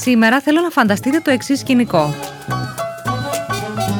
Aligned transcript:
Σήμερα 0.00 0.40
θέλω 0.40 0.60
να 0.60 0.70
φανταστείτε 0.70 1.20
το 1.20 1.30
εξής 1.30 1.58
σκηνικό. 1.58 2.14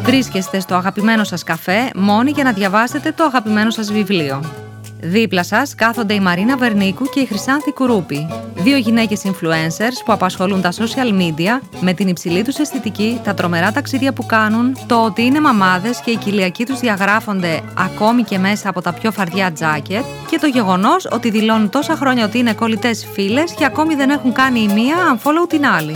Βρίσκεστε 0.02 0.60
στο 0.60 0.74
αγαπημένο 0.74 1.24
σας 1.24 1.42
καφέ 1.42 1.90
μόνοι 1.94 2.30
για 2.30 2.44
να 2.44 2.52
διαβάσετε 2.52 3.12
το 3.12 3.24
αγαπημένο 3.24 3.70
σας 3.70 3.92
βιβλίο. 3.92 4.69
Δίπλα 5.02 5.44
σας 5.44 5.74
κάθονται 5.74 6.14
η 6.14 6.20
Μαρίνα 6.20 6.56
Βερνίκου 6.56 7.04
και 7.04 7.20
η 7.20 7.24
Χρυσάνθη 7.26 7.72
Κουρούπη. 7.72 8.28
Δύο 8.54 8.76
γυναίκες 8.76 9.22
influencers 9.24 10.02
που 10.04 10.12
απασχολούν 10.12 10.60
τα 10.60 10.72
social 10.72 11.20
media 11.20 11.60
με 11.80 11.92
την 11.92 12.08
υψηλή 12.08 12.42
τους 12.42 12.58
αισθητική, 12.58 13.20
τα 13.24 13.34
τρομερά 13.34 13.72
ταξίδια 13.72 14.12
που 14.12 14.26
κάνουν, 14.26 14.76
το 14.86 15.04
ότι 15.04 15.22
είναι 15.22 15.40
μαμάδες 15.40 16.00
και 16.00 16.10
οι 16.10 16.16
κοιλιακοί 16.16 16.66
τους 16.66 16.80
διαγράφονται 16.80 17.62
ακόμη 17.78 18.22
και 18.22 18.38
μέσα 18.38 18.68
από 18.68 18.80
τα 18.80 18.92
πιο 18.92 19.10
φαρδιά 19.10 19.52
τζάκετ 19.52 20.04
και 20.30 20.38
το 20.38 20.46
γεγονός 20.46 21.08
ότι 21.10 21.30
δηλώνουν 21.30 21.70
τόσα 21.70 21.96
χρόνια 21.96 22.24
ότι 22.24 22.38
είναι 22.38 22.52
κολλητές 22.52 23.06
φίλες 23.12 23.52
και 23.52 23.64
ακόμη 23.64 23.94
δεν 23.94 24.10
έχουν 24.10 24.32
κάνει 24.32 24.60
η 24.60 24.68
μία 24.72 24.96
unfollow 25.14 25.48
την 25.48 25.66
άλλη. 25.66 25.94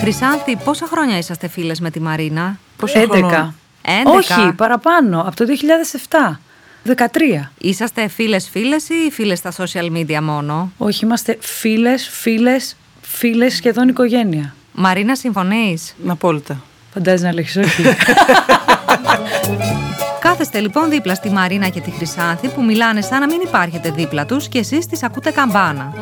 Χρυσάνθη, 0.00 0.56
πόσα 0.56 0.86
χρόνια 0.86 1.18
είσαστε 1.18 1.48
φίλες 1.48 1.80
με 1.80 1.90
τη 1.90 2.00
Μαρίνα, 2.00 2.58
Πόσο 2.76 2.98
11. 3.00 3.06
χρόνο; 3.08 3.54
11. 3.82 4.16
Όχι, 4.16 4.52
παραπάνω, 4.56 5.20
από 5.20 5.36
το 5.36 5.44
2007. 6.34 6.40
13. 6.86 6.92
Είσαστε 7.58 8.08
φίλε-φίλε 8.08 8.76
ή 8.76 9.10
φίλες 9.10 9.38
στα 9.38 9.52
social 9.56 9.92
media 9.96 10.20
μόνο; 10.22 10.72
Όχι, 10.78 11.04
είμαστε 11.04 11.38
φίλες, 11.40 12.08
φίλες, 12.12 12.76
φίλες 13.00 13.54
σχεδόν 13.54 13.88
οικογένεια. 13.88 14.54
Μαρίνα, 14.72 15.16
συμφωνείς; 15.16 15.94
Απόλυτα. 16.06 16.62
Φαντάζει 16.92 17.24
να 17.24 17.32
λέγεις 17.32 17.56
όχι. 17.56 17.82
Κάθεστε 20.20 20.60
λοιπόν 20.60 20.90
δίπλα 20.90 21.14
στη 21.14 21.30
Μαρίνα 21.30 21.68
και 21.68 21.80
τη 21.80 21.90
Χρυσάνθη 21.90 22.48
που 22.48 22.64
μιλάνε 22.64 23.00
σαν 23.00 23.20
να 23.20 23.26
μην 23.26 23.40
υπάρχετε 23.40 23.90
δίπλα 23.90 24.26
τους 24.26 24.48
και 24.48 24.58
εσείς 24.58 24.86
τις 24.86 25.02
ακούτε 25.02 25.30
καμπάνα. 25.30 25.94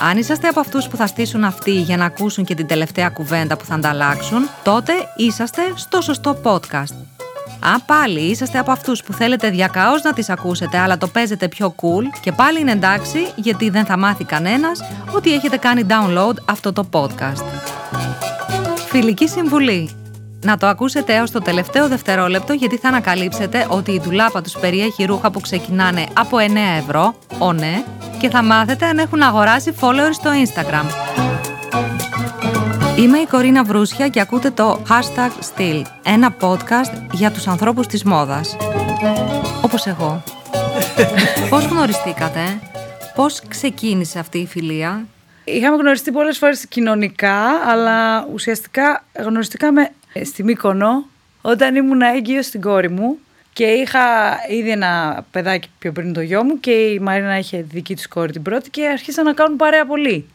Αν 0.00 0.18
είσαστε 0.18 0.48
από 0.48 0.60
αυτούς 0.60 0.88
που 0.88 0.96
θα 0.96 1.06
στήσουν 1.06 1.44
αυτοί 1.44 1.70
για 1.70 1.96
να 1.96 2.04
ακούσουν 2.04 2.44
και 2.44 2.54
την 2.54 2.66
τελευταία 2.66 3.08
κουβέντα 3.08 3.56
που 3.56 3.64
θα 3.64 3.74
ανταλλάξουν, 3.74 4.48
τότε 4.62 4.92
είσαστε 5.16 5.62
στο 5.74 6.00
σωστό 6.00 6.40
podcast. 6.42 7.17
Αν 7.60 7.82
πάλι 7.86 8.20
είσαστε 8.20 8.58
από 8.58 8.70
αυτούς 8.70 9.02
που 9.02 9.12
θέλετε 9.12 9.50
διακαώς 9.50 10.02
να 10.02 10.12
τις 10.12 10.30
ακούσετε 10.30 10.78
αλλά 10.78 10.98
το 10.98 11.08
παίζετε 11.08 11.48
πιο 11.48 11.74
cool 11.76 12.18
και 12.20 12.32
πάλι 12.32 12.60
είναι 12.60 12.72
εντάξει 12.72 13.32
γιατί 13.36 13.70
δεν 13.70 13.84
θα 13.84 13.98
μάθει 13.98 14.24
κανένας 14.24 14.80
ότι 15.14 15.34
έχετε 15.34 15.56
κάνει 15.56 15.86
download 15.88 16.34
αυτό 16.44 16.72
το 16.72 16.88
podcast. 16.92 17.44
Φιλική 18.88 19.28
συμβουλή. 19.28 19.90
Να 20.40 20.56
το 20.56 20.66
ακούσετε 20.66 21.14
έως 21.14 21.30
το 21.30 21.38
τελευταίο 21.38 21.88
δευτερόλεπτο 21.88 22.52
γιατί 22.52 22.76
θα 22.76 22.88
ανακαλύψετε 22.88 23.66
ότι 23.68 23.92
η 23.92 24.00
ντουλάπα 24.00 24.42
τους 24.42 24.52
περιέχει 24.52 25.04
ρούχα 25.04 25.30
που 25.30 25.40
ξεκινάνε 25.40 26.06
από 26.12 26.36
9 26.36 26.40
ευρώ, 26.78 27.14
ο 27.38 27.52
ναι, 27.52 27.84
και 28.18 28.30
θα 28.30 28.42
μάθετε 28.42 28.86
αν 28.86 28.98
έχουν 28.98 29.22
αγοράσει 29.22 29.74
followers 29.80 30.12
στο 30.12 30.30
Instagram. 30.30 31.27
Είμαι 32.98 33.18
η 33.18 33.26
Κορίνα 33.26 33.64
Βρούσια 33.64 34.08
και 34.08 34.20
ακούτε 34.20 34.50
το 34.50 34.82
Hashtag 34.88 35.30
Still, 35.56 35.82
ένα 36.04 36.36
podcast 36.40 37.02
για 37.12 37.30
τους 37.30 37.46
ανθρώπους 37.46 37.86
της 37.86 38.04
μόδας. 38.04 38.56
Όπως 39.64 39.86
εγώ. 39.86 40.22
Πώς 41.50 41.64
γνωριστήκατε, 41.64 42.40
πώς 43.14 43.40
ξεκίνησε 43.48 44.18
αυτή 44.18 44.38
η 44.38 44.46
φιλία, 44.46 45.06
Είχαμε 45.44 45.76
γνωριστεί 45.76 46.10
πολλές 46.10 46.38
φορές 46.38 46.66
κοινωνικά, 46.66 47.44
αλλά 47.66 48.26
ουσιαστικά 48.32 49.04
γνωριστήκαμε 49.18 49.90
στη 50.24 50.44
Μύκονο 50.44 51.04
όταν 51.42 51.76
ήμουν 51.76 52.00
έγκυος 52.00 52.46
στην 52.46 52.60
κόρη 52.60 52.90
μου 52.90 53.18
και 53.52 53.64
είχα 53.64 54.00
ήδη 54.48 54.70
ένα 54.70 55.24
παιδάκι 55.30 55.68
πιο 55.78 55.92
πριν 55.92 56.12
το 56.12 56.20
γιο 56.20 56.44
μου 56.44 56.60
και 56.60 56.70
η 56.70 56.98
Μαρίνα 56.98 57.38
είχε 57.38 57.64
δική 57.70 57.94
της 57.94 58.08
κόρη 58.08 58.32
την 58.32 58.42
πρώτη 58.42 58.70
και 58.70 58.86
αρχίσαν 58.86 59.24
να 59.24 59.32
κάνουν 59.32 59.56
παρέα 59.56 59.86
πολύ. 59.86 60.28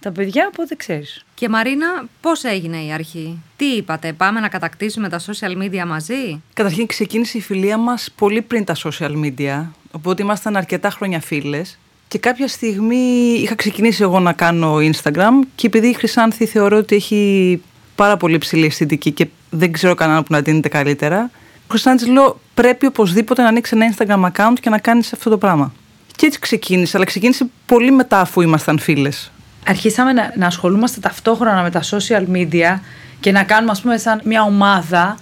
Τα 0.00 0.12
παιδιά, 0.12 0.46
οπότε 0.48 0.74
ξέρεις. 0.74 1.24
Και 1.34 1.48
Μαρίνα, 1.48 1.86
πώς 2.20 2.44
έγινε 2.44 2.76
η 2.76 2.92
αρχή; 2.92 3.42
Τι 3.56 3.64
είπατε, 3.64 4.12
πάμε 4.12 4.40
να 4.40 4.48
κατακτήσουμε 4.48 5.08
τα 5.08 5.20
social 5.20 5.62
media 5.62 5.86
μαζί; 5.86 6.42
Καταρχήν 6.52 6.86
ξεκίνησε 6.86 7.38
η 7.38 7.40
φιλία 7.40 7.76
μας 7.76 8.10
πολύ 8.16 8.42
πριν 8.42 8.64
τα 8.64 8.74
social 8.84 9.12
media, 9.24 9.66
οπότε 9.90 10.22
ήμασταν 10.22 10.56
αρκετά 10.56 10.90
χρόνια 10.90 11.20
φίλες. 11.20 11.78
Και 12.08 12.18
κάποια 12.18 12.48
στιγμή 12.48 12.96
είχα 13.42 13.54
ξεκινήσει 13.54 14.02
εγώ 14.02 14.20
να 14.20 14.32
κάνω 14.32 14.76
Instagram 14.76 15.46
και 15.54 15.66
επειδή 15.66 15.88
η 15.88 15.92
Χρυσάνθη 15.92 16.46
θεωρώ 16.46 16.76
ότι 16.76 16.96
έχει 16.96 17.62
πάρα 17.94 18.16
πολύ 18.16 18.38
ψηλή 18.38 18.66
αισθητική 18.66 19.12
και 19.12 19.26
δεν 19.50 19.72
ξέρω 19.72 19.94
κανέναν 19.94 20.22
που 20.22 20.32
να 20.32 20.40
δίνεται 20.40 20.68
καλύτερα, 20.68 21.30
ο 21.56 21.66
Χρυσάνθης 21.70 22.08
λέω 22.08 22.40
πρέπει 22.54 22.86
οπωσδήποτε 22.86 23.42
να 23.42 23.48
ανοίξει 23.48 23.76
ένα 23.76 23.94
Instagram 23.94 24.30
account 24.32 24.56
και 24.60 24.70
να 24.70 24.78
κάνεις 24.78 25.12
αυτό 25.12 25.30
το 25.30 25.38
πράγμα. 25.38 25.72
Και 26.16 26.26
έτσι 26.26 26.38
ξεκίνησε, 26.38 26.96
αλλά 26.96 27.06
ξεκίνησε 27.06 27.46
πολύ 27.66 27.90
μετά 27.90 28.20
αφού 28.20 28.40
ήμασταν 28.40 28.78
φίλες. 28.78 29.30
Αρχίσαμε 29.68 30.12
να, 30.12 30.32
να 30.36 30.46
ασχολούμαστε 30.46 31.00
ταυτόχρονα 31.00 31.62
με 31.62 31.70
τα 31.70 31.80
social 31.82 32.24
media 32.36 32.78
και 33.20 33.32
να 33.32 33.42
κάνουμε 33.42 33.70
ας 33.72 33.80
πούμε 33.80 33.96
σαν 33.98 34.20
μια 34.24 34.42
ομάδα 34.42 35.16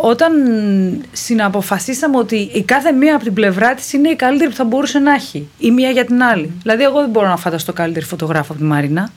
όταν 0.00 0.32
συναποφασίσαμε 1.12 2.16
ότι 2.16 2.36
η 2.52 2.62
κάθε 2.62 2.92
μία 2.92 3.14
από 3.14 3.24
την 3.24 3.34
πλευρά 3.34 3.74
της 3.74 3.92
είναι 3.92 4.08
η 4.08 4.16
καλύτερη 4.16 4.50
που 4.50 4.56
θα 4.56 4.64
μπορούσε 4.64 4.98
να 4.98 5.14
έχει 5.14 5.48
η 5.58 5.70
μία 5.70 5.90
για 5.90 6.04
την 6.04 6.22
άλλη. 6.22 6.50
Δηλαδή 6.62 6.82
εγώ 6.82 7.00
δεν 7.00 7.10
μπορώ 7.10 7.28
να 7.28 7.36
φανταστώ 7.36 7.72
καλύτερη 7.72 8.04
φωτογράφο 8.04 8.52
από 8.52 8.60
τη 8.60 8.66
μαρινα 8.66 9.10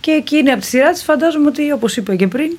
και 0.00 0.10
εκείνη 0.10 0.50
από 0.50 0.60
τη 0.60 0.66
σειρά 0.66 0.90
της 0.92 1.02
φαντάζομαι 1.02 1.46
ότι 1.46 1.72
όπως 1.72 1.96
είπα 1.96 2.14
και 2.16 2.26
πριν 2.28 2.44
Η 2.50 2.56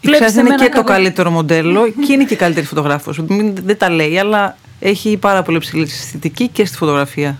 βλέπεις 0.00 0.20
Ξάθη 0.20 0.40
είναι 0.40 0.48
εμένα 0.48 0.64
και 0.64 0.70
το 0.76 0.82
κάθε- 0.82 0.92
καλύτερο 0.94 1.30
μοντέλο 1.30 1.88
και 2.06 2.12
είναι 2.12 2.24
και 2.24 2.34
η 2.34 2.36
καλύτερη 2.36 2.66
φωτογράφος. 2.66 3.18
Μην- 3.18 3.54
Δεν 3.64 3.78
τα 3.78 3.90
λέει, 3.90 4.18
αλλά 4.18 4.56
έχει 4.80 5.16
πάρα 5.16 5.42
πολύ 5.42 5.58
ψηλή 5.58 5.82
αισθητική 5.82 6.48
και 6.48 6.64
στη 6.66 6.76
φωτογραφία. 6.76 7.38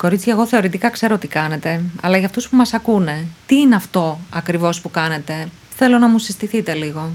Κορίτσια, 0.00 0.32
εγώ 0.32 0.46
θεωρητικά 0.46 0.90
ξέρω 0.90 1.18
τι 1.18 1.26
κάνετε, 1.26 1.80
αλλά 2.02 2.16
για 2.16 2.26
αυτούς 2.26 2.48
που 2.48 2.56
μας 2.56 2.74
ακούνε, 2.74 3.24
τι 3.46 3.56
είναι 3.56 3.74
αυτό 3.74 4.20
ακριβώς 4.30 4.80
που 4.80 4.90
κάνετε; 4.90 5.48
Θέλω 5.76 5.98
να 5.98 6.08
μου 6.08 6.18
συστηθείτε 6.18 6.74
λίγο. 6.74 7.10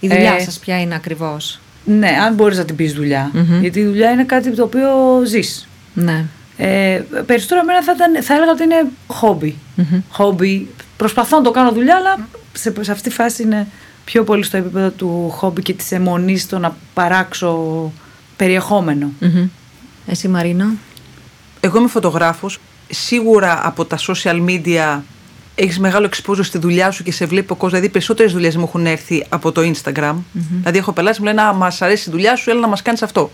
Η 0.00 0.08
δουλειά 0.08 0.34
Ε, 0.34 0.40
σας 0.40 0.58
ποια 0.58 0.80
είναι 0.80 0.94
ακριβώς; 0.94 1.60
Ναι, 1.84 2.08
αν 2.08 2.34
μπορείς 2.34 2.58
να 2.58 2.64
την 2.64 2.76
πεις 2.76 2.92
δουλειά. 2.92 3.30
Μμμ. 3.32 3.60
Γιατί 3.60 3.80
η 3.80 3.84
δουλειά 3.84 4.10
είναι 4.10 4.24
κάτι 4.24 4.50
το 4.50 4.62
οποίο 4.62 4.88
ζεις. 5.26 5.68
Ναι. 5.94 6.24
Ε, 6.56 7.02
περισσότερο 7.26 7.60
εμένα 7.60 7.82
θα, 7.82 7.92
ήταν, 7.92 8.22
θα 8.22 8.34
έλεγα 8.34 8.50
ότι 8.50 8.62
είναι 8.62 8.86
χόμπι. 9.06 9.56
Χόμπι. 10.10 10.68
Προσπαθώ 10.96 11.36
να 11.36 11.42
το 11.42 11.50
κάνω 11.50 11.72
δουλειά, 11.72 11.96
αλλά 11.96 12.28
σε, 12.52 12.72
σε 12.80 12.92
αυτή 12.92 13.08
τη 13.08 13.14
φάση 13.14 13.42
είναι 13.42 13.66
πιο 14.04 14.24
πολύ 14.24 14.42
στο 14.42 14.56
επίπεδο 14.56 14.90
του 14.90 15.30
χόμπι 15.30 15.62
και 15.62 15.72
της 15.72 15.92
αιμονής 15.92 16.42
στο 16.42 16.58
να 16.58 16.76
παράξω 16.94 17.92
περιεχόμενο. 18.36 19.12
Μμμ. 19.20 19.48
Εσύ 20.06 20.28
Μαρίνα; 20.28 20.72
Εγώ 21.64 21.78
είμαι 21.78 21.88
φωτογράφος. 21.88 22.58
Σίγουρα 22.90 23.60
από 23.66 23.84
τα 23.84 23.98
social 23.98 24.44
media 24.46 25.00
έχεις 25.54 25.78
μεγάλο 25.78 26.08
exposure 26.10 26.44
στη 26.44 26.58
δουλειά 26.58 26.90
σου 26.90 27.02
και 27.02 27.12
σε 27.12 27.26
βλέπει 27.26 27.52
ο 27.52 27.54
κόσμος. 27.54 27.70
Δηλαδή, 27.70 27.88
περισσότερες 27.88 28.32
δουλειές 28.32 28.56
μου 28.56 28.62
έχουν 28.62 28.86
έρθει 28.86 29.26
από 29.28 29.52
το 29.52 29.60
Instagram. 29.60 30.14
Δηλαδή, 30.32 30.78
έχω 30.78 30.92
πελάτε 30.92 31.16
που 31.16 31.22
μου 31.22 31.28
λένε 31.28 31.42
Α, 31.42 31.52
μας 31.52 31.82
αρέσει 31.82 32.08
η 32.08 32.12
δουλειά 32.12 32.36
σου, 32.36 32.50
έλα 32.50 32.60
να 32.60 32.68
μας 32.68 32.82
κάνεις 32.82 33.02
αυτό. 33.02 33.30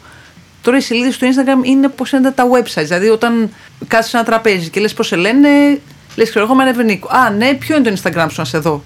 Τώρα 0.63 0.77
οι 0.77 0.81
σελίδες 0.81 1.17
του 1.17 1.27
Instagram 1.27 1.67
είναι 1.67 1.89
πώς 1.89 2.13
είναι 2.13 2.31
τα 2.31 2.45
websites. 2.51 2.83
Δηλαδή, 2.83 3.09
όταν 3.09 3.51
κάτσει 3.87 4.11
σε 4.11 4.17
ένα 4.17 4.27
τραπέζι 4.27 4.69
και 4.69 4.81
λες 4.81 4.93
πώς 4.93 5.07
σε 5.07 5.17
λένε, 5.17 5.49
λες 6.17 6.31
ξέρω 6.31 6.45
εγώ 6.45 6.55
με 6.55 6.63
ένα 6.63 6.73
Βερνίκο. 6.73 7.09
Α, 7.09 7.31
ναι, 7.31 7.55
ποιο 7.55 7.77
είναι 7.77 7.91
το 7.91 8.01
Instagram 8.03 8.27
σου 8.31 8.41
να 8.41 8.45
σε 8.45 8.59
δω. 8.59 8.85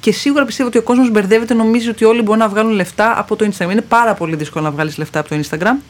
Και 0.00 0.12
σίγουρα 0.12 0.44
πιστεύω 0.44 0.68
ότι 0.68 0.78
ο 0.78 0.82
κόσμος 0.82 1.10
μπερδεύεται, 1.10 1.54
νομίζει 1.54 1.88
ότι 1.88 2.04
όλοι 2.04 2.22
μπορούν 2.22 2.40
να 2.40 2.48
βγάλουν 2.48 2.72
λεφτά 2.72 3.18
από 3.18 3.36
το 3.36 3.48
Instagram. 3.52 3.70
Είναι 3.70 3.80
πάρα 3.80 4.14
πολύ 4.14 4.36
δύσκολο 4.36 4.64
να 4.64 4.70
βγάλεις 4.70 4.98
λεφτά 4.98 5.20
από 5.20 5.28
το 5.28 5.40
Instagram. 5.42 5.82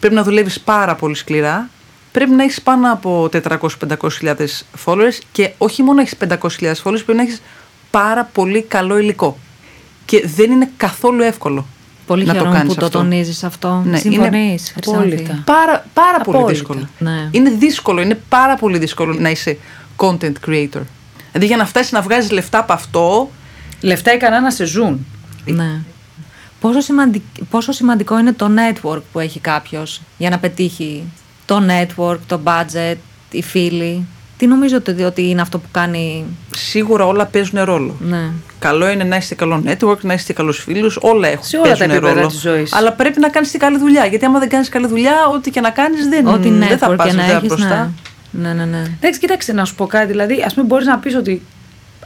Πρέπει 0.00 0.14
να 0.14 0.22
δουλεύεις 0.22 0.60
πάρα 0.60 0.94
πολύ 0.94 1.14
σκληρά. 1.14 1.68
Πρέπει 2.14 2.30
να 2.30 2.42
έχεις 2.42 2.62
πάνω 2.62 2.92
από 2.92 3.28
400-500 3.32 3.68
followers 4.84 5.18
και 5.32 5.50
όχι 5.58 5.82
μόνο 5.82 5.94
να 5.94 6.02
έχει 6.02 6.16
500.000 6.28 6.72
followers, 6.82 7.04
πρέπει 7.04 7.14
να 7.14 7.22
έχεις 7.22 7.42
πάρα 7.90 8.24
πολύ 8.24 8.62
καλό 8.62 8.98
υλικό. 8.98 9.38
Και 10.04 10.26
δεν 10.26 10.50
είναι 10.50 10.70
καθόλου 10.76 11.22
εύκολο 11.22 11.66
Πολύ 12.06 12.24
να 12.24 12.32
το 12.32 12.38
χαίρομαι 12.38 12.56
κάνεις 12.56 12.74
που 12.74 12.80
το 12.80 12.86
αυτό. 12.86 12.98
τονίζεις 12.98 13.44
αυτό. 13.44 13.82
Ναι, 13.86 13.96
Συμφωνείς, 13.96 14.72
Χρυσάνθη; 14.72 15.12
απόλυτα. 15.12 15.42
Πάρα, 15.44 15.86
πάρα 15.94 16.20
πολύ 16.20 16.36
Απόλυτα. 16.36 16.52
δύσκολο. 16.52 16.88
Ναι. 16.98 17.28
Είναι 17.30 17.50
δύσκολο, 17.50 18.00
είναι 18.00 18.20
πάρα 18.28 18.56
πολύ 18.56 18.78
δύσκολο 18.78 19.14
να 19.14 19.30
είσαι 19.30 19.58
content 19.96 20.32
creator. 20.46 20.82
Δηλαδή 21.32 21.46
για 21.46 21.56
να 21.56 21.66
φτάσεις 21.66 21.92
να 21.92 22.00
βγάζεις 22.00 22.30
λεφτά 22.30 22.58
από 22.58 22.72
αυτό, 22.72 23.30
Λεφτά 23.80 24.14
ικανά 24.14 24.40
να 24.40 24.50
σε 24.50 24.64
ζουν. 24.64 25.06
Ναι. 25.44 25.80
Πόσο, 26.60 26.80
σημαντικ... 26.80 27.22
Πόσο 27.50 27.72
σημαντικό 27.72 28.18
είναι 28.18 28.32
το 28.32 28.50
network 28.56 29.00
που 29.12 29.18
έχει 29.20 29.40
κάποιος 29.40 30.00
για 30.18 30.30
να 30.30 30.38
πετύχει 30.38 31.04
το 31.46 31.62
network, 31.68 32.18
το 32.26 32.40
budget, 32.44 32.96
οι 33.30 33.42
φίλοι. 33.42 34.06
Τι 34.36 34.46
νομίζω 34.46 34.76
ότι, 34.76 35.02
ότι 35.02 35.28
είναι 35.28 35.40
αυτό 35.40 35.58
που 35.58 35.66
κάνει... 35.70 36.24
σίγουρα 36.56 37.06
όλα 37.06 37.26
παίζουν 37.26 37.64
ρόλο. 37.64 37.96
Ναι. 38.00 38.30
Καλό 38.58 38.90
είναι 38.90 39.04
να 39.04 39.16
είστε 39.16 39.34
καλό 39.34 39.62
network, 39.66 39.98
να 40.00 40.14
είστε 40.14 40.32
καλούς 40.32 40.58
φίλους, 40.58 40.98
όλα 41.00 41.28
έχουν 41.28 41.44
Σε 41.44 41.56
όλα 41.56 41.70
τα 41.70 41.76
παίζουν 41.76 41.96
επίπεδα 41.96 42.14
ρόλο. 42.14 42.26
της 42.26 42.40
ζωής. 42.40 42.72
Αλλά 42.72 42.92
πρέπει 42.92 43.20
να 43.20 43.28
κάνεις 43.28 43.50
τη 43.50 43.58
καλή 43.58 43.78
δουλειά. 43.78 44.06
Γιατί 44.06 44.24
άμα 44.24 44.38
δεν 44.38 44.48
κάνεις 44.48 44.68
καλή 44.68 44.86
δουλειά, 44.86 45.14
ό,τι 45.34 45.50
και 45.50 45.60
να 45.60 45.70
κάνεις 45.70 46.08
δεν, 46.08 46.26
Ό,τι 46.26 46.50
δεν 46.50 46.78
θα 46.78 46.90
network 46.92 46.96
πας 46.96 47.06
και 47.10 47.16
να 47.16 47.24
έχεις, 47.24 47.48
μπροστά. 47.48 47.92
ναι. 48.30 48.48
Ναι, 48.48 48.52
ναι, 48.54 48.64
ναι. 48.64 48.82
Εντάξει, 49.00 49.20
κοίταξε 49.20 49.52
να 49.52 49.64
σου 49.64 49.74
πω 49.74 49.86
κάτι. 49.86 50.06
Δηλαδή, 50.06 50.42
ας 50.46 50.54
πούμε, 50.54 50.66
μπορείς 50.66 50.86
να 50.86 50.98
πεις 50.98 51.14
ότι 51.14 51.42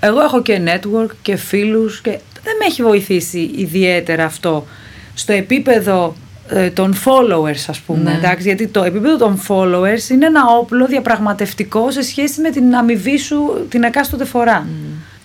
εγώ 0.01 0.21
έχω 0.21 0.43
και 0.43 0.61
network 0.65 1.11
και 1.23 1.37
φίλους 1.37 2.01
και 2.01 2.11
δεν 2.45 2.55
με 2.61 2.65
έχει 2.67 2.83
βοηθήσει 2.83 3.51
ιδιαίτερα 3.57 4.25
αυτό 4.25 4.67
στο 5.15 5.33
επίπεδο 5.33 6.15
ε, 6.17 6.28
των 6.75 6.95
followers, 7.05 7.65
ας 7.69 7.81
πούμε. 7.81 8.11
Ναι. 8.11 8.17
Εντάξει, 8.17 8.47
γιατί 8.47 8.67
το 8.67 8.83
επίπεδο 8.83 9.17
των 9.17 9.41
followers 9.49 10.11
είναι 10.11 10.27
ένα 10.27 10.43
όπλο 10.59 10.87
διαπραγματευτικό 10.87 11.91
σε 11.91 12.03
σχέση 12.03 12.41
με 12.41 12.51
την 12.51 12.75
αμοιβή 12.75 13.19
σου 13.19 13.67
την 13.69 13.83
εκάστοτε 13.83 14.25
φορά. 14.25 14.67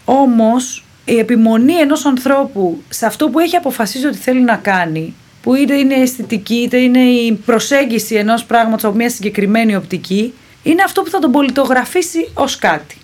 Όμως 0.05 0.85
η 1.05 1.17
επιμονή 1.17 1.73
ενός 1.73 2.05
ανθρώπου 2.05 2.81
σε 2.89 3.05
αυτό 3.05 3.29
που 3.29 3.39
έχει 3.39 3.55
αποφασίσει 3.55 4.05
ότι 4.05 4.17
θέλει 4.17 4.41
να 4.41 4.55
κάνει 4.55 5.13
που 5.41 5.55
είτε 5.55 5.75
είναι 5.75 5.93
η 5.93 6.01
αισθητική 6.01 6.55
είτε 6.55 6.77
είναι 6.77 6.99
η 6.99 7.31
προσέγγιση 7.45 8.15
ενός 8.15 8.45
πράγματος 8.45 8.83
από 8.83 8.95
μια 8.95 9.09
συγκεκριμένη 9.09 9.75
οπτική 9.75 10.33
είναι 10.63 10.81
αυτό 10.85 11.01
που 11.01 11.09
θα 11.09 11.19
τον 11.19 11.31
πολιτογραφήσει 11.31 12.29
ως 12.33 12.57
κάτι. 12.57 12.97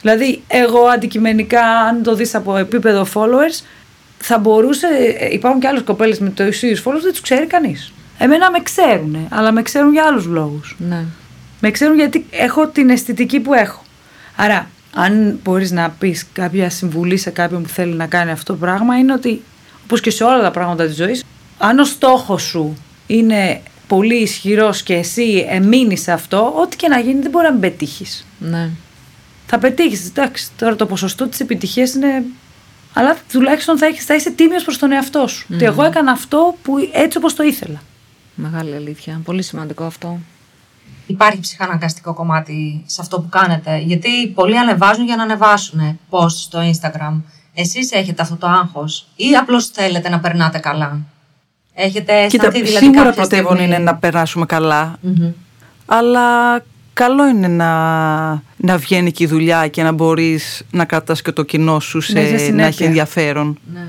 Δηλαδή, 0.00 0.42
εγώ 0.46 0.80
αντικειμενικά, 0.80 1.62
αν 1.62 2.02
το 2.02 2.14
δεις 2.14 2.34
από 2.34 2.56
επίπεδο 2.56 3.06
followers, 3.14 3.64
θα 4.26 4.38
μπορούσε. 4.38 4.86
Υπάρχουν 5.32 5.60
και 5.60 5.66
άλλες 5.66 5.82
κοπέλες 5.82 6.18
με 6.18 6.30
το 6.30 6.44
ίδιο 6.46 6.76
followers, 6.84 7.02
δεν 7.02 7.10
τους 7.10 7.20
ξέρει 7.20 7.46
κανείς. 7.46 7.92
Εμένα 8.18 8.50
με 8.50 8.60
ξέρουν, 8.60 9.26
αλλά 9.30 9.52
με 9.52 9.62
ξέρουν 9.62 9.92
για 9.92 10.04
άλλους 10.04 10.26
λόγους. 10.26 10.76
Ναι. 10.78 11.04
Με 11.60 11.70
ξέρουν 11.70 11.96
γιατί 11.96 12.26
έχω 12.30 12.66
την 12.66 12.90
αισθητική 12.90 13.40
που 13.40 13.54
έχω. 13.54 13.82
Άρα, 14.36 14.68
αν 14.94 15.40
μπορείς 15.42 15.70
να 15.70 15.90
πεις 15.90 16.26
κάποια 16.32 16.70
συμβουλή 16.70 17.16
σε 17.16 17.30
κάποιον 17.30 17.62
που 17.62 17.68
θέλει 17.68 17.94
να 17.94 18.06
κάνει 18.06 18.30
αυτό 18.30 18.52
το 18.52 18.58
πράγμα, 18.58 18.98
είναι 18.98 19.12
ότι 19.12 19.42
όπως 19.84 20.00
και 20.00 20.10
σε 20.10 20.24
όλα 20.24 20.42
τα 20.42 20.50
πράγματα 20.50 20.86
της 20.86 20.96
ζωής, 20.96 21.24
αν 21.58 21.78
ο 21.78 21.84
στόχος 21.84 22.42
σου 22.42 22.76
είναι 23.06 23.60
πολύ 23.86 24.16
ισχυρός 24.16 24.82
και 24.82 24.94
εσύ 24.94 25.46
εμείνεις 25.48 26.02
σε 26.02 26.12
αυτό, 26.12 26.52
ό,τι 26.56 26.76
και 26.76 26.88
να 26.88 26.98
γίνει 26.98 27.20
δεν 27.20 27.30
μπορεί 27.30 27.44
να 27.44 27.52
μην 27.52 27.60
πετύχεις. 27.60 28.26
Ναι. 28.38 28.68
Θα 29.46 29.58
πετύχεις. 29.58 30.08
Εντάξει, 30.08 30.48
τώρα 30.56 30.76
το 30.76 30.86
ποσοστό 30.86 31.28
της 31.28 31.40
επιτυχίας 31.40 31.94
είναι. 31.94 32.24
Αλλά 32.94 33.16
τουλάχιστον 33.32 33.78
θα, 33.78 33.86
έχεις, 33.86 34.04
θα 34.04 34.14
είσαι 34.14 34.30
τίμιος 34.30 34.64
προς 34.64 34.78
τον 34.78 34.92
εαυτό 34.92 35.26
σου. 35.26 35.46
Ότι 35.54 35.64
εγώ 35.64 35.82
έκανα 35.84 36.10
αυτό 36.12 36.54
που 36.62 36.74
έτσι 36.92 37.18
όπως 37.18 37.34
το 37.34 37.42
ήθελα. 37.42 37.82
Μεγάλη 38.34 38.74
αλήθεια. 38.74 39.20
Πολύ 39.24 39.42
σημαντικό 39.42 39.84
αυτό. 39.84 40.18
Υπάρχει 41.06 41.40
ψυχαναγκαστικό 41.40 42.14
κομμάτι 42.14 42.82
σε 42.86 43.00
αυτό 43.00 43.20
που 43.20 43.28
κάνετε. 43.28 43.76
Γιατί 43.78 44.28
πολλοί 44.28 44.58
ανεβάζουν 44.58 45.04
για 45.04 45.16
να 45.16 45.22
ανεβάσουν 45.22 45.98
post 46.10 46.28
στο 46.30 46.58
Instagram. 46.72 47.20
Εσείς 47.54 47.90
έχετε 47.92 48.22
αυτό 48.22 48.36
το 48.36 48.46
άγχος 48.46 49.06
ή 49.16 49.36
απλώς 49.36 49.66
θέλετε 49.66 50.08
να 50.08 50.20
περνάτε 50.20 50.58
καλά; 50.58 50.98
Έχετε 51.74 52.26
Κοίτα, 52.26 52.46
αισθανθεί 52.46 52.62
δηλαδή 52.62 52.84
σίγουρα 52.84 53.02
κάποια 53.02 53.14
πρωτεύον 53.14 53.56
στιγμή- 53.56 53.74
είναι 53.74 53.84
να 53.84 53.96
περάσουμε 53.96 54.46
καλά, 54.46 54.98
αλλά 55.86 56.54
καλό 56.94 57.28
είναι 57.28 57.48
να, 57.48 57.72
να 58.56 58.76
βγαίνει 58.78 59.12
και 59.12 59.22
η 59.24 59.26
δουλειά 59.26 59.68
και 59.68 59.82
να 59.82 59.92
μπορείς 59.92 60.62
να 60.70 60.84
κρατάς 60.84 61.22
και 61.22 61.32
το 61.32 61.42
κοινό 61.42 61.80
σου 61.80 62.00
σε, 62.00 62.12
Ναι, 62.12 62.26
σε 62.26 62.32
να 62.32 62.38
συνέπεια. 62.38 62.66
έχει 62.66 62.84
ενδιαφέρον. 62.84 63.58
Ναι. 63.72 63.86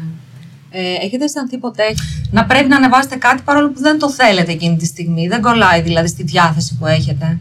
Ε, 0.69 1.05
έχετε 1.05 1.23
αισθανθεί 1.23 1.57
ποτέ 1.57 1.83
να 2.31 2.45
πρέπει 2.45 2.67
να 2.69 2.75
ανεβάσετε 2.75 3.15
κάτι 3.15 3.41
παρόλο 3.45 3.69
που 3.69 3.79
δεν 3.81 3.99
το 3.99 4.09
θέλετε 4.11 4.51
εκείνη 4.51 4.77
τη 4.77 4.85
στιγμή; 4.85 5.27
Δεν 5.27 5.41
κολλάει 5.41 5.81
δηλαδή 5.81 6.07
στη 6.07 6.23
διάθεση 6.23 6.77
που 6.79 6.85
έχετε; 6.85 7.39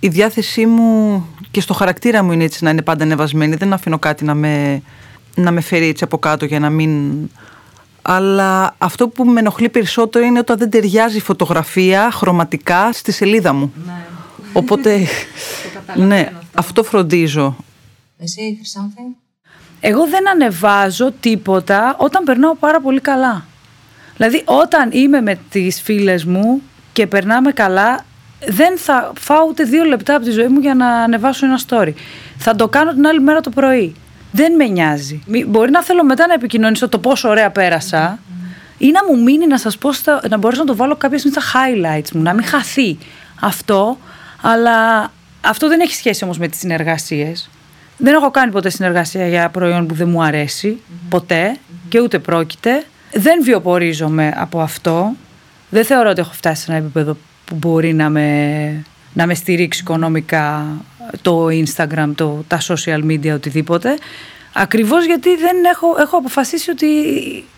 Η 0.00 0.08
διάθεσή 0.08 0.66
μου 0.66 1.24
και 1.50 1.60
στο 1.60 1.74
χαρακτήρα 1.74 2.22
μου 2.22 2.32
είναι 2.32 2.44
έτσι 2.44 2.64
να 2.64 2.70
είναι 2.70 2.82
πάντα 2.82 3.04
ανεβασμένη. 3.04 3.54
Δεν 3.56 3.72
αφήνω 3.72 3.98
κάτι 3.98 4.24
να 4.24 4.34
με, 4.34 4.82
να 5.34 5.50
με 5.50 5.60
φέρει 5.60 5.88
έτσι 5.88 6.04
από 6.04 6.18
κάτω 6.18 6.44
για 6.44 6.58
να 6.58 6.70
μην... 6.70 7.12
Αλλά 8.02 8.74
αυτό 8.78 9.08
που 9.08 9.24
με 9.24 9.40
ενοχλεί 9.40 9.68
περισσότερο 9.68 10.24
είναι 10.24 10.38
όταν 10.38 10.58
δεν 10.58 10.70
ταιριάζει 10.70 11.16
η 11.16 11.20
φωτογραφία 11.20 12.10
χρωματικά 12.12 12.92
στη 12.92 13.12
σελίδα 13.12 13.52
μου. 13.52 13.72
Οπότε, 14.58 15.06
ναι, 15.94 16.28
αυτό 16.54 16.82
φροντίζω. 16.84 17.56
Εσύ, 18.18 18.54
Χρυσάνθη; 18.56 19.02
Εγώ 19.80 20.06
δεν 20.06 20.28
ανεβάζω 20.28 21.12
τίποτα 21.20 21.94
όταν 21.98 22.24
περνάω 22.24 22.54
πάρα 22.56 22.80
πολύ 22.80 23.00
καλά. 23.00 23.44
Δηλαδή 24.16 24.42
όταν 24.44 24.90
είμαι 24.92 25.20
με 25.20 25.38
τις 25.50 25.80
φίλες 25.82 26.24
μου 26.24 26.62
και 26.92 27.06
περνάμε 27.06 27.52
καλά 27.52 28.04
δεν 28.46 28.78
θα 28.78 29.12
φάω 29.18 29.46
ούτε 29.48 29.62
δύο 29.64 29.84
λεπτά 29.84 30.14
από 30.14 30.24
τη 30.24 30.30
ζωή 30.30 30.46
μου 30.48 30.60
για 30.60 30.74
να 30.74 30.86
ανεβάσω 30.88 31.46
ένα 31.46 31.60
story. 31.68 31.92
Θα 32.38 32.54
το 32.56 32.68
κάνω 32.68 32.92
την 32.92 33.06
άλλη 33.06 33.20
μέρα 33.20 33.40
το 33.40 33.50
πρωί. 33.50 33.94
Δεν 34.32 34.52
με 34.54 34.64
νοιάζει. 34.64 35.22
Μη- 35.26 35.46
Μπορεί 35.48 35.70
να 35.70 35.82
θέλω 35.82 36.04
μετά 36.04 36.26
να 36.26 36.32
επικοινωνήσω 36.34 36.88
το 36.88 36.98
πόσο 36.98 37.28
ωραία 37.28 37.50
πέρασα 37.50 38.18
ή 38.78 38.90
να 38.90 39.00
μου 39.14 39.22
μείνει 39.22 39.46
να 39.46 39.58
σας 39.58 39.78
πω, 39.78 39.92
στα- 39.92 40.20
να 40.28 40.36
μπορέσω 40.36 40.60
να 40.60 40.66
το 40.66 40.76
βάλω 40.76 40.96
κάποια 40.96 41.18
στιγμή 41.18 41.36
στα 41.40 41.52
highlights 41.52 42.10
μου, 42.12 42.22
να 42.22 42.32
μην 42.34 42.44
χαθεί 42.44 42.98
αυτό. 43.40 43.98
Αλλά 44.42 45.10
αυτό 45.40 45.68
δεν 45.68 45.80
έχει 45.80 45.94
σχέση 45.94 46.24
όμως 46.24 46.38
με 46.38 46.48
τις 46.48 46.58
συνεργασίες. 46.58 47.50
Δεν 47.96 48.14
έχω 48.14 48.30
κάνει 48.30 48.52
ποτέ 48.52 48.70
συνεργασία 48.70 49.28
για 49.28 49.48
προϊόν 49.48 49.86
που 49.86 49.94
δεν 49.94 50.08
μου 50.08 50.22
αρέσει. 50.22 50.80
Ποτέ. 51.08 51.56
Και 51.88 52.00
ούτε 52.00 52.18
πρόκειται. 52.18 52.84
Δεν 53.12 53.42
βιοπορίζομαι 53.42 54.34
από 54.36 54.60
αυτό. 54.60 55.12
Δεν 55.70 55.84
θεωρώ 55.84 56.10
ότι 56.10 56.20
έχω 56.20 56.32
φτάσει 56.32 56.62
σε 56.62 56.70
ένα 56.70 56.80
επίπεδο 56.80 57.16
που 57.44 57.54
μπορεί 57.54 57.92
να 57.92 58.10
με, 58.10 58.84
να 59.12 59.26
με 59.26 59.34
στηρίξει 59.34 59.80
οικονομικά 59.80 60.66
το 61.22 61.46
Instagram, 61.46 62.12
το, 62.14 62.44
τα 62.48 62.60
social 62.60 63.04
media, 63.04 63.32
οτιδήποτε. 63.34 63.98
Ακριβώς 64.52 65.04
γιατί 65.04 65.36
δεν 65.36 65.64
έχω, 65.64 65.86
έχω 66.00 66.16
αποφασίσει 66.16 66.70
ότι 66.70 66.86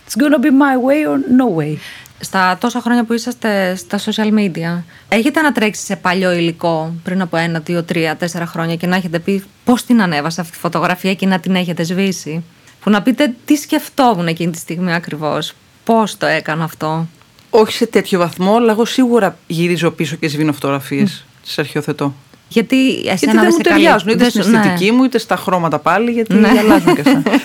it's 0.09 0.23
gonna 0.23 0.45
be 0.45 0.51
my 0.51 0.77
way 0.87 1.11
or 1.11 1.19
no 1.41 1.59
way. 1.59 1.77
Στα 2.23 2.57
τόσα 2.61 2.81
χρόνια 2.81 3.05
που 3.05 3.13
είσαστε 3.13 3.75
στα 3.77 3.99
social 3.99 4.39
media, 4.39 4.83
έχετε 5.09 5.41
ανατρέξει 5.41 5.85
σε 5.85 5.97
παλιό 5.97 6.33
υλικό 6.33 6.95
πριν 7.03 7.21
από 7.21 7.37
ένα, 7.37 7.59
δύο, 7.61 7.83
τρία, 7.83 8.17
τέσσερα 8.17 8.47
χρόνια 8.47 8.77
και 8.77 8.87
να 8.87 8.97
έχετε 8.97 9.19
πει 9.19 9.45
πώς 9.65 9.85
την 9.85 10.03
ανέβασα 10.03 10.41
αυτή 10.41 10.53
τη 10.53 10.59
φωτογραφία 10.59 11.15
και 11.15 11.27
να 11.27 11.39
την 11.41 11.55
έχετε 11.55 11.83
σβήσει; 11.83 12.43
Που 12.81 12.91
να 12.91 13.03
πείτε 13.03 13.35
τι 13.45 13.57
σκεφτόμουν 13.57 14.27
εκείνη 14.27 14.53
τη 14.53 14.59
στιγμή 14.59 14.95
ακριβώς; 14.95 15.53
Πώς 15.85 16.17
το 16.17 16.27
έκανα 16.27 16.65
αυτό; 16.65 17.07
Όχι 17.51 17.73
σε 17.73 17.87
τέτοιο 17.87 18.19
βαθμό, 18.19 18.57
αλλά 18.57 18.73
εγώ 18.73 18.85
σίγουρα 18.85 19.37
γυρίζω 19.47 19.91
πίσω 19.91 20.17
και 20.17 20.29
σβήνω 20.29 20.53
φωτογραφίες. 20.53 21.25
Τι 21.47 21.55
αρχιοθετώ. 21.57 22.15
Γιατί 22.49 22.91
εσένα 22.95 23.15
Γιατί 23.17 23.33
δεν 23.33 23.33
σε 23.33 23.37
μου 23.37 23.51
καλύπτει. 23.51 23.63
ταιριάζουν 23.69 24.09
είτε 24.09 24.19
Δεν 24.19 24.31
στην 24.31 24.43
σου- 24.43 24.51
ναι. 24.51 24.59
αισθητική 24.59 24.91
μου 24.91 25.05
είτε 25.05 25.19
στα 25.19 25.37
χρώματα 25.37 25.79
πάλι, 25.79 26.11
γιατί 26.11 26.35
Ναι. 26.35 26.49
αλλάζουν 26.59 26.95
και 26.95 27.01
αυτά. 27.01 27.23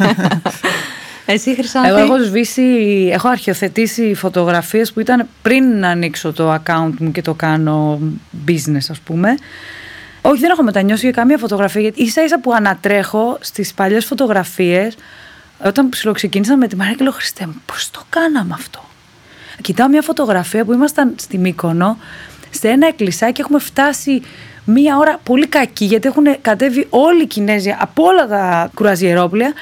Εσύ, 1.25 1.56
Χρυσάνθη; 1.56 1.89
Εγώ 1.89 1.98
έχω 1.98 2.18
σβήσει, 2.24 2.62
έχω 3.12 3.27
αρχιοθετήσει 3.27 4.13
φωτογραφίες 4.13 4.94
που 4.94 5.00
ήταν 5.00 5.27
πριν 5.42 5.80
να 5.80 5.89
ανοίξω 5.89 6.33
το 6.33 6.54
account 6.54 6.94
μου 7.00 7.12
και 7.12 7.22
το 7.22 7.33
κάνω 7.33 8.00
business 8.48 8.86
ας 8.89 9.00
πούμε. 9.00 9.36
Όχι, 10.22 10.39
δεν 10.39 10.50
έχω 10.50 10.63
μετανιώσει 10.63 11.01
για 11.01 11.12
καμία 11.12 11.38
φωτογραφία. 11.38 11.81
Γιατί 11.81 12.01
ίσα 12.01 12.24
ίσα 12.24 12.39
που 12.39 12.54
ανατρέχω 12.54 13.38
στις 13.42 13.74
παλιές 13.74 14.06
φωτογραφίες, 14.06 14.98
όταν 15.66 15.89
ψιλοξεκίνησα 15.89 16.57
με 16.57 16.68
τη 16.68 16.75
Μαρία 16.75 16.94
και 16.94 17.04
λέω 17.04 17.12
Χριστέ 17.12 17.45
μου, 17.45 17.62
πώς 17.66 17.92
το 17.92 18.01
κάναμε 18.10 18.54
αυτό; 18.54 18.83
Κοιτάω 19.62 19.88
μια 19.88 20.01
φωτογραφία 20.01 20.66
που 20.66 20.74
ήμασταν 20.74 21.13
στη 21.18 21.38
Μύκονο, 21.38 21.98
σε 22.50 22.67
ένα 22.67 22.88
εκκλησάκι 22.88 23.41
έχουμε 23.41 23.60
φτάσει 23.60 24.22
μία 24.65 24.98
ώρα 24.98 25.20
πολύ 25.24 25.48
κακή, 25.48 25.86
γιατί 25.86 26.08
έχουν 26.08 26.25
κατέβει 26.41 26.88
όλοι 26.89 27.22
οι 27.22 27.27
Κινέζοι 27.27 27.75
από 27.79 28.03
όλα 28.03 28.27
τα 28.27 28.72
κουραζιερόπλαια 28.74 29.53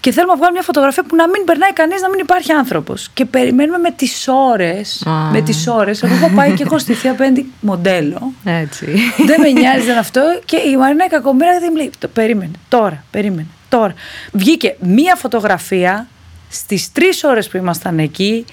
και 0.00 0.12
θέλουμε 0.12 0.32
να 0.32 0.38
βγάλουμε 0.38 0.58
μια 0.58 0.66
φωτογραφία 0.66 1.04
που 1.04 1.16
να 1.16 1.28
μην 1.28 1.44
περνάει 1.44 1.72
κανείς, 1.72 2.00
να 2.00 2.08
μην 2.08 2.18
υπάρχει 2.18 2.52
άνθρωπος. 2.52 3.10
Και 3.14 3.24
περιμένουμε 3.24 3.78
με 3.78 3.90
τις 3.90 4.28
ώρες. 4.28 5.06
Α. 5.06 5.30
Με 5.30 5.40
τις 5.40 5.66
ώρες. 5.66 6.02
Εγώ 6.02 6.14
έχω 6.14 6.30
πάει 6.34 6.52
και 6.52 6.62
έχω 6.62 6.78
στηθεί 6.78 7.08
απέναντι 7.08 7.52
μοντέλο. 7.60 8.32
Έτσι. 8.44 8.86
δεν 9.26 9.40
με 9.40 9.50
νοιάζει 9.50 9.86
δεν 9.86 9.98
αυτό. 9.98 10.20
Και 10.44 10.56
η 10.56 10.76
Μαρίνα 10.76 11.04
η 11.04 11.08
κακομοίρα 11.08 11.58
δεν 11.60 11.68
μου 11.70 11.76
λέει: 11.76 11.90
«Το 11.98 12.08
Περίμενε, 12.08 12.52
τώρα, 12.68 13.04
περίμενε, 13.10 13.46
τώρα. 13.68 13.94
Βγήκε 14.32 14.76
μία 14.80 15.14
φωτογραφία 15.14 16.06
στις 16.48 16.92
τρεις 16.92 17.24
ώρες 17.24 17.48
που 17.48 17.56
ήμασταν 17.56 17.98
εκεί 17.98 18.44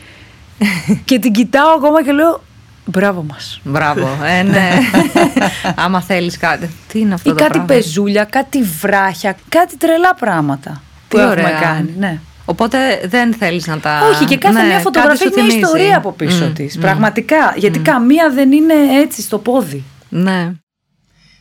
και 1.05 1.19
την 1.19 1.31
κοιτάω 1.31 1.69
ακόμα 1.75 2.03
και 2.03 2.11
λέω: 2.11 2.43
Μπράβο 2.85 3.25
μας. 3.29 3.59
Μπράβο. 3.63 4.09
Ε, 4.25 4.43
ναι. 4.43 4.69
Άμα 5.75 6.01
θέλεις 6.01 6.37
κάτι. 6.37 6.69
Τι 6.87 6.99
είναι 6.99 7.13
αυτό 7.13 7.29
Ή 7.29 7.33
το 7.33 7.39
κάτι 7.39 7.51
πράγμα; 7.51 7.67
πεζούλια, 7.67 8.23
κάτι 8.23 8.63
βράχια, 8.63 9.35
κάτι 9.49 9.77
τρελά 9.77 10.15
πράγματα 10.15 10.81
που 11.07 11.17
Τι 11.17 11.23
έχουμε 11.23 11.31
ωραία. 11.41 11.59
κάνει. 11.59 11.93
Ναι. 11.97 12.19
Οπότε 12.45 12.77
δεν 13.05 13.33
θέλεις 13.33 13.67
να 13.67 13.79
τα. 13.79 13.99
Όχι, 14.13 14.25
και 14.25 14.37
κάθε 14.37 14.53
Ναι, 14.55 14.61
μια 14.63 14.71
κάτι 14.71 14.83
φωτογραφία 14.83 15.15
σου 15.17 15.23
έχει 15.23 15.33
μια 15.33 15.43
θυμίζει. 15.43 15.59
ιστορία 15.65 15.97
από 15.97 16.11
πίσω 16.11 16.45
Μμ, 16.45 16.53
της. 16.53 16.77
μμ. 16.77 16.81
Πραγματικά. 16.81 17.53
Γιατί 17.57 17.79
καμία 17.79 18.31
δεν 18.33 18.51
είναι 18.51 18.73
έτσι 19.01 19.21
στο 19.21 19.37
πόδι. 19.37 19.83
Ναι. 20.09 20.51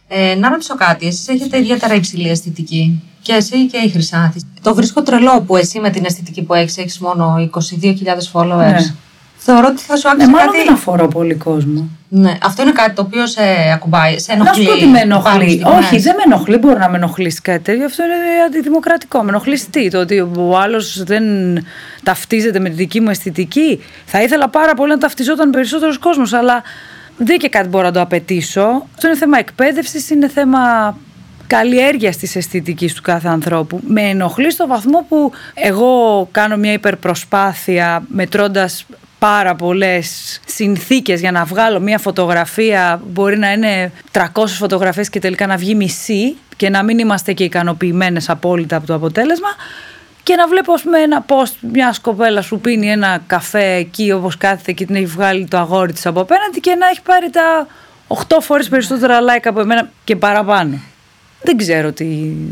Ε, 0.08 0.34
να 0.34 0.48
ρωτήσω 0.48 0.74
κάτι. 0.74 1.06
Εσείς 1.06 1.28
έχετε 1.28 1.58
ιδιαίτερα 1.58 1.94
υψηλή 1.94 2.28
αισθητική. 2.28 3.02
Και 3.22 3.32
εσύ 3.32 3.66
και 3.66 3.76
η 3.76 3.88
Χρυσάνθη. 3.90 4.40
Το 4.62 4.74
βρίσκω 4.74 5.02
τρελό 5.02 5.40
που 5.40 5.56
εσύ 5.56 5.80
με 5.80 5.90
την 5.90 6.04
αισθητική 6.04 6.42
που 6.42 6.54
έχεις, 6.54 6.76
έχεις 6.78 6.98
μόνο 6.98 7.34
22.000 7.36 7.92
followers. 8.32 8.56
Ναι. 8.58 8.94
Θεωρώ 9.48 9.66
ότι 9.70 9.82
θα 9.82 9.96
σου 9.96 10.06
Ναι, 10.08 10.12
άξιζε 10.12 10.30
μάλλον 10.30 10.52
κάτι. 10.52 10.64
δεν 10.64 10.74
αφορώ 10.74 11.08
πολύ 11.08 11.34
κόσμο. 11.34 11.88
Ναι, 12.08 12.38
αυτό 12.42 12.62
είναι 12.62 12.72
κάτι 12.72 12.94
το 12.94 13.02
οποίο 13.02 13.26
σε 13.26 13.40
ακουμπάει, 13.74 14.18
σε 14.18 14.34
Να 14.34 14.42
ενοχλεί. 14.42 14.64
σου 14.64 14.70
πω 14.70 14.76
τι 14.78 14.86
με 14.86 14.98
Υπάρχουν 14.98 15.10
ενοχλεί. 15.10 15.50
στιγμές. 15.50 15.78
Όχι, 15.84 15.98
δεν 15.98 16.14
με 16.16 16.22
ενοχλεί. 16.26 16.56
Μπορεί 16.56 16.78
να 16.78 16.88
με 16.88 16.96
ενοχλήσει 16.96 17.40
κάτι 17.40 17.62
τέτοιο. 17.62 17.84
Αυτό 17.84 18.02
είναι 18.04 18.14
αντιδημοκρατικό. 18.46 19.22
Με 19.22 19.28
ενοχλεί 19.28 19.58
τι, 19.70 19.90
το 19.90 19.98
ότι 19.98 20.18
ο 20.36 20.58
άλλος 20.58 21.02
δεν 21.04 21.24
ταυτίζεται 22.02 22.58
με 22.60 22.68
τη 22.68 22.74
δική 22.74 23.00
μου 23.00 23.10
αισθητική. 23.10 23.82
Θα 24.04 24.22
ήθελα 24.22 24.48
πάρα 24.48 24.74
πολύ 24.74 24.90
να 24.90 24.98
ταυτιζόταν 24.98 25.50
περισσότερος 25.50 25.98
κόσμος, 25.98 26.32
αλλά 26.32 26.62
δεν 27.16 27.38
και 27.38 27.48
κάτι 27.48 27.68
μπορώ 27.68 27.84
να 27.84 27.92
το 27.92 28.00
απαιτήσω. 28.00 28.86
Αυτό 28.94 29.06
είναι 29.06 29.16
θέμα 29.16 29.38
εκπαίδευσης, 29.38 30.10
είναι 30.10 30.28
θέμα 30.28 30.58
καλλιέργειας 31.46 32.16
της 32.16 32.36
αισθητικής 32.36 32.94
του 32.94 33.02
κάθε 33.02 33.28
ανθρώπου. 33.28 33.80
Με 33.86 34.00
ενοχλεί 34.02 34.50
στο 34.50 34.66
βαθμό 34.66 35.06
που 35.08 35.32
εγώ 35.54 36.28
κάνω 36.32 36.56
μια 36.56 36.72
υπερπροσπάθεια 36.72 38.02
μετρώντας 38.08 38.84
πάρα 39.18 39.54
πολλές 39.54 40.40
συνθήκες 40.46 41.20
για 41.20 41.32
να 41.32 41.44
βγάλω 41.44 41.80
μια 41.80 41.98
φωτογραφία 41.98 43.00
μπορεί 43.06 43.38
να 43.38 43.52
είναι 43.52 43.92
300 44.12 44.22
φωτογραφίες 44.46 45.10
και 45.10 45.18
τελικά 45.18 45.46
να 45.46 45.56
βγει 45.56 45.74
μισή 45.74 46.36
και 46.56 46.68
να 46.70 46.82
μην 46.82 46.98
είμαστε 46.98 47.32
και 47.32 47.44
ικανοποιημένες 47.44 48.28
απόλυτα 48.28 48.76
από 48.76 48.86
το 48.86 48.94
αποτέλεσμα 48.94 49.48
και 50.22 50.34
να 50.34 50.48
βλέπω 50.48 50.72
ας 50.72 50.82
πούμε, 50.82 50.98
ένα 50.98 51.24
post 51.28 51.52
μιας 51.72 51.98
κοπέλας 51.98 52.46
που 52.48 52.60
πίνει 52.60 52.90
ένα 52.90 53.22
καφέ 53.26 53.72
εκεί 53.72 54.12
όπως 54.12 54.36
κάθεται 54.36 54.72
και 54.72 54.86
την 54.86 54.94
έχει 54.94 55.06
βγάλει 55.06 55.46
το 55.46 55.56
αγόρι 55.58 55.92
της 55.92 56.06
από 56.06 56.20
απέναντι 56.20 56.60
και 56.60 56.74
να 56.74 56.86
έχει 56.86 57.02
πάρει 57.02 57.30
τα 57.30 57.66
8 58.08 58.36
φορές 58.40 58.68
περισσότερα 58.68 59.18
like 59.20 59.44
από 59.44 59.60
εμένα 59.60 59.90
και 60.04 60.16
παραπάνω. 60.16 60.78
Δεν 61.42 61.56
ξέρω 61.56 61.92
τι, 61.92 62.06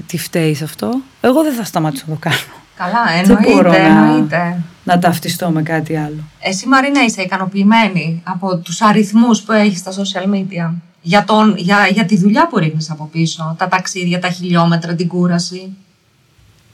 τι 0.06 0.18
φταίει 0.18 0.54
σε 0.54 0.64
αυτό. 0.64 1.00
Εγώ 1.20 1.42
δεν 1.42 1.52
θα 1.52 1.64
σταματήσω 1.64 2.04
να 2.06 2.14
το 2.14 2.20
κάνω. 2.20 2.63
Καλά, 2.76 3.24
Δεν 3.24 3.38
μπορώ 3.42 3.72
εννοείται, 3.72 3.88
να- 3.88 4.04
εννοείται. 4.06 4.62
Να 4.84 4.98
ταυτιστώ 4.98 5.50
με 5.50 5.62
κάτι 5.62 5.96
άλλο. 5.96 6.16
Εσύ 6.40 6.68
Μαρίνα 6.68 7.04
είσαι 7.04 7.22
ικανοποιημένη 7.22 8.22
από 8.24 8.56
τους 8.56 8.80
αριθμούς 8.80 9.42
που 9.42 9.52
έχεις 9.52 9.78
στα 9.78 9.92
social 9.92 10.34
media; 10.34 10.74
Για, 11.02 11.24
τον, 11.24 11.54
για, 11.56 11.88
για 11.92 12.04
τη 12.04 12.16
δουλειά 12.18 12.48
που 12.48 12.58
ρίχνεις 12.58 12.90
από 12.90 13.08
πίσω, 13.12 13.54
τα 13.58 13.68
ταξίδια, 13.68 14.18
τα 14.18 14.28
χιλιόμετρα, 14.28 14.94
την 14.94 15.08
κούραση; 15.08 15.76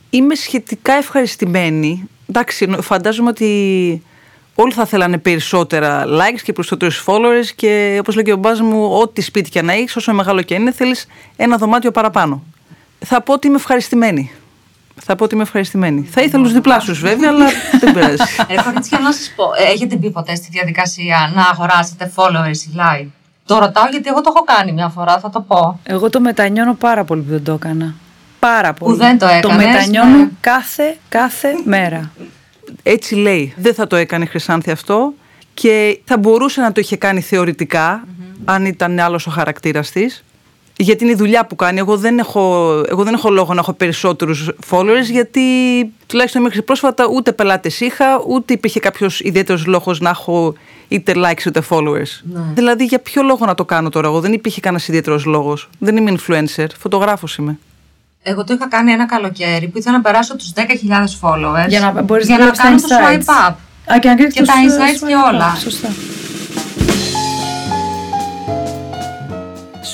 Είμαι 0.09 0.35
σχετικά 0.35 0.93
ευχαριστημένη. 0.93 2.09
Εντάξει, 2.29 2.65
νο- 2.65 2.81
φαντάζομαι 2.81 3.29
ότι 3.29 4.01
όλοι 4.55 4.71
θα 4.73 4.85
θέλανε 4.85 5.17
περισσότερα 5.17 6.03
likes 6.05 6.41
και 6.43 6.53
περισσότερους 6.53 7.03
followers 7.07 7.45
και 7.55 7.97
όπως 7.99 8.15
λέει 8.15 8.23
και 8.23 8.33
ο 8.33 8.37
μπάς 8.37 8.61
μου, 8.61 8.83
ό,τι 9.01 9.21
σπίτι 9.21 9.49
και 9.49 9.61
να 9.61 9.73
έχεις, 9.73 9.95
όσο 9.95 10.13
μεγάλο 10.13 10.41
και 10.41 10.53
είναι, 10.53 10.71
θέλεις 10.71 11.05
ένα 11.35 11.57
δωμάτιο 11.57 11.91
παραπάνω. 11.91 12.43
Θα 13.05 13.21
πω 13.21 13.33
ότι 13.33 13.47
είμαι 13.47 13.55
ευχαριστημένη. 13.55 14.31
Θα 15.03 15.15
πω 15.15 15.23
ότι 15.23 15.33
είμαι 15.33 15.43
ευχαριστημένη. 15.43 16.07
Θα 16.11 16.21
ήθελα 16.21 16.43
τους 16.43 16.53
διπλάσιους 16.53 16.99
βέβαια, 16.99 17.29
αλλά 17.29 17.45
δεν 17.79 17.93
πειράζει. 17.93 18.15
Ε, 18.47 18.61
κορίτσια, 18.63 18.99
να 18.99 19.11
σας 19.11 19.33
πω, 19.35 19.43
ε, 19.57 19.71
έχετε 19.71 19.95
μπει 19.95 20.11
ποτέ 20.11 20.35
στη 20.35 20.47
διαδικασία 20.51 21.31
να 21.35 21.41
αγοράσετε 21.41 22.11
followers 22.15 22.57
ή 22.57 22.75
like; 22.75 23.07
Το 23.45 23.59
ρωτάω 23.59 23.85
γιατί 23.91 24.09
εγώ 24.09 24.21
το 24.21 24.31
έχω 24.35 24.43
κάνει 24.43 24.71
μια 24.71 24.89
φορά, 24.89 25.19
θα 25.19 25.29
το 25.29 25.41
πω. 25.41 25.79
Εγώ 25.83 26.09
το 26.09 26.19
μετανιώνω 26.19 26.73
πάρα 26.73 27.03
πολύ 27.03 27.21
που 27.21 27.29
δεν 27.29 27.43
το 27.43 27.51
έκανα. 27.51 27.95
Πάρα 28.39 28.73
πολύ. 28.73 28.97
δεν 28.97 29.17
το 29.17 29.25
Το 29.25 29.31
έκανες, 29.33 29.65
μετανιώνω 29.65 30.17
ναι. 30.17 30.27
κάθε, 30.39 30.97
κάθε 31.09 31.53
μέρα. 31.63 32.11
Έτσι 32.83 33.15
λέει. 33.15 33.53
Δεν 33.57 33.73
θα 33.73 33.87
το 33.87 33.95
έκανε 33.95 34.23
η 34.23 34.27
Χρυσάνθη 34.27 34.71
αυτό 34.71 35.13
και 35.53 35.99
θα 36.05 36.17
μπορούσε 36.17 36.61
να 36.61 36.71
το 36.71 36.81
είχε 36.81 36.95
κάνει 36.97 37.21
θεωρητικά, 37.21 38.03
αν 38.45 38.65
ήταν 38.65 38.99
άλλος 38.99 39.27
ο 39.27 39.31
χαρακτήρας 39.31 39.91
της. 39.91 40.23
Γιατί 40.77 41.03
είναι 41.03 41.13
η 41.13 41.15
δουλειά 41.15 41.45
που 41.45 41.55
κάνει. 41.55 41.79
Εγώ 41.79 41.97
δεν 41.97 42.19
έχω, 42.19 42.71
εγώ 42.89 43.03
δεν 43.03 43.13
έχω 43.13 43.29
λόγο 43.29 43.53
να 43.53 43.59
έχω 43.59 43.73
περισσότερους 43.73 44.49
followers 44.69 45.09
γιατί 45.11 45.41
τουλάχιστον 46.07 46.41
μέχρι 46.41 46.61
πρόσφατα 46.61 47.07
ούτε 47.13 47.31
πελάτες 47.31 47.79
είχα, 47.79 48.05
ούτε 48.27 48.53
υπήρχε 48.53 48.79
κάποιος 48.79 49.19
ιδιαίτερος 49.19 49.65
λόγος 49.65 49.99
να 49.99 50.09
έχω 50.09 50.53
είτε 50.87 51.13
likes 51.15 51.45
είτε 51.45 51.61
followers. 51.69 52.19
Ναι. 52.23 52.41
Δηλαδή 52.53 52.85
για 52.85 52.99
ποιο 52.99 53.23
λόγο 53.23 53.45
να 53.45 53.55
το 53.55 53.65
κάνω 53.65 53.89
τώρα 53.89 54.07
εγώ; 54.07 54.19
Δεν 54.19 54.33
υπήρχε 54.33 54.59
κανένας 54.59 54.87
ιδιαίτερος 54.87 55.25
λόγος. 55.25 55.69
Δεν 55.79 55.97
είμαι 55.97 56.13
influencer, 56.17 56.65
φωτογράφος 56.79 57.35
είμαι. 57.35 57.57
Εγώ 58.23 58.43
το 58.43 58.53
είχα 58.53 58.67
κάνει 58.67 58.91
ένα 58.91 59.05
καλοκαίρι 59.05 59.67
που 59.67 59.77
ήθελα 59.77 59.95
να 59.95 60.01
περάσω 60.01 60.35
τους 60.35 60.53
10.000 60.55 60.61
followers. 61.21 61.67
Για 61.67 61.79
να 61.79 62.01
μπορείς 62.01 62.25
για 62.25 62.37
να 62.37 62.45
να 62.45 62.51
βλέπεις 62.51 62.57
τα 62.59 62.63
κάνω 62.63 62.79
το 62.81 62.87
insights. 62.87 63.27
swipe 63.27 63.49
up. 63.49 63.53
Α, 63.95 63.99
και, 63.99 64.07
να 64.07 64.15
κρίνεις 64.15 64.33
Και 64.33 64.39
το 64.39 64.45
τα 64.45 64.53
σ- 64.53 64.59
insights 64.63 65.07
και 65.07 65.15
swipe 65.15 65.29
up. 65.29 65.33
όλα. 65.33 65.55
Σωστά. 65.55 65.87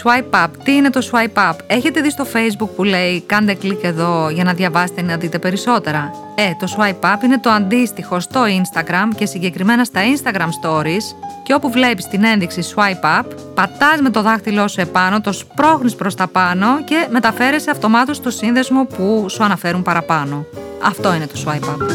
Swipe 0.03 0.43
up. 0.43 0.47
Τι 0.63 0.71
είναι 0.71 0.89
το 0.89 1.09
swipe 1.11 1.49
up? 1.49 1.55
Έχετε 1.67 2.01
δει 2.01 2.09
στο 2.09 2.25
facebook 2.33 2.69
που 2.75 2.83
λέει 2.83 3.21
κάντε 3.21 3.53
κλικ 3.53 3.83
εδώ 3.83 4.29
για 4.29 4.43
να 4.43 4.53
διαβάσετε 4.53 5.01
ή 5.01 5.03
να 5.03 5.17
δείτε 5.17 5.39
περισσότερα. 5.39 6.11
Ε, 6.35 6.51
το 6.59 6.75
swipe 6.77 7.13
up 7.13 7.23
είναι 7.23 7.39
το 7.39 7.49
αντίστοιχο 7.49 8.19
στο 8.19 8.43
instagram 8.43 9.15
και 9.15 9.25
συγκεκριμένα 9.25 9.83
στα 9.83 10.01
instagram 10.15 10.49
stories 10.63 11.03
και 11.43 11.53
όπου 11.53 11.71
βλέπεις 11.71 12.07
την 12.07 12.23
ένδειξη 12.23 12.61
swipe 12.75 13.19
up, 13.19 13.25
πατάς 13.53 14.01
με 14.01 14.09
το 14.09 14.21
δάχτυλό 14.21 14.67
σου 14.67 14.81
επάνω, 14.81 15.21
το 15.21 15.31
σπρώχνεις 15.31 15.95
προς 15.95 16.15
τα 16.15 16.27
πάνω 16.27 16.83
και 16.83 17.07
μεταφέρεσαι 17.11 17.71
αυτομάτως 17.71 18.17
στο 18.17 18.29
σύνδεσμο 18.29 18.83
που 18.83 19.25
σου 19.29 19.43
αναφέρουν 19.43 19.81
παραπάνω. 19.81 20.45
Αυτό 20.83 21.13
είναι 21.13 21.27
το 21.27 21.43
swipe 21.45 21.69
up. 21.69 21.89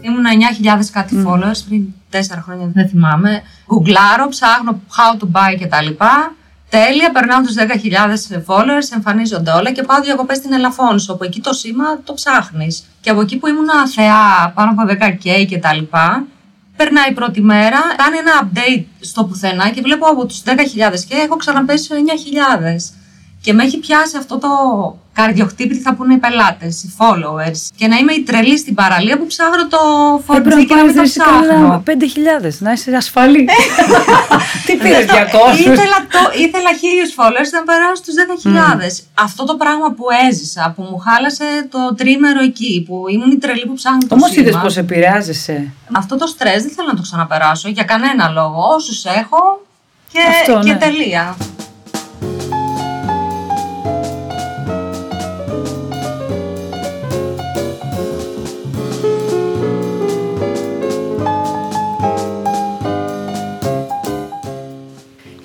Ήμουν 0.00 0.24
9.000 0.62 0.90
κάτι 0.92 1.24
followers 1.26 1.60
πριν 1.68 1.84
4 2.10 2.16
χρόνια, 2.44 2.70
δεν 2.74 2.88
θυμάμαι. 2.88 3.42
Γκουγκλάρω, 3.66 4.28
ψάχνω 4.28 4.80
how 4.96 5.22
to 5.22 5.26
buy 5.32 5.60
κτλ. 5.60 6.04
Τέλεια, 6.70 7.12
περνάω 7.12 7.40
τους 7.40 7.54
10.000 7.54 8.42
followers, 8.46 8.88
εμφανίζονται 8.94 9.50
όλα 9.50 9.72
και 9.72 9.82
πάω 9.82 10.00
διακοπές 10.00 10.36
στην 10.36 10.52
Ελαφώνησο. 10.52 11.12
Όπου 11.12 11.24
εκεί 11.24 11.40
το 11.40 11.52
σήμα 11.52 12.00
το 12.04 12.12
ψάχνεις. 12.14 12.84
Και 13.00 13.10
από 13.10 13.20
εκεί 13.20 13.36
που 13.36 13.46
ήμουν 13.46 13.68
θεά, 13.94 14.52
πάνω 14.54 14.70
από 14.70 14.82
10k 14.92 15.46
κτλ. 15.50 15.96
Περνάει 16.76 17.10
η 17.10 17.12
πρώτη 17.12 17.40
μέρα, 17.40 17.80
κάνει 17.96 18.16
ένα 18.16 18.32
update 18.42 18.84
στο 19.00 19.24
πουθενά 19.24 19.70
και 19.70 19.80
βλέπω 19.80 20.06
από 20.06 20.26
τους 20.26 20.42
10.000 20.44 20.52
και 21.08 21.14
έχω 21.14 21.36
ξαναπέσει 21.36 21.84
στου 21.84 21.94
9.000. 21.94 23.05
Και 23.46 23.52
με 23.52 23.62
έχει 23.62 23.78
πιάσει 23.78 24.16
αυτό 24.16 24.38
το 24.38 24.48
καρδιοχτύπη, 25.12 25.74
τι 25.76 25.80
θα 25.80 25.94
πούνε 25.94 26.14
οι 26.14 26.16
πελάτες, 26.16 26.82
οι 26.82 26.94
followers. 26.98 27.60
Και 27.76 27.86
να 27.86 27.96
είμαι 27.96 28.12
η 28.12 28.22
τρελή 28.22 28.58
στην 28.58 28.74
παραλία 28.74 29.18
που 29.18 29.26
ψάχνω 29.26 29.68
το 29.68 29.78
Ε, 30.34 30.40
πρέπει 30.40 30.48
4G 30.48 30.56
να 30.56 30.64
και 30.64 30.74
να 30.74 30.84
μην 30.84 30.94
πάρεις 30.94 31.12
το 31.14 31.22
ρε, 31.24 31.30
κανένα 31.30 31.82
ψάχνω. 31.82 32.48
5.000, 32.50 32.56
να 32.58 32.72
είσαι 32.72 32.96
ασφαλή. 32.96 33.48
Τι 34.66 34.76
πήρες 34.76 35.04
200. 35.06 35.58
ήθελα, 35.58 35.98
το, 36.14 36.20
ήθελα 36.44 36.70
χίλιους 36.80 37.10
followers 37.18 37.50
να 37.58 37.62
περάσω 37.68 37.94
στους 38.02 38.14
10.000. 38.44 39.04
Αυτό 39.14 39.44
το 39.44 39.54
πράγμα 39.56 39.88
που 39.96 40.04
έζησα, 40.28 40.72
που 40.76 40.82
μου 40.82 40.98
χάλασε 40.98 41.44
το 41.70 41.94
τρίμερο 41.94 42.40
εκεί, 42.42 42.84
που 42.86 43.04
ήμουν 43.08 43.30
η 43.30 43.38
τρελή 43.38 43.66
που 43.66 43.74
ψάχνει 43.74 44.04
το 44.06 44.14
Όμως 44.14 44.30
σήμα. 44.30 44.42
είδες 44.42 44.60
πώς 44.62 44.76
επηρεάζεσαι. 44.76 45.72
Αυτό 45.92 46.16
το 46.16 46.26
στρες 46.26 46.62
δεν 46.62 46.72
θέλω 46.76 46.88
να 46.88 46.96
το 46.96 47.02
ξαναπεράσω 47.02 47.68
για 47.68 47.84
κανένα 47.84 48.28
λόγο. 48.28 48.60
Όσους 48.76 49.04
έχω 49.04 49.40
και, 50.12 50.18
Αυτό, 50.40 50.60
και 50.64 50.72
ναι. 50.72 50.78
τελεία. 50.78 51.36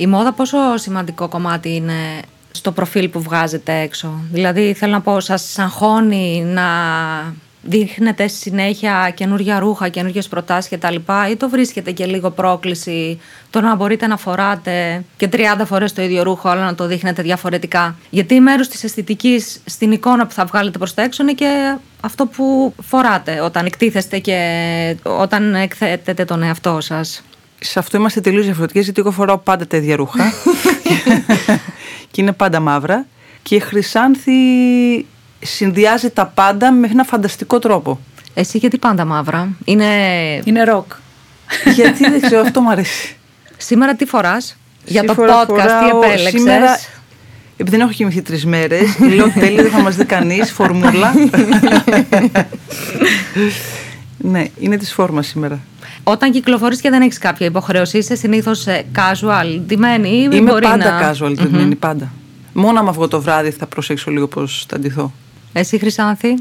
Η 0.01 0.07
μόδα 0.07 0.33
πόσο 0.33 0.57
σημαντικό 0.75 1.27
κομμάτι 1.27 1.75
είναι 1.75 2.19
στο 2.51 2.71
προφίλ 2.71 3.09
που 3.09 3.21
βγάζετε 3.21 3.79
έξω; 3.79 4.21
Δηλαδή 4.31 4.73
θέλω 4.73 4.91
να 4.91 5.01
πω 5.01 5.19
σας 5.19 5.59
αγχώνει 5.59 6.43
να 6.45 6.63
δείχνετε 7.61 8.27
συνέχεια 8.27 9.11
καινούργια 9.15 9.59
ρούχα, 9.59 9.89
καινούργιες 9.89 10.27
προτάσεις 10.27 10.71
κτλ. 10.71 10.95
Ή 11.31 11.35
το 11.35 11.49
βρίσκετε 11.49 11.91
και 11.91 12.05
λίγο 12.05 12.29
πρόκληση 12.29 13.19
το 13.49 13.61
να 13.61 13.75
μπορείτε 13.75 14.07
να 14.07 14.17
φοράτε 14.17 15.03
και 15.17 15.29
30 15.31 15.37
φορές 15.65 15.93
το 15.93 16.01
ίδιο 16.01 16.23
ρούχο 16.23 16.49
αλλά 16.49 16.65
να 16.65 16.75
το 16.75 16.87
δείχνετε 16.87 17.21
διαφορετικά; 17.21 17.95
Γιατί 18.09 18.39
μέρος 18.39 18.67
της 18.67 18.83
αισθητικής 18.83 19.61
στην 19.65 19.91
εικόνα 19.91 20.25
που 20.27 20.33
θα 20.33 20.45
βγάλετε 20.45 20.77
προς 20.77 20.93
τα 20.93 21.01
έξω 21.01 21.23
είναι 21.23 21.33
και 21.33 21.75
αυτό 22.01 22.25
που 22.25 22.73
φοράτε 22.81 23.41
όταν 23.41 23.65
εκτίθεστε 23.65 24.19
και 24.19 24.37
όταν 25.03 25.55
εκθέτετε 25.55 26.25
τον 26.25 26.43
εαυτό 26.43 26.81
σας. 26.81 27.23
Σε 27.63 27.79
αυτό 27.79 27.97
είμαστε 27.97 28.21
τελείως 28.21 28.45
διαφορετικές, 28.45 28.83
γιατί 28.83 28.99
εγώ 28.99 29.11
φοράω 29.11 29.37
πάντα 29.37 29.67
τα 29.67 29.77
ίδια 29.77 29.95
ρούχα. 29.95 30.33
και 32.11 32.21
είναι 32.21 32.31
πάντα 32.31 32.59
μαύρα. 32.59 33.05
Και 33.43 33.55
η 33.55 33.59
Χρυσάνθη 33.59 34.31
συνδυάζει 35.39 36.09
τα 36.09 36.25
πάντα 36.25 36.71
με 36.71 36.87
ένα 36.91 37.03
φανταστικό 37.03 37.59
τρόπο. 37.59 37.99
Εσύ 38.33 38.57
γιατί 38.57 38.77
πάντα 38.77 39.05
μαύρα; 39.05 39.49
Είναι... 39.65 39.85
Είναι 40.43 40.63
ροκ. 40.63 40.91
γιατί 41.73 42.09
δεν 42.09 42.21
ξέρω, 42.21 42.41
αυτό 42.47 42.61
μου 42.61 42.69
αρέσει. 42.71 43.15
Σήμερα 43.57 43.95
τι 43.95 44.05
φοράς; 44.05 44.57
Για 44.85 45.03
το 45.03 45.13
Σήμερα 45.13 45.41
podcast, 45.41 45.45
τι 45.45 45.51
φοράω- 45.61 46.03
επέλεξες; 46.03 46.29
Σήμερα, 46.41 46.79
επειδή 47.57 47.77
δεν 47.77 47.85
έχω 47.85 47.91
κοιμηθεί 47.95 48.21
τρεις 48.21 48.45
μέρες, 48.45 48.99
λέω 48.99 49.29
τέλειο, 49.29 49.61
δεν 49.63 49.71
θα 49.71 49.79
μας 49.81 49.95
δει 49.95 50.05
κανείς. 50.05 50.51
Φορμούλα. 50.51 51.13
ναι, 54.21 54.45
είναι 54.59 54.77
της 54.77 54.93
φόρμας 54.93 55.27
σήμερα. 55.27 55.59
Όταν 56.03 56.31
κυκλοφορείς 56.31 56.81
και 56.81 56.89
δεν 56.89 57.01
έχεις 57.01 57.17
κάποια 57.17 57.45
υποχρέωση, 57.45 57.97
είσαι 57.97 58.15
συνήθως 58.15 58.67
ε, 58.67 58.85
casual, 58.95 59.59
ντυμένη 59.65 60.09
ή 60.09 60.29
Είμαι 60.31 60.51
μπορεί 60.51 60.63
πάντα 60.63 60.99
να... 60.99 61.11
casual, 61.11 61.33
ντυμένη, 61.33 61.75
πάντα. 61.75 62.11
Μόνο 62.53 62.79
άμα 62.79 62.91
βγω 62.91 63.07
το 63.07 63.21
βράδυ 63.21 63.51
θα 63.51 63.65
προσέξω 63.65 64.11
λίγο 64.11 64.27
πώς 64.27 64.65
θα 64.69 64.79
ντυθώ. 64.79 65.11
Εσύ 65.53 65.77
Χρυσάνθη, 65.77 66.35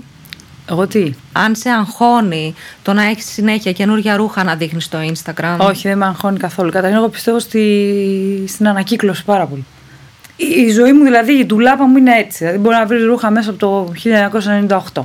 Εγώ 0.71 0.87
τι; 0.87 1.13
αν 1.33 1.55
σε 1.55 1.71
αγχώνει 1.71 2.55
το 2.83 2.93
να 2.93 3.03
έχεις 3.03 3.25
συνέχεια 3.25 3.73
καινούργια 3.73 4.17
ρούχα 4.17 4.45
να 4.45 4.55
δείχνεις 4.55 4.85
στο 4.85 4.99
Instagram; 4.99 5.57
Όχι, 5.59 5.89
δεν 5.89 5.99
με 5.99 6.07
αγχώνει 6.07 6.39
καθόλου. 6.39 6.71
Καταρχήν, 6.71 6.99
εγώ 6.99 7.09
πιστεύω 7.09 7.39
στη... 7.39 8.45
στην 8.47 8.69
ανακύκλωση 8.69 9.25
πάρα 9.25 9.47
πολύ. 9.47 9.65
Η, 10.37 10.61
η 10.67 10.71
ζωή 10.71 10.93
μου, 10.93 11.05
δηλαδή, 11.05 11.33
η 11.33 11.45
ντουλάπα 11.45 11.85
μου 11.85 11.97
είναι 11.97 12.15
έτσι. 12.15 12.39
Δηλαδή, 12.39 12.59
μπορεί 12.59 12.77
να 12.77 12.87
βρεις 12.87 13.05
ρούχα 13.05 13.31
μέσα 13.31 13.51
από 13.51 13.59
το 13.59 13.93
1998. 14.95 15.03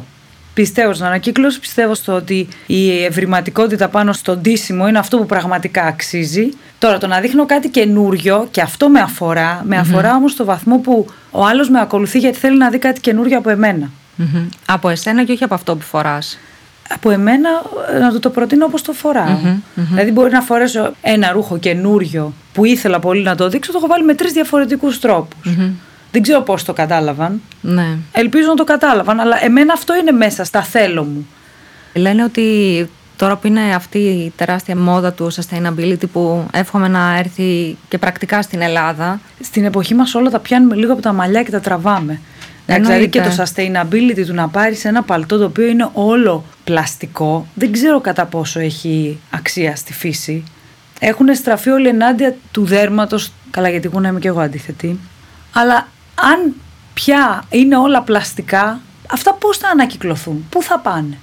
Πιστεύω 0.55 0.93
στην 0.93 1.05
ανακύκλωση, 1.05 1.59
πιστεύω 1.59 1.93
στο 1.93 2.13
ότι 2.13 2.47
η 2.65 3.03
ευρηματικότητα 3.03 3.87
πάνω 3.87 4.13
στο 4.13 4.35
ντύσιμο 4.37 4.87
είναι 4.87 4.97
αυτό 4.97 5.17
που 5.17 5.25
πραγματικά 5.25 5.83
αξίζει. 5.83 6.49
Τώρα, 6.79 6.97
το 6.97 7.07
να 7.07 7.19
δείχνω 7.19 7.45
κάτι 7.45 7.69
καινούριο 7.69 8.47
και 8.51 8.61
αυτό 8.61 8.89
με 8.89 8.99
αφορά, 8.99 9.61
με 9.65 9.77
αφορά 9.77 10.15
όμως 10.15 10.31
στο 10.31 10.45
βαθμό 10.45 10.77
που 10.77 11.05
ο 11.31 11.45
άλλος 11.45 11.69
με 11.69 11.79
ακολουθεί 11.79 12.19
γιατί 12.19 12.37
θέλει 12.37 12.57
να 12.57 12.69
δει 12.69 12.77
κάτι 12.77 12.99
καινούριο 12.99 13.37
από 13.37 13.49
εμένα. 13.49 13.89
Μμμ. 14.15 14.47
Από 14.65 14.89
εσένα 14.89 15.23
και 15.23 15.31
όχι 15.31 15.43
από 15.43 15.53
αυτό 15.53 15.75
που 15.75 15.81
φοράς. 15.81 16.39
από 16.89 17.09
εμένα 17.09 17.49
ε, 17.95 17.99
να 17.99 18.11
του 18.11 18.19
το 18.19 18.29
προτείνω 18.29 18.65
όπως 18.65 18.81
το 18.81 18.93
φοραω 18.93 19.39
Δηλαδή 19.75 20.11
μπορεί 20.11 20.31
να 20.31 20.41
φορέσω 20.41 20.91
ένα 21.01 21.31
ρούχο 21.31 21.57
καινούριο 21.57 22.33
που 22.53 22.65
ήθελα 22.65 22.99
πολύ 22.99 23.23
να 23.23 23.35
το 23.35 23.49
δείξω, 23.49 23.71
το 23.71 23.77
έχω 23.77 23.87
βάλει 23.87 24.03
με 24.03 24.13
τρεις 24.13 24.31
διαφορετικούς 24.31 24.99
τρόπους. 24.99 25.55
Δεν 26.15 26.23
ξέρω 26.23 26.41
πώς 26.41 26.63
το 26.63 26.73
κατάλαβαν. 26.73 27.41
Ναι. 27.61 27.97
Ελπίζω 28.11 28.47
να 28.47 28.53
το 28.53 28.63
κατάλαβαν, 28.63 29.19
αλλά 29.19 29.43
εμένα 29.43 29.73
αυτό 29.73 29.95
είναι 29.95 30.11
μέσα 30.11 30.43
στα 30.43 30.63
θέλω 30.63 31.03
μου. 31.03 31.27
Λένε 31.93 32.23
ότι 32.23 32.89
τώρα 33.15 33.37
που 33.37 33.47
είναι 33.47 33.61
αυτή 33.75 33.97
η 33.97 34.33
τεράστια 34.35 34.77
μόδα 34.77 35.13
του 35.13 35.31
sustainability 35.33 36.09
που 36.11 36.47
εύχομαι 36.53 36.87
να 36.87 37.17
έρθει 37.17 37.77
και 37.87 37.97
πρακτικά 37.97 38.41
στην 38.41 38.61
Ελλάδα. 38.61 39.19
Στην 39.41 39.65
εποχή 39.65 39.95
μας 39.95 40.15
όλα 40.15 40.29
τα 40.29 40.39
πιάνουμε 40.39 40.75
λίγο 40.75 40.93
από 40.93 41.01
τα 41.01 41.13
μαλλιά 41.13 41.43
και 41.43 41.51
τα 41.51 41.59
τραβάμε. 41.59 42.19
Δηλαδή 42.65 43.09
και 43.09 43.21
το 43.21 43.29
sustainability 43.37 44.25
του 44.27 44.33
να 44.33 44.47
πάρεις 44.47 44.85
ένα 44.85 45.03
παλτό 45.03 45.37
το 45.37 45.45
οποίο 45.45 45.65
είναι 45.65 45.89
όλο 45.93 46.43
πλαστικό, 46.63 47.47
δεν 47.53 47.71
ξέρω 47.71 48.01
κατά 48.01 48.25
πόσο 48.25 48.59
έχει 48.59 49.19
αξία 49.29 49.75
στη 49.75 49.93
φύση. 49.93 50.43
Έχουν 50.99 51.35
στραφεί 51.35 51.69
όλοι 51.69 51.87
ενάντια 51.87 52.35
του 52.51 52.65
δέρματος, 52.65 53.31
καλά 53.51 53.69
γιατί 53.69 53.87
εγώ 53.91 53.99
να 53.99 54.07
είμαι 54.07 54.19
και 54.19 54.27
εγώ 54.27 54.39
αντίθετη, 54.39 54.99
αλλά 55.53 55.87
αν 56.15 56.53
πια 56.93 57.43
είναι 57.49 57.77
όλα 57.77 58.01
πλαστικά, 58.01 58.79
αυτά 59.11 59.33
πώς 59.33 59.57
θα 59.57 59.69
ανακυκλωθούν, 59.69 60.45
πού 60.49 60.61
θα 60.61 60.79
πάνε; 60.79 61.17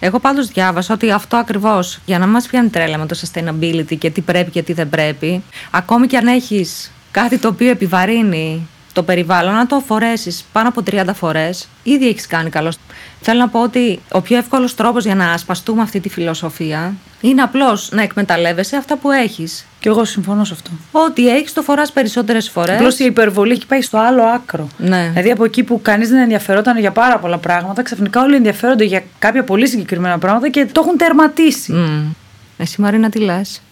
Εγώ 0.00 0.18
πάντως 0.18 0.46
διάβασα 0.46 0.94
ότι 0.94 1.10
αυτό 1.10 1.36
ακριβώς, 1.36 1.98
για 2.04 2.18
να 2.18 2.26
μας 2.26 2.46
πιάνει 2.46 2.68
τρέλα 2.68 2.98
με 2.98 3.06
το 3.06 3.20
sustainability 3.22 3.98
και 3.98 4.10
τι 4.10 4.20
πρέπει 4.20 4.50
και 4.50 4.62
τι 4.62 4.72
δεν 4.72 4.88
πρέπει, 4.88 5.42
ακόμη 5.70 6.06
και 6.06 6.16
αν 6.16 6.26
έχεις 6.26 6.90
κάτι 7.10 7.38
το 7.38 7.48
οποίο 7.48 7.70
επιβαρύνει 7.70 8.68
το 8.92 9.02
περιβάλλον, 9.02 9.54
να 9.54 9.66
το 9.66 9.82
φορέσεις 9.86 10.44
πάνω 10.52 10.68
από 10.68 10.82
30 10.90 11.04
φορές, 11.14 11.68
ήδη 11.82 12.08
έχεις 12.08 12.26
κάνει 12.26 12.50
καλός. 12.50 12.76
Θέλω 13.20 13.38
να 13.38 13.48
πω 13.48 13.62
ότι 13.62 14.00
ο 14.12 14.20
πιο 14.20 14.36
εύκολος 14.36 14.74
τρόπος 14.74 15.04
για 15.04 15.14
να 15.14 15.32
ασπαστούμε 15.32 15.82
αυτή 15.82 16.00
τη 16.00 16.08
φιλοσοφία 16.08 16.94
είναι 17.20 17.42
απλώς 17.42 17.90
να 17.92 18.02
εκμεταλλεύεσαι 18.02 18.76
αυτά 18.76 18.96
που 18.96 19.10
έχεις. 19.10 19.66
Και 19.80 19.88
εγώ 19.88 20.04
συμφωνώ 20.04 20.44
σε 20.44 20.54
αυτό. 20.54 20.70
Ό,τι 20.92 21.28
έχεις, 21.28 21.52
το 21.52 21.62
φοράς 21.62 21.92
περισσότερες 21.92 22.50
φορές. 22.50 22.74
Απλώς 22.74 22.98
η 22.98 23.04
υπερβολή 23.04 23.52
έχει 23.52 23.66
πάει 23.66 23.82
στο 23.82 23.98
άλλο 23.98 24.22
άκρο. 24.22 24.68
Ναι. 24.76 25.08
Δηλαδή 25.08 25.30
από 25.30 25.44
εκεί 25.44 25.62
που 25.62 25.82
κανείς 25.82 26.08
δεν 26.08 26.18
ενδιαφερόταν 26.18 26.78
για 26.78 26.90
πάρα 26.90 27.18
πολλά 27.18 27.38
πράγματα, 27.38 27.82
ξαφνικά 27.82 28.22
όλοι 28.22 28.36
ενδιαφέρονται 28.36 28.84
για 28.84 29.02
κάποια 29.18 29.44
πολύ 29.44 29.68
συγκεκριμένα 29.68 30.18
πράγματα 30.18 30.48
και 30.48 30.66
το 30.72 30.82
έχουν 30.84 30.96
τερματίσει. 30.96 31.72
Mm. 31.76 32.14
Εσύ, 32.56 32.80
Μαρίνα, 32.80 33.08
τι 33.08 33.18
λες; 33.18 33.62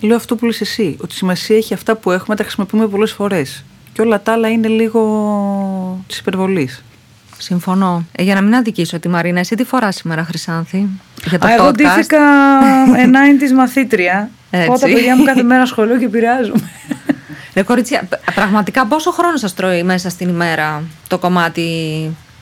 Λέω 0.00 0.16
αυτό 0.16 0.36
που 0.36 0.46
λες 0.46 0.60
εσύ, 0.60 0.96
ότι 1.00 1.14
σημασία 1.14 1.56
έχει 1.56 1.74
αυτά 1.74 1.96
που 1.96 2.10
έχουμε, 2.10 2.36
τα 2.36 2.42
χρησιμοποιούμε 2.42 2.86
πολλές 2.86 3.12
φορές 3.12 3.64
και 3.92 4.02
όλα 4.02 4.20
τα 4.20 4.32
άλλα 4.32 4.48
είναι 4.50 4.68
λίγο 4.68 6.04
της 6.06 6.18
υπερβολής. 6.18 6.84
Συμφωνώ. 7.38 8.04
Ε, 8.12 8.22
για 8.22 8.34
να 8.34 8.40
μην 8.40 8.54
αδικήσω 8.54 8.98
τη 8.98 9.08
Μαρίνα, 9.08 9.40
εσύ 9.40 9.54
τι 9.54 9.64
φοράς 9.64 9.96
σήμερα, 9.96 10.24
Χρυσάνθη, 10.24 10.88
για 11.28 11.38
το 11.38 11.46
Α, 11.46 11.50
podcast; 11.50 11.58
Εγώ 11.58 11.70
ντύθηκα 11.70 12.18
ενάιν 12.96 13.38
της 13.38 13.52
μαθήτρια. 13.52 14.30
Πάω 14.50 14.78
τα 14.78 14.86
παιδιά 14.86 15.16
μου 15.16 15.24
κάθε 15.24 15.42
μέρα 15.42 15.66
σχολείο 15.66 15.98
και 15.98 16.04
επηρεάζομαι. 16.04 16.70
Ρε 17.54 17.62
κορίτσια, 17.62 18.08
πραγματικά 18.34 18.86
πόσο 18.86 19.10
χρόνο 19.10 19.36
σας 19.36 19.54
τρώει 19.54 19.82
μέσα 19.82 20.08
στην 20.08 20.28
ημέρα 20.28 20.82
το 21.08 21.18
κομμάτι 21.18 21.70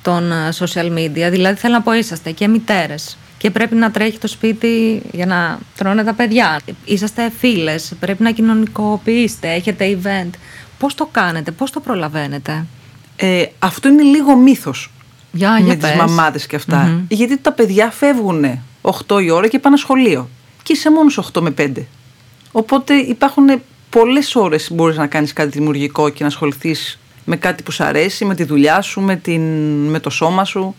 των 0.02 0.32
ε, 0.32 0.48
social 0.58 0.98
media; 0.98 1.30
Δηλαδή 1.30 1.58
θέλω 1.58 1.74
να 1.74 1.82
πω 1.82 1.92
είσαστε 1.92 2.30
και 2.30 2.48
μητέρες 2.48 3.18
και 3.38 3.50
πρέπει 3.50 3.74
να 3.74 3.90
τρέχει 3.90 4.18
το 4.18 4.28
σπίτι 4.28 5.02
για 5.12 5.26
να 5.26 5.58
τρώνε 5.76 6.04
τα 6.04 6.12
παιδιά. 6.14 6.60
Είσαστε 6.84 7.32
φίλες, 7.38 7.92
πρέπει 8.00 8.22
να 8.22 8.30
κοινωνικοποιήσετε, 8.30 9.48
έχετε 9.48 9.98
event. 10.02 10.30
Πώς 10.78 10.94
το 10.94 11.08
κάνετε, 11.12 11.50
πώς 11.50 11.70
το 11.70 11.80
προλαβαίνετε; 11.80 12.66
Ε, 13.16 13.44
αυτό 13.58 13.88
είναι 13.88 14.02
λίγο 14.02 14.36
μύθος 14.36 14.90
Για, 15.32 15.50
με 15.52 15.60
για 15.60 15.76
τις 15.76 15.88
πες. 15.88 15.96
μαμάδες 15.96 16.46
και 16.46 16.56
αυτα 16.56 16.76
Μμμ. 16.76 17.04
Γιατί 17.08 17.38
τα 17.38 17.52
παιδιά 17.52 17.90
φεύγουν 17.90 18.44
8 19.06 19.20
η 19.22 19.30
ώρα 19.30 19.48
και 19.48 19.58
πάνε 19.58 19.76
σχολείο. 19.76 20.28
Και 20.62 20.72
είσαι 20.72 20.90
μόνος 20.90 21.18
8 21.32 21.40
με 21.40 21.50
5. 21.50 21.72
Οπότε 22.52 22.94
υπάρχουν 22.94 23.44
πολλές 23.90 24.34
ώρες 24.36 24.68
που 24.68 24.74
μπορείς 24.74 24.96
να 24.96 25.06
κάνεις 25.06 25.32
κάτι 25.32 25.48
δημιουργικό 25.58 26.08
και 26.08 26.22
να 26.22 26.26
ασχοληθείς 26.28 26.98
με 27.24 27.36
κάτι 27.36 27.62
που 27.62 27.70
σου 27.70 27.84
αρέσει, 27.84 28.24
με 28.24 28.34
τη 28.34 28.44
δουλειά 28.44 28.80
σου, 28.80 29.00
με, 29.00 29.16
την, 29.16 29.42
με 29.86 30.00
το 30.00 30.10
σώμα 30.10 30.44
σου. 30.44 30.74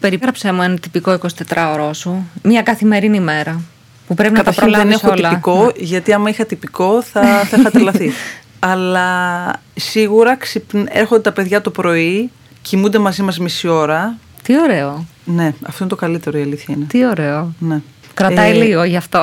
Περιγράψε 0.00 0.52
μου 0.52 0.62
ένα 0.62 0.78
τυπικό 0.78 1.18
24ωρο 1.48 1.90
σου, 1.92 2.26
μια 2.42 2.62
καθημερινή 2.62 3.20
μέρα. 3.20 3.60
Που 4.06 4.14
πρέπει 4.14 4.32
να 4.34 4.42
τα 4.42 4.50
Καταρχήν 4.50 4.72
δεν 4.72 4.80
προλάβεις 4.80 5.02
έχω 5.02 5.12
όλα. 5.12 5.28
τυπικό, 5.28 5.72
γιατί 5.76 6.12
άμα 6.12 6.30
είχα 6.30 6.44
τυπικό 6.44 7.02
θα, 7.02 7.22
θα 7.44 7.56
είχα 7.58 7.70
τρελαθεί. 7.70 8.10
Αλλά 8.58 9.50
σίγουρα 9.74 10.36
ξυπν... 10.36 10.88
έρχονται 10.90 11.20
τα 11.20 11.32
παιδιά 11.32 11.60
το 11.60 11.70
πρωί, 11.70 12.30
κοιμούνται 12.62 12.98
μαζί 12.98 13.22
μας 13.22 13.38
μισή 13.38 13.68
ώρα. 13.68 14.16
Τι 14.42 14.60
ωραίο. 14.60 15.06
Ναι, 15.24 15.54
αυτό 15.66 15.76
είναι 15.80 15.88
το 15.88 15.96
καλύτερο 15.96 16.38
η 16.38 16.42
αλήθεια 16.42 16.74
είναι. 16.74 16.84
Τι 16.88 17.06
ωραίο. 17.06 17.52
Ναι. 17.58 17.80
Κρατάει 18.14 18.50
Ε, 18.50 18.64
λίγο 18.64 18.84
γι' 18.84 18.96
αυτό. 18.96 19.22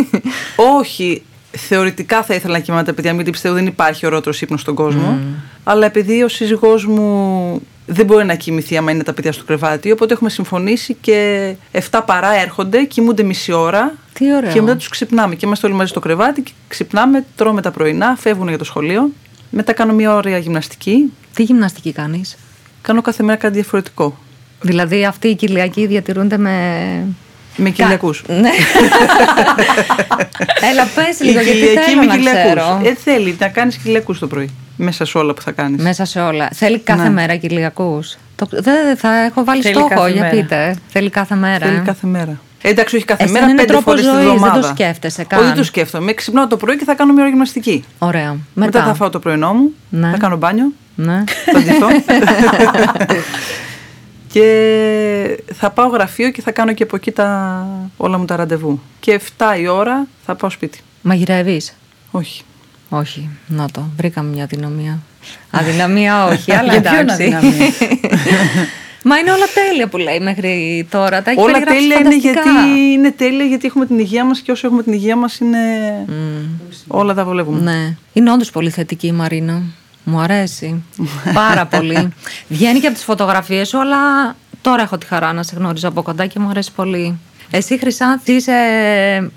Όχι, 0.78 1.22
θεωρητικά 1.50 2.22
θα 2.22 2.34
ήθελα 2.34 2.52
να 2.52 2.58
κοιμάμαι 2.58 2.84
τα 2.84 2.92
παιδιά 2.92 3.10
μου, 3.10 3.16
γιατί 3.16 3.30
πιστεύω 3.30 3.54
δεν 3.54 3.66
υπάρχει 3.66 4.06
ωραίτερο 4.06 4.36
ύπνος 4.40 4.60
στον 4.60 4.74
κόσμο. 4.74 5.18
Αλλά 5.64 5.86
επειδή 5.86 6.22
ο 6.22 6.28
σύζυγός 6.28 6.86
μου 6.86 7.60
δεν 7.86 8.06
μπορεί 8.06 8.24
να 8.24 8.34
κοιμηθεί 8.34 8.76
άμα 8.76 8.90
είναι 8.90 9.02
τα 9.02 9.12
παιδιά 9.12 9.32
στο 9.32 9.44
κρεβάτι, 9.44 9.92
οπότε 9.92 10.12
έχουμε 10.12 10.30
συμφωνήσει 10.30 10.96
και 11.00 11.52
7 11.90 12.00
παρά 12.06 12.34
έρχονται, 12.40 12.84
κοιμούνται 12.84 13.22
μισή 13.22 13.52
ώρα 13.52 13.94
Τι 14.12 14.34
ωραίο. 14.34 14.52
και 14.52 14.60
μετά 14.62 14.76
τους 14.76 14.88
ξυπνάμε. 14.88 15.34
Και 15.34 15.46
είμαστε 15.46 15.66
όλοι 15.66 15.74
μαζί 15.76 15.88
στο 15.90 16.00
κρεβάτι 16.00 16.40
και 16.42 16.50
ξυπνάμε, 16.68 17.24
τρώμε 17.36 17.60
τα 17.62 17.70
πρωινά, 17.70 18.16
φεύγουν 18.20 18.48
για 18.48 18.58
το 18.58 18.64
σχολείο. 18.64 19.10
Μετά 19.50 19.72
κάνω 19.72 19.92
μια 19.92 20.14
ωραία 20.14 20.38
γυμναστική. 20.38 21.12
Τι 21.34 21.42
γυμναστική 21.42 21.92
κάνεις; 21.92 22.36
Κάνω 22.82 23.00
κάθε 23.02 23.22
μέρα 23.22 23.38
κάτι 23.38 23.54
διαφορετικό. 23.54 24.18
Δηλαδή 24.60 25.04
αυτοί 25.04 25.28
οι 25.28 25.34
κοιλιακοί 25.34 25.86
διατηρούνται 25.86 26.38
με... 26.38 27.06
Με 27.56 27.70
κοιλιακούς. 27.70 28.22
Ναι. 28.28 28.50
Έλα 30.70 30.84
πες 30.94 31.20
λίγο 31.20 31.40
Η 31.40 31.42
γιατί 31.44 31.58
κοιλιακή 31.58 31.84
θέλω 31.90 32.00
με 32.00 32.06
να 32.06 32.14
κοιλιακούς. 32.16 32.42
ξέρω. 32.42 32.80
Ε, 32.84 32.94
θέλει 32.94 33.36
να 33.38 33.48
κάνεις 33.48 33.76
κοιλιακούς 33.76 34.18
το 34.18 34.26
πρωί. 34.26 34.50
Μέσα 34.84 35.04
σε 35.04 35.18
όλα 35.18 35.34
που 35.34 35.42
θα 35.42 35.50
κάνεις. 35.50 35.82
Μέσα 35.82 36.04
σε 36.04 36.20
όλα. 36.20 36.48
Θέλει 36.52 36.78
κάθε 36.78 37.02
Ναι. 37.02 37.10
μέρα 37.10 37.36
κοιλιακούς. 37.36 38.16
Το... 38.36 38.46
Δεν 38.50 38.96
θα 38.96 39.14
έχω 39.14 39.44
βάλει 39.44 39.62
Θέλει 39.62 39.74
στόχο, 39.74 39.88
κάθε 39.88 40.10
για 40.10 40.20
μέρα. 40.22 40.36
πείτε. 40.36 40.76
Θέλει 40.88 41.10
κάθε 41.10 41.34
μέρα. 41.34 41.66
Θέλει 41.66 41.76
ε. 41.76 41.82
κάθε 41.84 42.06
μέρα. 42.06 42.40
Ε, 42.62 42.68
εντάξει, 42.68 42.96
όχι 42.96 43.04
κάθε 43.04 43.22
Εσένα 43.22 43.38
μέρα, 43.40 43.50
είναι 43.52 43.60
πέντε 43.60 43.72
τρόπος 43.72 43.84
φορές 43.84 44.00
τη 44.04 44.10
ζωής, 44.10 44.24
δεν 44.24 44.38
το 44.38 44.44
εβδομάδα. 44.44 44.68
σκέφτεσαι 44.74 45.24
καν. 45.24 45.38
Όχι, 45.38 45.48
δεν 45.48 45.56
το 45.56 45.64
σκέφτομαι. 45.64 46.12
Ξυπνάω 46.12 46.46
το 46.46 46.56
πρωί 46.56 46.76
και 46.76 46.84
θα 46.84 46.94
κάνω 46.94 47.12
μια 47.12 47.22
ώρα 47.22 47.30
γυμναστική. 47.30 47.84
Ωραία. 47.98 48.28
Μετά. 48.30 48.40
Μετά, 48.54 48.84
θα 48.84 48.94
φάω 48.94 49.10
το 49.10 49.18
πρωινό 49.18 49.52
μου, 49.52 49.72
Ναι. 49.90 50.10
θα 50.10 50.16
κάνω 50.16 50.36
μπάνιο, 50.36 50.72
Ναι. 50.94 51.24
θα 51.52 51.60
ντυθώ. 51.60 51.86
και 54.32 55.42
θα 55.52 55.70
πάω 55.70 55.86
γραφείο 55.86 56.30
και 56.30 56.42
θα 56.42 56.50
κάνω 56.52 56.72
και 56.72 56.82
από 56.82 56.96
εκεί 56.96 57.10
τα, 57.10 57.66
όλα 57.96 58.18
μου 58.18 58.24
τα 58.24 58.36
ραντεβού. 58.36 58.80
Και 59.00 59.20
7 59.38 59.44
η 59.60 59.66
ώρα 59.68 60.06
θα 60.26 60.34
πάω 60.34 60.50
σπίτι. 60.50 60.80
Μαγειρεύεις; 61.02 61.74
Όχι. 62.10 62.42
Όχι. 62.94 63.28
Να 63.46 63.70
το. 63.70 63.84
Βρήκαμε 63.96 64.30
μια 64.30 64.44
αδυναμία. 64.44 64.98
Αδυναμία 65.50 66.24
όχι, 66.24 66.52
αλλά 66.58 66.72
Για 66.72 66.80
ποιον 66.80 66.98
εντάξει. 67.00 67.22
αδυναμία; 67.22 67.70
Μα 69.04 69.18
είναι 69.18 69.30
όλα 69.30 69.44
τέλεια 69.54 69.88
που 69.88 69.96
λέει 69.96 70.20
μέχρι 70.20 70.86
τώρα. 70.90 71.22
Τα 71.22 71.30
έχει 71.30 71.40
όλα 71.40 71.52
περιγράψει 71.52 71.80
τέλεια 71.80 71.96
είναι 71.96 72.04
φανταστικά. 72.04 72.42
γιατί, 72.42 72.80
είναι 72.92 73.10
τέλεια 73.10 73.44
γιατί 73.44 73.66
έχουμε 73.66 73.86
την 73.86 73.98
υγεία 73.98 74.24
μας 74.24 74.40
και 74.40 74.50
όσο 74.50 74.66
έχουμε 74.66 74.82
την 74.82 74.92
υγεία 74.92 75.16
μας 75.16 75.38
είναι 75.38 75.58
όλα 76.86 77.14
τα 77.14 77.24
βολεύουμε. 77.24 77.60
Ναι. 77.60 77.96
Είναι 78.12 78.32
όντως 78.32 78.50
πολύ 78.50 78.70
θετική 78.70 79.06
η 79.06 79.12
Μαρίνα. 79.12 79.62
Μου 80.04 80.20
αρέσει. 80.20 80.82
Πάρα 81.34 81.66
πολύ. 81.66 82.08
Βγαίνει 82.48 82.80
και 82.80 82.86
από 82.86 82.94
τις 82.94 83.04
φωτογραφίες 83.04 83.68
σου, 83.68 83.80
αλλά 83.80 83.96
τώρα 84.60 84.82
έχω 84.82 84.98
τη 84.98 85.06
χαρά 85.06 85.32
να 85.32 85.42
σε 85.42 85.56
γνωρίζω 85.56 85.88
από 85.88 86.02
κοντά 86.02 86.26
και 86.26 86.38
μου 86.38 86.48
αρέσει 86.48 86.72
πολύ. 86.72 87.18
Εσύ, 87.54 87.78
Χρυσάνθη, 87.78 88.32
είσαι 88.32 88.52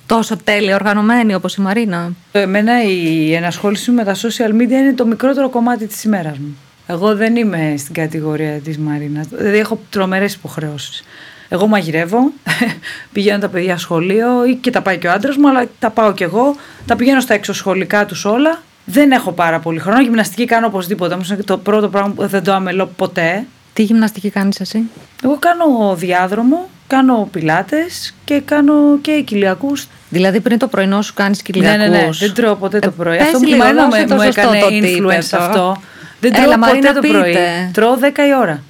τόσο 0.05 0.37
τέλεια 0.43 0.75
οργανωμένη 0.75 1.33
όπως 1.33 1.55
η 1.55 1.61
Μαρίνα; 1.61 2.11
Εμένα 2.31 2.83
η 2.83 3.33
ενασχόληση 3.33 3.89
μου 3.91 3.95
με 3.95 4.03
τα 4.03 4.15
social 4.15 4.61
media 4.61 4.71
είναι 4.71 4.93
το 4.93 5.05
μικρότερο 5.05 5.49
κομμάτι 5.49 5.87
της 5.87 6.03
ημέρας 6.03 6.37
μου. 6.37 6.57
Εγώ 6.87 7.15
δεν 7.15 7.35
είμαι 7.35 7.73
στην 7.77 7.93
κατηγορία 7.93 8.59
της 8.59 8.77
Μαρίνας. 8.77 9.27
Δηλαδή 9.27 9.57
έχω 9.57 9.79
τρομερές 9.89 10.33
υποχρεώσεις. 10.33 11.03
Εγώ 11.49 11.67
μαγειρεύω, 11.67 12.31
πηγαίνω 13.13 13.39
τα 13.39 13.49
παιδιά 13.49 13.77
σχολείο 13.77 14.45
ή 14.45 14.55
και 14.55 14.71
τα 14.71 14.81
πάει 14.81 14.97
και 14.97 15.07
ο 15.07 15.11
άντρας 15.11 15.37
μου, 15.37 15.49
αλλά 15.49 15.67
τα 15.79 15.89
πάω 15.89 16.13
κι 16.13 16.23
εγώ. 16.23 16.55
Τα 16.85 16.95
πηγαίνω 16.95 17.19
στα 17.19 17.33
εξωσχολικά 17.33 18.05
τους 18.05 18.25
όλα. 18.25 18.61
Δεν 18.85 19.11
έχω 19.11 19.31
πάρα 19.31 19.59
πολύ 19.59 19.79
χρόνο. 19.79 20.01
Γυμναστική 20.01 20.45
κάνω 20.45 20.67
οπωσδήποτε. 20.67 21.13
Όμως 21.13 21.29
είναι 21.29 21.43
το 21.43 21.57
πρώτο 21.57 21.89
πράγμα 21.89 22.13
που 22.13 22.27
δεν 22.27 22.43
το 22.43 22.53
αμελώ 22.53 22.85
ποτέ. 22.85 23.45
Τι 23.73 23.83
γυμναστική 23.83 24.29
κάνεις 24.29 24.59
εσύ; 24.59 24.83
Εγώ 25.23 25.37
κάνω 25.39 25.95
διάδρομο, 25.95 26.69
κάνω 26.87 27.27
πιλάτες 27.31 28.13
και 28.23 28.41
κάνω 28.45 28.73
και 29.01 29.11
οικιλιακούς 29.11 29.87
Δηλαδή, 30.09 30.39
πριν 30.39 30.57
το 30.57 30.67
πρωινό 30.67 31.01
σου 31.01 31.13
κάνεις 31.13 31.41
κυλιακού. 31.41 31.77
ναι, 31.77 31.87
ναι, 31.87 31.97
ναι. 31.97 32.09
Δεν 32.19 32.33
τρώω 32.33 32.55
ποτέ 32.55 32.79
το 32.79 32.87
Ε, 32.87 32.93
πρωί. 33.03 33.17
πες 33.17 33.25
αυτό 33.25 33.37
που 33.39 33.43
η 33.43 33.47
λίγο, 33.47 33.63
Μαρίνα 33.63 33.85
δώσε 33.85 34.01
μου, 34.01 34.07
το 34.07 34.15
μου 34.15 34.21
σωστό 34.21 34.41
έκανε 34.41 34.59
το 34.59 34.67
tip 34.69 34.83
influence 34.83 35.33
εδώ. 35.33 35.37
αυτό. 35.37 35.81
Δεν 36.19 36.33
Έλα, 36.33 36.43
τρώω 36.45 36.57
Μαρίνα, 36.57 36.93
ποτέ 36.93 37.07
το 37.07 37.13
πρωί. 37.13 37.29
πείτε. 37.31 37.69
Τρώω 37.73 37.95
10 37.99 38.03
η 38.27 38.35
ώρα. 38.41 38.61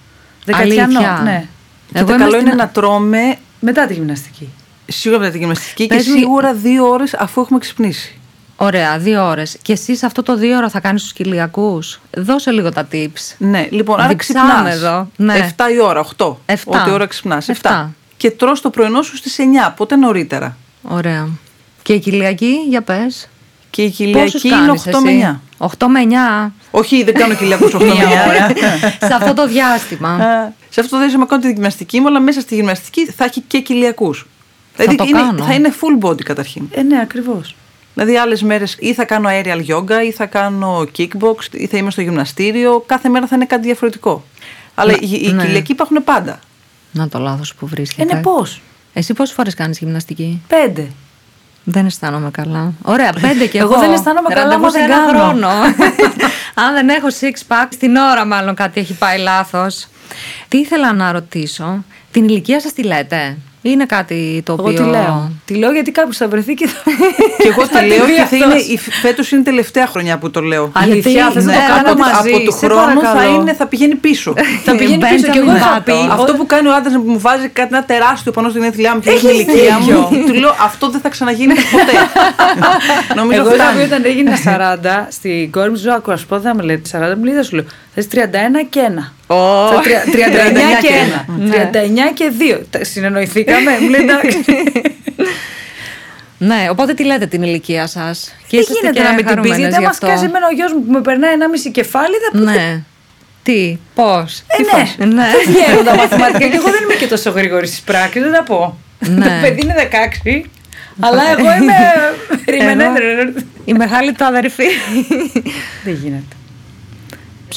Αλήθεια. 0.51 0.85
Δεκατιανό, 0.87 1.23
ναι. 1.23 1.45
Και 1.93 1.97
Εγώ 1.99 2.07
το 2.07 2.13
είμαι 2.13 2.23
καλό 2.23 2.35
στην- 2.35 2.45
είναι 2.47 2.55
να 2.55 2.67
τρώμε 2.67 3.35
Μετά 3.59 3.85
τη 3.87 3.93
γυμναστική. 3.93 4.49
σίγουρα 4.87 5.19
μετά 5.19 5.31
τη 5.31 5.37
γυμναστική 5.37 5.87
Πες 5.87 6.03
και 6.03 6.09
μου- 6.11 6.17
σίγουρα 6.17 6.53
δύο 6.53 6.89
ώρες 6.89 7.13
αφού 7.13 7.41
έχουμε 7.41 7.59
ξυπνήσει. 7.59 8.19
Ωραία, 8.57 8.97
δύο 8.97 9.25
ώρες. 9.27 9.57
Και 9.61 9.71
εσύ 9.71 9.95
σε 9.95 10.05
αυτό 10.05 10.23
το 10.23 10.35
δύο 10.35 10.57
ώρα 10.57 10.69
θα 10.69 10.79
κάνεις 10.79 11.01
τους 11.01 11.13
κυλιακού. 11.13 11.79
Δώσε 12.17 12.51
λίγο 12.51 12.71
τα 12.71 12.87
tips. 12.91 13.35
Ναι, 13.37 13.67
λοιπόν, 13.69 13.99
άρα 13.99 14.07
Διψάμε 14.07 14.49
ξυπνάς. 14.53 14.75
εδώ, 14.75 15.09
ναι. 15.15 15.33
7 15.57 15.69
η 15.75 15.79
ώρα, 15.81 15.99
8. 15.99 16.37
Εφτά. 16.45 16.81
Ό,τι 16.81 16.91
ώρα 16.91 17.05
ξυπνάς. 17.05 17.47
7. 17.49 17.51
Εφτά. 17.51 17.93
Και 18.17 18.31
τρως 18.31 18.61
το 18.61 18.69
πρωινό 18.69 19.01
σου 19.01 19.15
στις 19.17 19.35
9, 19.39 19.73
ποτέ 19.75 19.95
νωρίτερα; 19.95 20.57
Ωραία. 20.81 21.27
Και 21.81 21.93
η 21.93 21.99
Κυριακή, 21.99 22.55
για 22.69 22.81
πες. 22.81 23.29
Και 23.69 23.81
η 23.81 24.11
Πόσους 24.11 24.41
Κυριακή 24.41 24.47
είναι 24.47 24.65
κάνεις 24.67 24.83
8 24.85 24.99
με 25.03 25.11
εσύ; 25.11 25.39
9. 25.57 25.67
8 25.79 25.87
με 25.87 25.99
9. 26.47 26.51
Όχι, 26.71 27.03
δεν 27.03 27.13
κάνω 27.13 27.33
Κυριακούς 27.33 27.73
8 27.75 27.79
με 27.79 27.93
9. 29.01 29.05
Σε 29.07 29.13
αυτό 29.13 29.33
το 29.33 29.47
διάστημα. 29.47 30.09
Α, 30.09 30.51
Σε 30.69 30.79
αυτό 30.79 30.91
το 30.95 30.99
διάστημα 31.01 31.25
κάνω 31.25 31.41
τη 31.41 31.51
γυμναστική 31.51 31.99
μου, 31.99 32.07
αλλά 32.07 32.19
μέσα 32.19 32.41
στη 32.41 32.55
γυμναστική 32.55 33.05
θα 33.05 33.23
έχει 33.25 33.41
και 33.41 33.59
Κυριακούς. 33.59 34.27
Δηλαδή 34.75 34.95
το 34.95 35.03
είναι, 35.03 35.19
κάνω. 35.19 35.43
θα 35.43 35.53
είναι 35.53 35.73
full 35.81 36.05
body 36.07 36.23
καταρχήν. 36.23 36.67
Ε, 36.71 36.81
ναι, 36.81 36.99
ακριβώς. 37.01 37.55
Δηλαδή 37.93 38.17
άλλες 38.17 38.41
μέρες 38.43 38.75
ή 38.79 38.93
θα 38.93 39.05
κάνω 39.05 39.29
aerial 39.31 39.59
yoga 39.75 40.03
ή 40.05 40.11
θα 40.11 40.25
κάνω 40.25 40.85
kickbox 40.97 41.35
ή 41.51 41.67
θα 41.67 41.77
είμαι 41.77 41.91
στο 41.91 42.01
γυμναστήριο. 42.01 42.83
Κάθε 42.85 43.09
μέρα 43.09 43.27
θα 43.27 43.35
είναι 43.35 43.45
κάτι 43.45 43.61
διαφορετικό. 43.65 44.23
Αλλά 44.75 44.91
Να- 44.91 44.97
οι, 45.01 45.21
οι 45.23 45.31
ναι. 45.31 45.43
Κυριακοί 45.43 45.71
υπάρχουν 45.71 46.03
πάντα. 46.03 46.39
Να 46.97 47.07
το 47.07 47.19
λάθος 47.19 47.55
που 47.55 47.65
Ε, 47.65 47.69
βρίσκεται. 47.69 48.13
ναι, 48.15 48.21
πώς; 48.21 48.61
Εσύ 48.93 49.13
πόσες 49.13 49.35
φορές 49.35 49.53
κάνεις 49.53 49.77
γυμναστική; 49.79 50.41
Πέντε. 50.47 50.87
Δεν 51.63 51.85
αισθάνομαι 51.85 52.31
καλά. 52.31 52.73
Ωραία, 52.81 53.13
πέντε 53.21 53.45
και 53.45 53.57
εγώ. 53.57 53.71
Εγώ 53.73 53.81
δεν 53.81 53.91
αισθάνομαι 53.93 54.27
καλά, 54.29 54.41
Ραντεβού 54.41 54.61
άμα 54.61 54.69
σε 54.71 54.79
δεν 54.79 54.91
ένα 54.91 55.05
κάνω. 55.05 55.19
χρόνο. 55.19 55.47
Αν 56.65 56.73
δεν 56.73 56.89
έχω 56.89 57.07
six 57.19 57.53
pack, 57.53 57.67
στην 57.71 57.95
ώρα 57.95 58.25
μάλλον 58.25 58.55
κάτι 58.55 58.79
έχει 58.79 58.93
πάει 58.93 59.17
λάθος. 59.19 59.87
Τι 60.47 60.57
ήθελα 60.57 60.93
να 60.93 61.11
ρωτήσω, 61.11 61.83
την 62.11 62.23
ηλικία 62.27 62.59
σας 62.61 62.73
τη 62.73 62.83
λέτε; 62.83 63.37
Είναι 63.67 63.85
κάτι 63.85 64.41
το 64.45 64.53
οποίο... 64.53 64.71
Εγώ 64.73 64.83
τι 64.83 64.89
λέω. 64.89 65.31
Τη 65.45 65.53
λέω 65.55 65.71
γιατί 65.71 65.91
κάποιος 65.91 66.17
θα 66.17 66.27
βρεθεί 66.27 66.53
και 66.53 66.67
θα. 66.67 66.81
και 67.43 67.47
εγώ 67.47 67.65
θα 67.65 67.79
τη 67.79 67.85
λέω 67.87 68.05
δει 68.05 68.11
και 68.11 68.17
θα 68.17 68.23
αυτός. 68.23 68.39
είναι, 68.41 68.55
η- 68.55 68.77
φέτος 68.77 69.31
είναι 69.31 69.41
η 69.41 69.43
τελευταία 69.43 69.87
χρονιά 69.87 70.17
που 70.17 70.31
το 70.31 70.41
λέω. 70.41 70.71
Αλήθεια, 70.73 71.11
Γιατί, 71.11 71.33
θες 71.33 71.45
να 71.45 71.51
ναι, 71.51 71.57
το 71.67 71.73
κάνω 71.75 71.91
από, 71.91 71.99
μαζί. 71.99 72.33
από 72.33 72.39
του 72.45 72.51
σε 72.59 72.65
χρόνου 72.65 72.99
θα, 73.01 73.07
παρακαλώ. 73.11 73.41
είναι, 73.41 73.53
θα 73.53 73.65
πηγαίνει 73.67 73.95
πίσω. 73.95 74.33
Θα 74.65 74.75
πηγαίνει 74.75 75.03
πίσω 75.09 75.31
και 75.31 75.37
εγώ 75.39 75.51
Benjamin 75.51 75.55
είχα 75.55 75.81
πει. 75.85 75.91
Button. 75.95 76.09
Αυτό 76.11 76.33
που 76.33 76.45
κάνει 76.45 76.67
ο 76.67 76.73
άντρας 76.75 76.93
μου 77.05 77.19
βάζει 77.19 77.47
κάτι 77.47 77.69
ένα 77.75 77.83
τεράστιο 77.83 78.31
πάνω 78.31 78.49
στην 78.49 78.61
γενέθλιά 78.61 78.93
μου 78.95 78.99
και 79.01 79.09
έχει 79.09 79.19
την 79.19 79.29
Έχεις 79.29 79.43
ηλικία 79.53 79.79
μου. 79.79 80.07
δίκιο. 80.09 80.25
Του 80.25 80.33
λέω 80.39 80.55
αυτό 80.63 80.89
δεν 80.89 81.01
θα 81.01 81.09
ξαναγίνει 81.09 81.53
ποτέ. 81.75 81.93
Νομίζω 83.15 83.39
Εγώ 83.41 83.55
είχα 83.55 83.63
πει 83.65 83.71
φτάνει. 83.71 83.83
όταν 83.83 84.05
έγινα 84.05 84.33
40, 85.05 85.07
στην 85.11 85.51
κόρη 85.51 85.69
μου 85.69 85.75
ζω 85.75 85.91
ακούω, 85.91 86.15
πω 86.27 86.39
θα 86.39 86.55
με 86.55 86.63
λέτε 86.63 86.89
40, 87.13 87.17
μου 87.17 87.23
λέει 87.23 87.33
θα 87.35 87.43
σου 87.43 87.55
λέω. 87.55 87.65
Θες 87.95 88.07
31 88.11 88.17
και 88.69 88.79
1. 88.95 89.13
Ω, 89.27 89.67
Θα 89.67 89.81
39 89.81 89.85
και 90.81 90.93
ένα. 91.05 91.25
1. 91.61 92.09
39 92.09 92.13
και 92.17 92.31
2. 92.59 92.61
Τα- 92.69 92.83
Συνεννοηθήκαμε, 92.83 93.71
μου 93.81 93.89
λέει 93.89 94.01
εντάξει. 94.01 94.37
Ναι, 96.37 96.67
οπότε 96.71 96.93
τι 96.93 97.03
λέτε 97.05 97.25
την 97.25 97.43
ηλικία 97.43 97.87
σας; 97.87 98.35
Και 98.47 98.57
Δεν 98.57 98.59
είσαστε 98.59 98.79
γίνεται 98.81 98.99
και 98.99 99.07
να 99.07 99.13
μην 99.13 99.17
την 99.17 99.25
πει, 99.25 99.31
χαρούμενες 99.31 99.57
γιατί 99.57 99.71
γι' 99.73 99.77
άμα 99.79 99.89
αυτό; 99.89 100.05
σκάσει 100.05 100.23
εμένα 100.25 100.45
ο 100.51 100.53
γιος 100.53 100.73
μου 100.73 100.83
που 100.85 100.91
με 100.91 101.01
περνάει 101.01 101.33
ένα 101.33 101.49
μισή 101.49 101.71
κεφάλι, 101.71 102.15
θα 102.25 102.37
πει. 102.37 102.43
Ναι. 102.43 102.81
Τι, 103.43 103.77
πώς; 103.95 104.39
Ε, 104.47 104.55
τι 104.57 104.63
ναι, 104.63 104.69
φάση. 104.69 104.95
ναι. 104.97 105.05
δεν 105.05 105.53
βγαίνουν 105.53 105.83
τα 105.85 105.95
μαθηματικά 106.01 106.47
και 106.47 106.55
εγώ 106.55 106.69
δεν 106.71 106.83
είμαι 106.83 106.93
και 106.93 107.07
τόσο 107.07 107.29
γρήγορη 107.29 107.67
στις 107.67 107.81
πράξεις, 107.81 108.21
δεν 108.21 108.33
θα 108.33 108.43
πω. 108.43 108.77
Ναι. 108.99 109.25
Το 109.25 109.31
παιδί 109.41 109.61
είναι 109.63 109.75
16, 110.43 110.45
αλλά 110.99 111.21
εγώ 111.37 111.51
είμαι. 111.61 111.73
Ρημενέ. 112.47 112.85
Η 113.65 113.73
μεγάλη 113.73 114.11
του 114.13 114.25
αδερφή. 114.25 114.65
Δεν 115.83 115.93
γίνεται. 116.03 116.35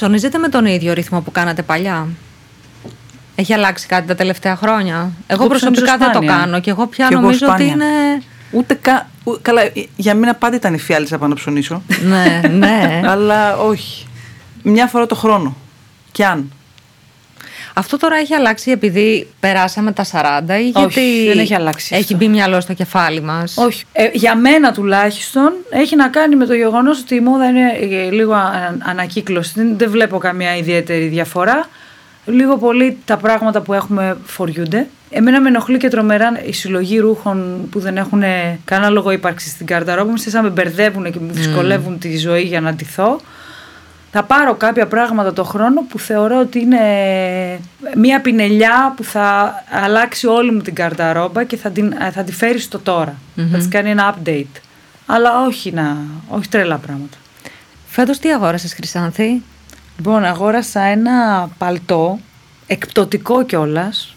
Ψωνίζετε 0.00 0.38
με 0.38 0.48
τον 0.48 0.66
ίδιο 0.66 0.92
ρυθμό 0.92 1.20
που 1.20 1.30
κάνατε 1.32 1.62
παλιά; 1.62 2.08
Έχει 3.34 3.52
αλλάξει 3.52 3.86
κάτι 3.86 4.06
τα 4.06 4.14
τελευταία 4.14 4.56
χρόνια; 4.56 4.94
Εγώ, 4.94 5.12
Εγώ 5.26 5.46
προσωπικά 5.46 5.82
ψωνίζω 5.82 5.98
δεν 5.98 6.12
το 6.12 6.22
σπάνια. 6.22 6.44
κάνω 6.44 6.60
και 6.60 6.70
εγώ 6.70 6.86
πια 6.86 7.06
Κι 7.06 7.12
εγώ 7.12 7.22
νομίζω 7.22 7.46
ότι 7.46 7.54
σπάνια. 7.62 7.72
είναι. 7.74 8.22
Ούτε 8.50 8.74
κα... 8.74 9.08
ου- 9.24 9.38
Καλά, 9.42 9.62
ε, 9.62 9.72
για 9.96 10.14
μένα 10.14 10.34
πάντα 10.34 10.56
ήταν 10.56 10.74
η 10.74 10.78
φιάλισσα 10.78 11.18
πάνω 11.18 11.28
να 11.28 11.34
ψωνίσω. 11.34 11.82
ναι, 12.08 12.40
ναι. 12.48 13.00
αλλά 13.12 13.56
όχι. 13.58 14.06
Μια 14.62 14.86
φορά 14.86 15.06
το 15.06 15.14
χρόνο. 15.14 15.56
Κι 16.12 16.24
αν. 16.24 16.52
Αυτό 17.78 17.96
τώρα 17.96 18.16
έχει 18.16 18.34
αλλάξει 18.34 18.70
επειδή 18.70 19.28
περάσαμε 19.40 19.92
τα 19.92 20.04
40 20.04 20.08
ή 20.48 20.52
Όχι, 20.52 20.70
γιατί 20.78 21.26
δεν 21.28 21.38
έχει 21.38 21.54
αλλάξει 21.54 21.94
έχει 21.94 22.02
αυτό. 22.02 22.16
μπει 22.16 22.28
μυαλό 22.28 22.60
στο 22.60 22.72
κεφάλι 22.74 23.20
μας; 23.20 23.54
Όχι. 23.56 23.84
Ε, 23.92 24.08
για 24.12 24.36
μένα 24.36 24.72
τουλάχιστον 24.72 25.52
έχει 25.70 25.96
να 25.96 26.08
κάνει 26.08 26.36
με 26.36 26.46
το 26.46 26.54
γεγονός 26.54 27.00
ότι 27.00 27.14
η 27.14 27.20
μόδα 27.20 27.48
είναι 27.48 27.70
ε, 27.80 28.10
λίγο 28.10 28.32
α- 28.32 28.76
ανακύκλωση. 28.78 29.52
Δεν, 29.54 29.78
δεν 29.78 29.90
βλέπω 29.90 30.18
καμία 30.18 30.56
ιδιαίτερη 30.56 31.06
διαφορά. 31.06 31.68
Λίγο 32.26 32.56
πολύ 32.56 32.96
τα 33.04 33.16
πράγματα 33.16 33.60
που 33.60 33.72
έχουμε 33.72 34.16
φοριούνται. 34.24 34.86
Εμένα 35.10 35.40
με 35.40 35.48
ενοχλεί 35.48 35.76
και 35.78 35.88
τρομερά 35.88 36.40
η 36.46 36.52
συλλογή 36.52 36.98
ρούχων 36.98 37.68
που 37.70 37.78
δεν 37.80 37.96
έχουν 37.96 38.22
κανένα 38.64 38.90
λόγο 38.90 39.10
ύπαρξη 39.10 39.48
στην 39.48 39.66
καρταρόμπα 39.66 40.10
μου. 40.10 40.16
Σαν 40.16 40.44
με 40.44 40.50
μπερδεύουν 40.50 41.12
και 41.12 41.18
μου 41.18 41.32
δυσκολεύουν 41.32 41.98
τη 41.98 42.18
ζωή 42.18 42.42
για 42.42 42.60
να 42.60 42.72
ντυθώ. 42.72 43.20
Θα 44.10 44.22
πάρω 44.22 44.54
κάποια 44.54 44.86
πράγματα 44.86 45.32
το 45.32 45.44
χρόνο 45.44 45.82
που 45.82 45.98
θεωρώ 45.98 46.40
ότι 46.40 46.60
είναι 46.60 46.80
μία 47.94 48.20
πινελιά 48.20 48.92
που 48.96 49.04
θα 49.04 49.54
αλλάξει 49.70 50.26
όλη 50.26 50.50
μου 50.50 50.60
την 50.60 50.74
καρταρόμπα 50.74 51.44
και 51.44 51.56
θα 51.56 51.70
την, 51.70 51.94
θα 52.12 52.22
τη 52.22 52.32
φέρει 52.32 52.58
στο 52.58 52.78
τώρα. 52.78 53.14
Θα 53.50 53.58
της 53.58 53.68
κάνει 53.68 53.90
ένα 53.90 54.14
update. 54.14 54.60
Αλλά 55.06 55.44
όχι, 55.46 55.72
να, 55.72 55.96
όχι 56.28 56.48
τρελά 56.48 56.76
πράγματα. 56.76 57.16
Φέτος 57.86 58.18
τι 58.18 58.32
αγόρασες 58.32 58.74
Χρυσάνθη; 58.74 59.42
Λοιπόν, 59.96 60.24
αγόρασα 60.24 60.80
ένα 60.80 61.48
παλτό, 61.58 62.18
εκπτωτικό 62.66 63.44
κιόλας. 63.44 64.14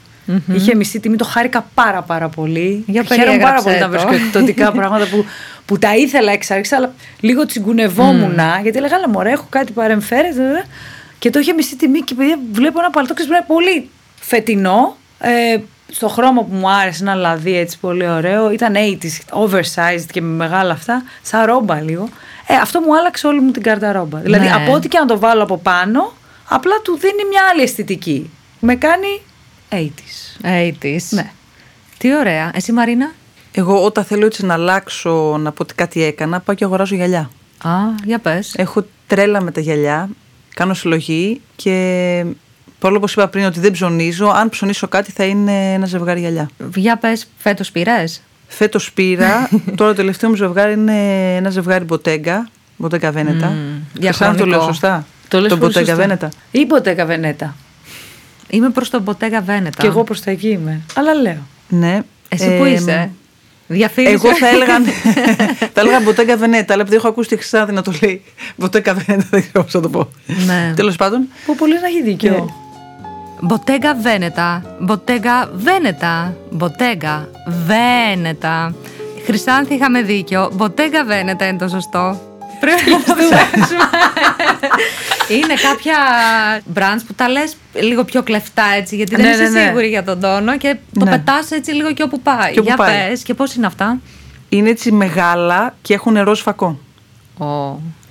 Είχε 0.53 0.75
μισή 0.75 0.99
τιμή, 0.99 1.15
το 1.15 1.25
χάρηκα 1.25 1.65
πάρα 1.73 2.01
πάρα 2.01 2.29
πολύ. 2.29 2.84
Για 2.88 3.03
Χαίρομαι 3.03 3.38
πάρα 3.38 3.62
περιέγραψέ 3.62 3.63
πολύ 3.63 3.79
να 3.79 3.86
το; 3.86 3.89
βρίσκω 3.89 4.13
εκπτωτικά 4.13 4.71
πράγματα 4.79 5.05
που, 5.05 5.25
που 5.65 5.77
τα 5.79 5.95
ήθελα 5.95 6.31
εξ 6.31 6.51
αρχής, 6.51 6.71
αλλά 6.71 6.93
λίγο 7.19 7.45
τσιγκουνευόμουν. 7.45 8.39
Γιατί 8.62 8.77
έλεγα, 8.77 8.95
αλλά 8.95 9.10
μωρέ, 9.10 9.31
έχω 9.31 9.45
κάτι 9.49 9.71
παρεμφέρεται. 9.71 10.41
ε». 10.43 10.63
Και 11.19 11.29
το 11.29 11.39
είχε 11.39 11.53
μισή 11.53 11.75
τιμή 11.75 11.99
και 11.99 12.13
παιδιά 12.13 12.39
βλέπω 12.51 12.79
ένα 12.79 12.89
παλτό 12.89 13.13
και 13.13 13.23
είναι 13.27 13.43
πολύ 13.47 13.89
φετινό. 14.19 14.95
Ε, 15.19 15.57
στο 15.91 16.07
χρώμα 16.07 16.43
που 16.43 16.53
μου 16.55 16.69
άρεσε, 16.69 17.03
ένα 17.03 17.15
λαδί 17.15 17.57
έτσι 17.57 17.77
πολύ 17.79 18.10
ωραίο. 18.10 18.51
Ήταν 18.51 18.73
80s, 18.75 19.43
oversized 19.43 20.05
και 20.12 20.21
με 20.21 20.36
μεγάλα 20.36 20.73
αυτά. 20.73 21.03
Σαν 21.21 21.45
ρόμπα 21.45 21.81
λίγο. 21.81 22.10
Ε, 22.47 22.55
αυτό 22.55 22.79
μου 22.79 22.95
άλλαξε 22.97 23.27
όλη 23.27 23.39
μου 23.39 23.51
την 23.51 23.62
καρταρόμπα. 23.62 24.19
Δηλαδή, 24.19 24.45
Ναι. 24.45 24.53
από 24.53 24.71
ό,τι 24.73 24.88
και 24.88 24.97
να 24.99 25.05
το 25.05 25.19
βάλω 25.19 25.43
από 25.43 25.57
πάνω, 25.57 26.13
απλά 26.49 26.73
του 26.84 26.97
δίνει 26.97 27.23
μια 27.29 27.41
άλλη 27.53 27.62
αισθητική. 27.62 28.29
Με 28.60 28.75
κάνει 28.75 29.21
80s. 29.71 30.45
80's. 30.81 30.97
Ναι. 31.10 31.31
Τι 31.97 32.15
ωραία. 32.15 32.51
Εσύ 32.53 32.71
Μαρίνα; 32.71 33.12
Εγώ 33.51 33.84
όταν 33.86 34.03
θέλω 34.03 34.25
έτσι 34.25 34.45
να 34.45 34.53
αλλάξω, 34.53 35.38
να 35.38 35.51
πω 35.51 35.63
ότι 35.63 35.73
κάτι 35.73 36.03
έκανα, 36.03 36.39
πάω 36.39 36.55
και 36.55 36.63
αγοράζω 36.63 36.95
γυαλιά. 36.95 37.29
Α, 37.63 37.71
για 38.05 38.19
πες. 38.19 38.53
Έχω 38.57 38.86
τρέλα 39.07 39.41
με 39.41 39.51
τα 39.51 39.60
γυαλιά, 39.62 40.10
κάνω 40.53 40.73
συλλογή 40.73 41.41
και 41.55 42.25
παρόλο 42.79 42.99
που 42.99 43.07
είπα 43.10 43.27
πριν 43.27 43.45
ότι 43.45 43.60
δεν 43.60 43.71
ψωνίζω, 43.71 44.27
αν 44.27 44.49
ψωνίσω 44.49 44.88
κάτι 44.88 45.12
θα 45.12 45.23
είναι 45.23 45.73
ένα 45.73 45.86
ζευγάρι 45.86 46.19
γυαλιά. 46.19 46.49
Για 46.75 46.97
πες, 46.97 47.27
φέτος 47.38 47.71
πήρες; 47.71 48.21
Φέτος 48.47 48.91
πήρα, 48.93 49.49
τώρα 49.77 49.89
το 49.91 49.95
τελευταίο 49.95 50.29
μου 50.29 50.36
ζευγάρι 50.36 50.73
είναι 50.73 51.36
ένα 51.36 51.49
ζευγάρι 51.49 51.84
μποτέγκα, 51.84 52.49
μποτέγκα 52.77 53.12
βένετα. 53.12 53.47
Μμμ, 53.47 53.81
Χρυσάνθη, 54.01 54.38
το 54.38 54.45
λέω 54.45 54.60
διαχρονικό. 54.60 54.63
σωστά; 54.63 55.05
Το 55.27 55.39
λες 55.39 55.49
το 55.49 55.57
πολύ 55.57 55.67
μποτέγκα 55.67 55.89
σωστά. 55.91 56.01
βένετα. 56.01 56.29
Ή 56.51 56.65
ποτέ 56.65 56.93
καβενέτα. 56.93 57.55
Είμαι 58.51 58.69
προς 58.69 58.89
τον 58.89 59.01
Μποτέγα 59.01 59.41
Βένετα. 59.41 59.81
Και 59.81 59.87
εγώ 59.87 60.03
προς 60.03 60.21
τα 60.21 60.31
εκεί 60.31 60.49
είμαι. 60.49 60.81
Αλλά 60.95 61.13
λέω. 61.13 61.47
Ναι. 61.69 61.99
Εσύ 62.29 62.57
που 62.57 62.63
Ε, 62.63 62.69
είσαι. 62.69 63.11
Διαφήμιση. 63.67 64.13
Εγώ 64.13 64.35
θα 64.35 64.47
έλεγα, 64.47 64.73
θα 65.73 65.81
έλεγα 65.81 65.99
μποτέγκα 65.99 66.37
βενέτα, 66.37 66.73
αλλά 66.73 66.81
επειδή 66.81 66.97
έχω 66.97 67.07
ακούσει 67.07 67.29
τη 67.29 67.35
Χρυσάνθη 67.37 67.73
να 67.73 67.81
το 67.81 67.93
λέει 68.01 68.21
μποτέγκα 68.55 68.93
βενέτα, 68.93 69.27
δεν 69.31 69.41
ξέρω 69.41 69.63
πώς 69.63 69.71
θα 69.71 69.79
το 69.79 69.89
πω. 69.89 70.07
Ναι. 70.45 70.73
Τέλος 70.75 70.95
πάντων, 70.95 71.27
Που 71.45 71.55
πολύ 71.55 71.73
να 71.79 71.87
έχει 71.87 72.03
δίκιο. 72.03 72.33
Ε, 72.33 72.43
Μποτέγα 73.41 73.95
Βένετα. 73.95 74.75
Μποτέγα 74.79 75.49
Βένετα. 75.53 76.35
Μποτέγα 76.51 77.29
Βένετα. 77.65 78.73
Χρυσάνθη 79.25 79.73
είχαμε 79.73 80.01
δίκιο. 80.01 80.51
Μποτέγα 80.53 81.03
Βένετα 81.05 81.47
είναι 81.47 81.57
το 81.57 81.67
σωστό. 81.67 82.21
Πρέπει 82.62 82.82
να 82.89 82.97
το 82.97 83.13
ψάξουμε. 83.13 83.89
Είναι 85.30 85.54
κάποια 85.69 85.95
brands 86.76 87.02
που 87.08 87.13
τα 87.13 87.30
λες 87.30 87.56
λίγο 87.74 88.04
πιο 88.04 88.24
κλεφτά 88.24 88.63
έτσι, 88.78 88.95
γιατί 88.95 89.15
δεν 89.15 89.26
Ναι, 89.26 89.32
είσαι 89.32 89.41
ναι, 89.43 89.50
ναι. 89.50 89.65
σίγουρη 89.65 89.88
για 89.88 90.04
τον 90.04 90.19
τόνο 90.19 90.58
και 90.58 90.76
το 91.00 91.06
Ναι. 91.06 91.12
πετάς 91.12 91.52
έτσι 91.52 91.71
λίγο 91.71 91.93
και 91.93 92.04
όπου 92.04 92.19
πάει. 92.21 92.52
Και 92.54 92.60
όπου 92.60 92.67
για 92.67 92.76
πάει. 92.78 93.08
πες, 93.10 93.21
και 93.24 93.34
πώς 93.34 93.54
είναι 93.54 93.65
αυτά; 93.65 94.00
είναι 94.50 94.69
έτσι 94.69 94.91
μεγάλα 94.91 95.76
και 95.82 95.93
έχουν 95.93 96.13
νερό 96.13 96.36
φακό. 96.36 96.80
Oh. 97.38 97.43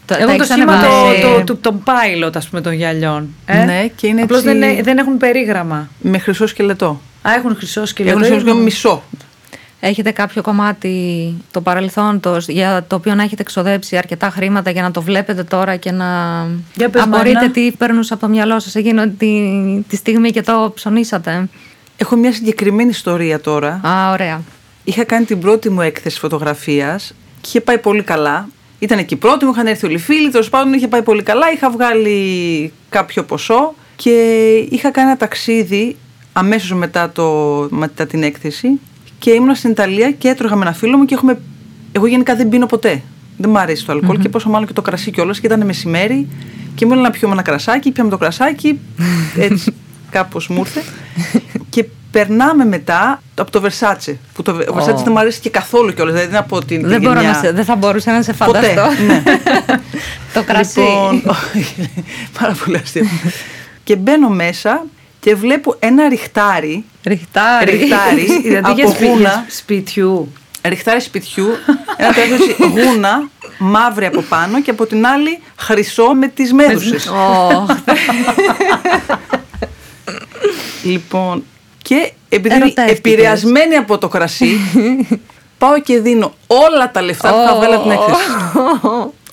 Τα, 0.06 0.16
Έχω 0.16 0.26
τα 0.26 0.36
το 0.36 0.42
έχεις 0.42 0.46
σήμα 0.54 0.72
ανεβάσει. 0.72 1.20
το, 1.20 1.28
το, 1.34 1.44
το, 1.44 1.56
των 1.56 1.82
pilot, 1.84 2.36
ας 2.36 2.48
πούμε, 2.48 2.60
των 2.60 2.72
γυαλιών. 2.72 3.34
Ε; 3.46 3.64
Ναι, 3.64 3.86
και 3.96 4.06
είναι 4.06 4.22
Απλώς 4.22 4.38
έτσι- 4.44 4.58
δεν, 4.58 4.62
ε- 4.78 4.82
δεν 4.82 4.98
έχουν 4.98 5.16
περίγραμμα. 5.16 5.88
Με 6.00 6.18
χρυσό 6.18 6.46
σκελετό. 6.46 7.00
Α, 7.22 7.34
έχουν 7.34 7.56
χρυσό 7.56 7.86
σκελετό. 7.86 8.16
Έχουν 8.18 8.24
χρυσό 8.28 8.40
σκελετό 8.40 8.62
μισό. 8.62 9.02
Έχετε 9.80 10.10
κάποιο 10.10 10.42
κομμάτι 10.42 11.34
το 11.50 11.60
παρελθόν 11.60 12.20
το, 12.20 12.36
για 12.48 12.84
το 12.88 12.96
οποίο 12.96 13.14
να 13.14 13.22
έχετε 13.22 13.42
εξοδέψει 13.42 13.96
αρκετά 13.96 14.30
χρήματα 14.30 14.70
για 14.70 14.82
να 14.82 14.90
το 14.90 15.02
βλέπετε 15.02 15.44
τώρα 15.44 15.76
και 15.76 15.90
να 15.90 16.06
Για 16.74 16.88
πες, 16.88 17.02
απορείτε 17.02 17.32
Μαρίνα. 17.34 17.50
τι 17.50 17.70
περνούσε 17.78 18.12
από 18.12 18.22
το 18.22 18.28
μυαλό 18.28 18.60
σας 18.60 18.74
εκείνο 18.74 19.08
τη, 19.08 19.28
τη 19.88 19.96
στιγμή 19.96 20.30
και 20.30 20.42
το 20.42 20.72
ψωνίσατε. 20.74 21.48
Έχω 21.96 22.16
μια 22.16 22.32
συγκεκριμένη 22.32 22.88
ιστορία 22.88 23.40
τώρα. 23.40 23.80
Α, 23.86 24.10
ωραία. 24.12 24.42
Είχα 24.84 25.04
κάνει 25.04 25.24
την 25.24 25.40
πρώτη 25.40 25.70
μου 25.70 25.80
έκθεση 25.80 26.18
φωτογραφίας 26.18 27.14
και 27.40 27.48
είχε 27.48 27.60
πάει 27.60 27.78
πολύ 27.78 28.02
καλά. 28.02 28.48
Ήταν 28.78 28.98
εκεί 28.98 29.14
η 29.14 29.16
πρώτη 29.16 29.44
μου, 29.44 29.50
είχαν 29.50 29.66
έρθει 29.66 29.86
όλοι 29.86 29.94
οι 29.94 29.98
φίλοι, 29.98 30.30
τέλος 30.30 30.48
πάντων 30.48 30.72
είχε 30.72 30.88
πάει 30.88 31.02
πολύ 31.02 31.22
καλά. 31.22 31.52
Είχα 31.52 31.70
βγάλει 31.70 32.72
κάποιο 32.88 33.24
ποσό 33.24 33.74
και 33.96 34.10
είχα 34.70 34.90
κάνει 34.90 35.08
ένα 35.08 35.16
ταξίδι 35.16 35.96
αμέσως 36.32 36.72
μετά, 36.72 37.10
το, 37.10 37.66
μετά 37.70 38.06
την 38.06 38.22
έκθεση 38.22 38.80
και 39.20 39.30
ήμουν 39.30 39.54
στην 39.54 39.70
Ιταλία 39.70 40.10
και 40.10 40.28
έτρωγα 40.28 40.56
με 40.56 40.62
ένα 40.62 40.72
φίλο 40.72 40.96
μου 40.96 41.04
και 41.04 41.14
έχουμε... 41.14 41.40
Εγώ 41.92 42.06
γενικά 42.06 42.36
δεν 42.36 42.48
πίνω 42.48 42.66
ποτέ. 42.66 43.02
Δεν 43.36 43.50
μου 43.50 43.58
αρέσει 43.58 43.84
το 43.84 43.92
αλκοολ 43.92 44.18
και 44.18 44.28
πόσο 44.28 44.48
μάλλον 44.48 44.66
και 44.66 44.72
το 44.72 44.82
κρασί 44.82 45.10
κιόλας. 45.10 45.40
Και 45.40 45.46
ήταν 45.46 45.64
μεσημέρι 45.64 46.28
και 46.74 46.86
μου 46.86 46.92
έλεγε 46.92 47.06
να 47.06 47.12
πιούμε 47.12 47.32
ένα 47.32 47.42
κρασάκι. 47.42 47.90
Πιάμε 47.90 48.10
το 48.10 48.18
κρασάκι. 48.18 48.78
Έτσι 49.48 49.74
κάπως 50.10 50.48
μου 50.48 50.58
ήρθε. 50.58 50.82
και 51.68 51.84
περνάμε 52.10 52.64
μετά 52.64 53.22
από 53.34 53.50
το 53.50 53.62
Versace. 53.64 54.14
Που 54.32 54.42
το 54.42 54.58
oh. 54.58 54.74
Versace 54.74 54.94
δεν 54.94 55.12
μου 55.12 55.18
αρέσει 55.18 55.40
και 55.40 55.50
καθόλου 55.50 55.94
κιόλας. 55.94 56.14
Δηλαδή 56.14 56.30
δεν 56.30 56.40
από 56.40 56.64
την. 56.64 56.88
Δεν, 56.88 57.00
μπορώ 57.00 57.20
να 57.20 57.34
σε, 57.34 57.52
δεν 57.52 57.64
θα 57.64 57.76
μπορούσα 57.76 58.12
να 58.12 58.22
σε 58.22 58.32
φανταστώ. 58.32 58.82
Ποτέ, 58.82 59.02
ναι. 59.02 59.22
το 60.34 60.42
κρασί. 60.42 60.80
Λοιπόν, 60.80 61.36
πάρα 62.40 62.56
πολύ 62.64 62.76
αστείο. 62.76 63.04
και 63.84 63.96
μπαίνω 63.96 64.28
μέσα 64.28 64.84
και 65.20 65.34
βλέπω 65.34 65.76
ένα 65.78 66.08
ριχτάρι. 66.08 66.84
Ριχτάρι. 67.04 67.70
Ριχτάρι. 67.76 68.26
δηλαδή 68.42 68.82
από 68.82 68.96
γούνα. 69.00 69.46
Σπιτιού. 69.48 70.32
Ριχτάρι 70.62 71.00
σπιτιού. 71.00 71.46
Ένα 71.96 72.12
τέτοιο 72.12 72.36
γούνα 72.66 73.28
μαύρη 73.58 74.06
από 74.06 74.20
πάνω 74.20 74.62
και 74.62 74.70
από 74.70 74.86
την 74.86 75.06
άλλη 75.06 75.40
χρυσό 75.56 76.14
με 76.14 76.28
τις 76.28 76.52
μέδουσες. 76.52 77.10
λοιπόν, 80.82 81.44
και 81.82 82.12
επειδή 82.28 82.54
είμαι 82.54 82.72
επηρεασμένη 82.76 83.76
από 83.76 83.98
το 83.98 84.08
κρασί, 84.08 84.58
πάω 85.58 85.80
και 85.80 86.00
δίνω 86.00 86.34
όλα 86.46 86.90
τα 86.90 87.02
λεφτά 87.02 87.30
που 87.30 87.44
θα 87.48 87.54
βγάλω 87.54 87.78
την 87.80 87.90
έκθεση. 87.90 88.30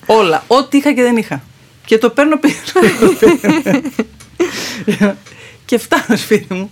όλα. 0.06 0.42
Ό,τι 0.46 0.76
είχα 0.76 0.92
και 0.92 1.02
δεν 1.02 1.16
είχα. 1.16 1.42
Και 1.84 1.98
το 1.98 2.10
παίρνω 2.10 2.38
πίσω. 2.38 2.72
Και 5.68 5.78
φτάνω 5.78 6.16
σπίτι 6.24 6.54
μου 6.54 6.70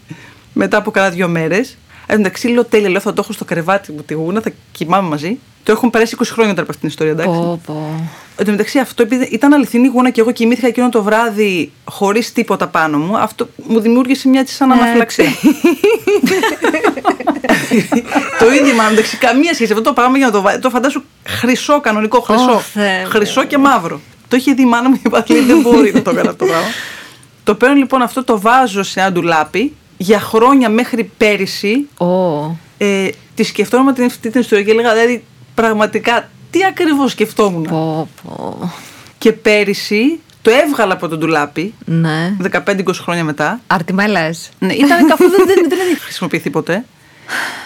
μετά 0.52 0.76
από 0.76 0.90
κάνα 0.90 1.10
δύο 1.10 1.28
μέρες. 1.28 1.76
Εν 2.06 2.16
μεταξύ, 2.16 2.48
λέω 2.48 2.64
τέλεια, 2.64 2.88
λέω 2.88 3.00
θα 3.00 3.12
το 3.12 3.20
έχω 3.24 3.32
στο 3.32 3.44
κρεβάτι 3.44 3.92
μου 3.92 4.02
τη 4.02 4.14
γούνα, 4.14 4.40
θα 4.40 4.52
κοιμάμαι 4.72 5.08
μαζί. 5.08 5.38
Το 5.62 5.72
έχουν 5.72 5.90
περάσει 5.90 6.16
20 6.18 6.22
χρόνια 6.24 6.54
τώρα 6.54 6.62
από 6.62 6.70
αυτήν 6.70 6.80
την 6.80 6.88
ιστορία, 6.88 7.12
εντάξει. 7.12 7.40
Πω, 7.40 7.60
πω. 7.66 8.10
Εν 8.36 8.44
τω 8.44 8.50
μεταξύ, 8.50 8.78
αυτό 8.78 9.02
επειδή 9.02 9.24
ήταν 9.24 9.52
αληθινή 9.52 9.86
γούνα 9.88 10.10
και 10.10 10.20
εγώ 10.20 10.30
κοιμήθηκα 10.30 10.66
εκείνο 10.66 10.88
το 10.88 11.02
βράδυ 11.02 11.72
χωρίς 11.84 12.32
τίποτα 12.32 12.68
πάνω 12.68 12.98
μου, 12.98 13.18
αυτό 13.18 13.48
μου 13.56 13.80
δημιούργησε 13.80 14.28
μια 14.28 14.40
έτσι 14.40 14.54
σαν 14.54 14.72
αναφυλαξία. 14.72 15.24
το 18.40 18.52
ίδιο 18.52 18.74
μάλλον, 18.74 18.92
εντάξει, 18.92 19.16
καμία 19.16 19.54
σχέση. 19.54 19.72
Αυτό 19.72 19.84
το 19.84 19.92
πράγμα 19.92 20.16
για 20.16 20.26
να 20.26 20.32
το 20.32 20.40
βάλει. 20.40 20.58
Το 20.58 20.70
φαντάσου 20.70 21.02
χρυσό, 21.26 21.80
κανονικό 21.80 22.20
χρυσό. 22.20 22.62
χρυσό 23.08 23.44
και 23.44 23.58
μαύρο. 23.58 24.00
Το 24.28 24.36
είχε 24.36 24.52
δει 24.52 24.62
η 24.62 24.66
μάνα 24.66 24.88
μου 24.88 24.96
και 24.96 25.02
είπα 25.06 25.24
δεν 25.46 25.60
μπορεί 25.60 25.92
να 25.92 26.02
το 26.02 26.12
κάνει 26.14 26.28
αυτό 26.28 26.44
το 26.44 26.50
πράγμα. 26.50 26.68
Το 27.46 27.54
παίρνω 27.54 27.74
λοιπόν 27.74 28.02
αυτό, 28.02 28.24
το 28.24 28.40
βάζω 28.40 28.82
σε 28.82 29.00
ένα 29.00 29.12
ντουλάπι 29.12 29.76
για 29.96 30.20
χρόνια 30.20 30.68
μέχρι 30.68 31.10
πέρυσι. 31.16 31.88
Oh. 31.98 32.54
Ε, 32.78 33.08
τη 33.34 33.42
σκεφτόμουν 33.42 33.94
την, 33.94 34.10
την 34.20 34.40
ιστορία 34.40 34.64
και 34.64 34.70
έλεγα 34.70 34.92
δηλαδή 34.92 35.24
πραγματικά 35.54 36.28
τι 36.50 36.64
ακριβώς 36.64 37.10
σκεφτόμουν; 37.10 37.62
Πω, 37.62 38.08
πω. 38.22 38.72
Και 39.18 39.32
πέρυσι 39.32 40.20
το 40.42 40.50
έβγαλα 40.50 40.92
από 40.92 41.08
το 41.08 41.16
ντουλάπι. 41.16 41.74
Ναι. 41.84 42.36
15-20 42.52 42.84
χρόνια 42.92 43.24
μετά. 43.24 43.60
Αρτιμέλες. 43.66 44.48
Ναι, 44.58 44.72
ήταν 44.72 45.06
καθόλου 45.06 45.30
δεν, 45.30 45.46
δεν, 45.46 45.68
δεν 45.68 45.78
έχει 45.90 46.00
χρησιμοποιηθεί 46.00 46.50
ποτέ. 46.50 46.84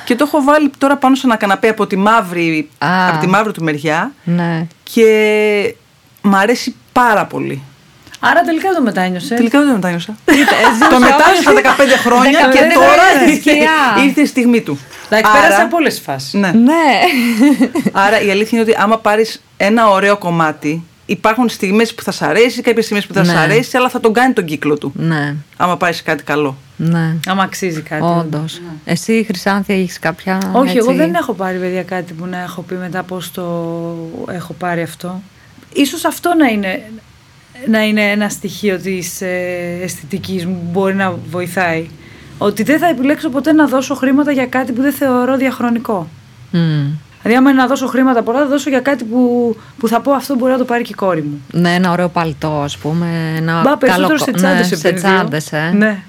Και 0.04 0.16
το 0.16 0.24
έχω 0.26 0.42
βάλει 0.42 0.70
τώρα 0.78 0.96
πάνω 0.96 1.14
σε 1.14 1.26
ένα 1.26 1.36
καναπέ 1.36 1.68
από 1.68 1.86
τη 1.86 1.96
μαύρη, 1.96 2.68
από 2.78 3.20
τη 3.20 3.26
μαύρη 3.26 3.52
του 3.52 3.64
μεριά. 3.64 4.12
Ναι. 4.24 4.66
Και 4.82 5.74
μ' 6.22 6.34
αρέσει 6.34 6.74
πάρα 6.92 7.26
πολύ. 7.26 7.62
Άρα 8.20 8.40
τελικά 8.40 8.68
το 8.70 8.82
μετάνιωσε. 8.82 9.34
Τελικά 9.34 9.58
δεν 9.58 9.68
το 9.68 9.74
μετάνιωσα. 9.74 10.16
το 10.90 10.98
μετάνιωσα 10.98 11.76
15 11.76 12.00
χρόνια 12.04 12.48
και 12.52 12.58
τώρα 12.74 13.32
ήρθε 14.04 14.20
η 14.20 14.26
στιγμή 14.26 14.60
του. 14.60 14.78
Εντάξει, 15.10 15.32
πέρασε 15.40 15.62
από 15.62 15.76
όλες 15.76 15.94
τις 15.94 16.02
φάσεις. 16.02 16.32
Ναι. 16.32 16.50
ναι. 16.50 17.00
Άρα 17.92 18.20
η 18.20 18.30
αλήθεια 18.30 18.58
είναι 18.58 18.70
ότι 18.70 18.80
άμα 18.80 18.98
πάρεις 18.98 19.42
ένα 19.56 19.88
ωραίο 19.88 20.16
κομμάτι, 20.16 20.84
υπάρχουν 21.06 21.48
στιγμές 21.48 21.94
που 21.94 22.02
θα 22.02 22.10
σ' 22.10 22.22
αρέσει, 22.22 22.62
κάποιες 22.62 22.84
στιγμές 22.84 23.06
που 23.06 23.14
θα 23.14 23.24
ναι. 23.24 23.32
σ' 23.32 23.36
αρέσει, 23.36 23.76
αλλά 23.76 23.88
θα 23.88 24.00
τον 24.00 24.12
κάνει 24.12 24.32
τον 24.32 24.44
κύκλο 24.44 24.78
του. 24.78 24.92
Ναι. 24.96 25.34
Άμα 25.56 25.76
πάρει 25.76 26.02
κάτι 26.02 26.22
καλό. 26.22 26.56
Ναι. 26.76 27.16
Άμα 27.26 27.42
αξίζει 27.42 27.80
κάτι. 27.80 28.02
Όντως. 28.02 28.60
Ναι. 28.64 28.92
Εσύ, 28.92 29.24
Χρυσάνθια, 29.26 29.74
έχεις 29.76 29.98
κάποια. 29.98 30.50
Όχι, 30.52 30.76
έτσι... 30.76 30.76
εγώ 30.76 30.92
δεν 30.96 31.14
έχω 31.14 31.32
πάρει 31.32 31.58
παιδιά 31.58 31.82
κάτι 31.82 32.12
που 32.12 32.26
να 32.26 32.40
έχω 32.40 32.62
πει 32.62 32.74
μετά 32.74 33.02
πώς 33.02 33.30
το 33.30 33.42
έχω 34.30 34.52
πάρει 34.52 34.82
αυτό. 34.82 35.22
Ίσως 35.72 36.04
αυτό 36.04 36.34
να 36.34 36.46
είναι, 36.46 36.82
να 37.68 37.84
είναι 37.84 38.02
ένα 38.02 38.28
στοιχείο 38.28 38.78
της 38.78 39.20
ε, 39.20 39.78
αισθητικής 39.82 40.46
μου 40.46 40.54
που 40.54 40.70
μπορεί 40.70 40.94
να 40.94 41.14
βοηθάει. 41.30 41.88
Ότι 42.38 42.62
δεν 42.62 42.78
θα 42.78 42.86
επιλέξω 42.86 43.28
ποτέ 43.28 43.52
να 43.52 43.66
δώσω 43.66 43.94
χρήματα 43.94 44.32
για 44.32 44.46
κάτι 44.46 44.72
που 44.72 44.82
δεν 44.82 44.92
θεωρώ 44.92 45.36
διαχρονικό. 45.36 46.08
Mm. 46.52 46.56
Δηλαδή, 47.22 47.38
άμα 47.38 47.50
είναι 47.50 47.60
να 47.60 47.66
δώσω 47.66 47.86
χρήματα 47.86 48.22
πολλά, 48.22 48.38
θα 48.38 48.46
δώσω 48.46 48.70
για 48.70 48.80
κάτι 48.80 49.04
που, 49.04 49.56
που 49.78 49.88
θα 49.88 50.00
πω 50.00 50.12
αυτό 50.12 50.34
μπορεί 50.34 50.52
να 50.52 50.58
το 50.58 50.64
πάρει 50.64 50.82
και 50.82 50.92
η 50.92 50.94
κόρη 50.94 51.22
μου. 51.22 51.42
Ναι, 51.52 51.74
ένα 51.74 51.90
ωραίο 51.90 52.08
παλτό, 52.08 52.60
ας 52.64 52.78
πούμε. 52.78 53.34
Ένα 53.36 53.60
Μπα, 53.60 53.76
περισσότερο 53.78 54.18
σε 54.18 54.30
τσάντες. 54.32 54.70
Ναι, 54.70 54.76
σε 54.76 54.92
τσάντες, 54.92 55.52
ε. 55.52 55.72
Ναι. 55.74 56.02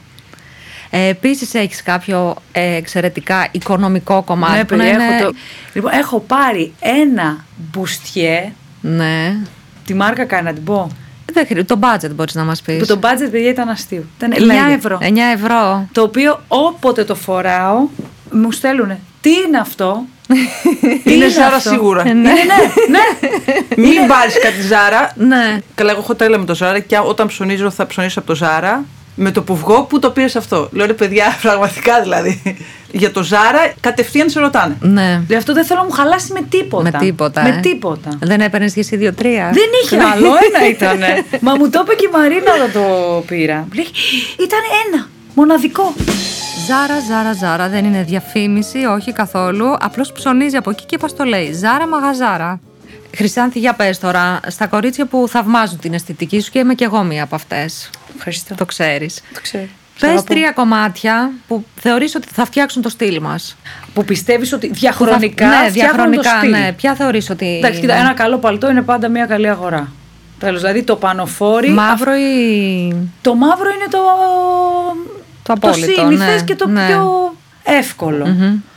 Ε, 0.90 1.08
Επίσης, 1.08 1.54
έχεις 1.54 1.84
κάποιο 1.84 2.36
ε, 2.52 2.76
εξαιρετικά 2.76 3.48
οικονομικό 3.52 4.24
κομμάτι. 4.24 4.54
Ναι, 4.54 4.66
που 4.66 4.76
παιδί, 4.76 4.90
είναι... 4.90 5.04
έχω, 5.04 5.24
το... 5.24 5.36
λοιπόν, 5.74 5.92
έχω 5.94 6.20
πάρει 6.20 6.74
ένα 6.80 7.46
μπουστιέ. 7.56 8.52
Ναι. 8.82 9.38
Τη 9.86 9.94
μάρκα 9.94 10.26
κάνει 10.26 10.44
να 10.44 10.54
την 10.54 10.64
πω. 10.64 10.90
Δεν 11.34 11.46
χρει... 11.46 11.63
Το 11.63 11.80
budget 11.82 12.10
μπορείς 12.15 12.36
να 12.36 12.44
μας 12.44 12.62
πεις. 12.62 12.78
Που 12.78 12.86
το 12.86 13.00
budget, 13.02 13.28
παιδιά, 13.32 13.50
ήταν 13.50 13.70
αστείο. 13.70 14.04
Ήταν 14.17 14.34
9 14.34 14.39
Λέγε. 14.39 14.74
ευρώ. 14.74 14.98
9 15.02 15.06
ευρώ. 15.34 15.88
Το 15.91 16.02
οποίο 16.02 16.41
όποτε 16.48 17.04
το 17.04 17.15
φοράω, 17.15 17.88
μου 18.32 18.52
στέλνουνε. 18.52 19.00
Τι 19.22 19.30
είναι 19.48 19.58
αυτό; 19.58 20.04
Τι 21.04 21.13
Είναι 21.13 21.30
Ζάρα 21.30 21.56
αυτό; 21.56 21.70
σίγουρα. 21.70 22.04
Ναι, 22.04 22.13
ναι, 22.13 22.32
ναι. 22.89 23.00
Μην 23.88 24.08
πάρεις 24.08 24.39
κάτι 24.39 24.62
Ζάρα. 24.62 25.12
Ναι. 25.15 25.58
Καλά, 25.76 25.91
εγώ 25.91 26.00
έχω 26.00 26.15
τρέλα 26.15 26.38
με 26.38 26.46
το 26.46 26.56
Ζάρα 26.56 26.80
και 26.80 26.98
όταν 27.06 27.28
ψωνίζω 27.28 27.70
θα 27.70 27.88
ψωνίσω 27.88 28.20
από 28.20 28.28
το 28.28 28.36
Ζάρα. 28.36 28.84
Με 29.15 29.32
το 29.32 29.41
που 29.41 29.56
βγω, 29.56 29.84
πού 29.84 30.00
το 30.00 30.10
πήρες 30.10 30.36
αυτό; 30.36 30.69
Λέω 30.71 30.86
ρε 30.86 30.93
παιδιά, 30.93 31.26
πραγματικά 31.41 32.02
δηλαδή. 32.02 32.41
Για 32.91 33.12
το 33.12 33.24
Ζάρα 33.24 33.74
κατευθείαν 33.80 34.30
σε 34.30 34.39
ρωτάνε. 34.39 34.76
ναι. 34.80 35.10
Δηλαδή, 35.10 35.36
αυτό 35.36 35.54
δεν 35.54 35.65
θέλω 35.65 35.80
να 35.80 35.86
μου 35.86 35.91
χαλάσει 35.91 36.34
με 36.34 36.41
τίποτα. 36.50 36.84
Με 36.84 36.91
τίποτα. 37.00 37.41
Με 37.43 37.50
ε. 37.50 37.60
τίποτα. 37.60 38.10
Δεν 38.21 38.41
έπαιρνες 38.41 38.74
και 38.74 38.80
εσύ 38.80 38.95
δύο-τρία; 38.95 39.50
Δεν 39.54 39.63
είχε 39.84 39.97
άλλο, 40.13 40.28
ένα 40.28 40.67
ήταν. 40.76 41.00
Μα 41.39 41.56
μου 41.56 41.69
το 41.69 41.82
είπε 41.86 41.95
και 41.95 42.06
η 42.06 42.12
Μαρίνα 42.17 42.54
όταν 42.56 42.71
το 42.71 42.80
πήρα. 43.28 43.56
Μου 43.58 43.67
λέει, 43.74 43.86
Ήταν 44.39 44.60
ένα. 44.88 45.08
Μοναδικό. 45.36 45.93
Ζάρα, 46.67 47.00
Ζάρα, 47.10 47.34
Ζάρα. 47.34 47.69
Δεν 47.69 47.86
είναι 47.86 48.04
διαφήμιση, 48.04 48.78
όχι 48.86 49.13
καθόλου. 49.13 49.76
Απλώς 49.80 50.12
ψωνίζει 50.12 50.56
από 50.56 50.69
εκεί 50.69 50.86
και 50.86 50.97
πα 50.97 51.08
το 51.17 51.24
λέει. 51.24 51.54
Ζάρα, 51.54 51.88
μαγαζάρα. 51.88 52.60
Χρυσάνθη, 53.15 53.60
για 53.60 53.74
πες 53.74 54.00
τώρα, 54.00 54.39
στα 54.47 54.67
κορίτσια 54.67 55.06
που 55.06 55.26
θαυμάζουν 55.30 55.80
την 55.80 55.93
αισθητική 55.93 56.39
σου 56.41 56.52
και 56.52 56.60
είμαι 56.60 56.74
κι 56.74 56.84
εγώ 56.84 57.04
μία 57.04 57.24
από 57.24 57.36
αυτές. 57.36 57.89
Ευχαριστώ. 58.15 58.56
Το 58.56 58.65
ξέρεις. 58.65 59.21
Το 59.34 59.41
ξέρω. 59.41 59.67
Πες 60.00 60.24
τρία 60.24 60.52
κομμάτια 60.52 61.32
που 61.47 61.65
θεωρείς 61.76 62.15
ότι 62.15 62.28
θα 62.32 62.45
φτιάξουν 62.45 62.82
το 62.82 62.89
στυλ 62.89 63.21
μας. 63.21 63.58
Που 63.93 64.06
πιστεύεις 64.06 64.54
ότι 64.54 64.67
διαχρονικά. 64.67 65.47
ναι, 65.47 65.54
φτιάχνουν 65.54 65.74
διαχρονικά, 65.74 66.21
το 66.21 66.38
στυλ. 66.38 66.50
ναι. 66.50 66.74
Ποια 66.74 66.95
θεωρείς 66.95 67.30
ότι. 67.30 67.58
Εντάξει, 67.58 67.80
κοίτα, 67.80 67.93
ένα 67.93 68.13
καλό 68.13 68.38
παλτό 68.38 68.69
είναι 68.69 68.82
πάντα 68.82 69.08
μια 69.08 69.26
καλή 69.26 69.50
αγορά. 69.50 69.91
Τέλος, 70.39 70.62
δηλαδή 70.62 70.84
το 70.84 70.95
πανοφόρι. 70.95 71.69
Μαύρο 71.69 72.15
ή. 72.15 73.10
Το 73.21 73.36
μαύρο 73.36 73.69
είναι 73.69 73.88
το. 73.89 74.00
Το 75.43 75.54
απόλυτο, 75.54 76.02
σύνηθες 76.02 76.39
ναι, 76.39 76.41
και 76.41 76.56
το 76.56 76.67
ναι. 76.67 76.88
πιο 76.88 77.34
εύκολο. 77.63 78.26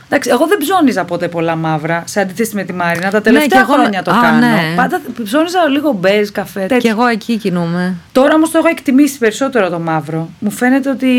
Εντάξει, 0.09 0.29
εγώ 0.29 0.47
δεν 0.47 0.57
ψώνιζα 0.57 1.03
ποτέ 1.03 1.27
πολλά 1.27 1.55
μαύρα, 1.55 2.03
σε 2.05 2.19
αντίθεση 2.19 2.55
με 2.55 2.63
τη 2.63 2.73
Μάρινα. 2.73 3.09
Τα 3.09 3.17
Ναι, 3.17 3.23
τελευταία 3.23 3.61
κι 3.63 3.69
εγώ- 3.71 3.73
χρόνια 3.81 4.03
το 4.03 4.11
Α, 4.11 4.19
κάνω. 4.21 4.37
ναι. 4.39 4.73
Πάντα 4.75 5.01
ψώνιζα 5.23 5.67
λίγο 5.69 5.91
μπέζ, 5.91 6.29
καφέ. 6.29 6.61
Και 6.61 6.67
τέτοια. 6.67 6.91
εγώ 6.91 7.05
εκεί 7.05 7.37
κινούμαι. 7.37 7.95
Τώρα 8.11 8.33
όμως 8.33 8.51
το 8.51 8.57
έχω 8.57 8.67
εκτιμήσει 8.67 9.17
περισσότερο 9.17 9.69
το 9.69 9.79
μαύρο. 9.79 10.29
Μου 10.39 10.51
φαίνεται 10.51 10.89
ότι 10.89 11.09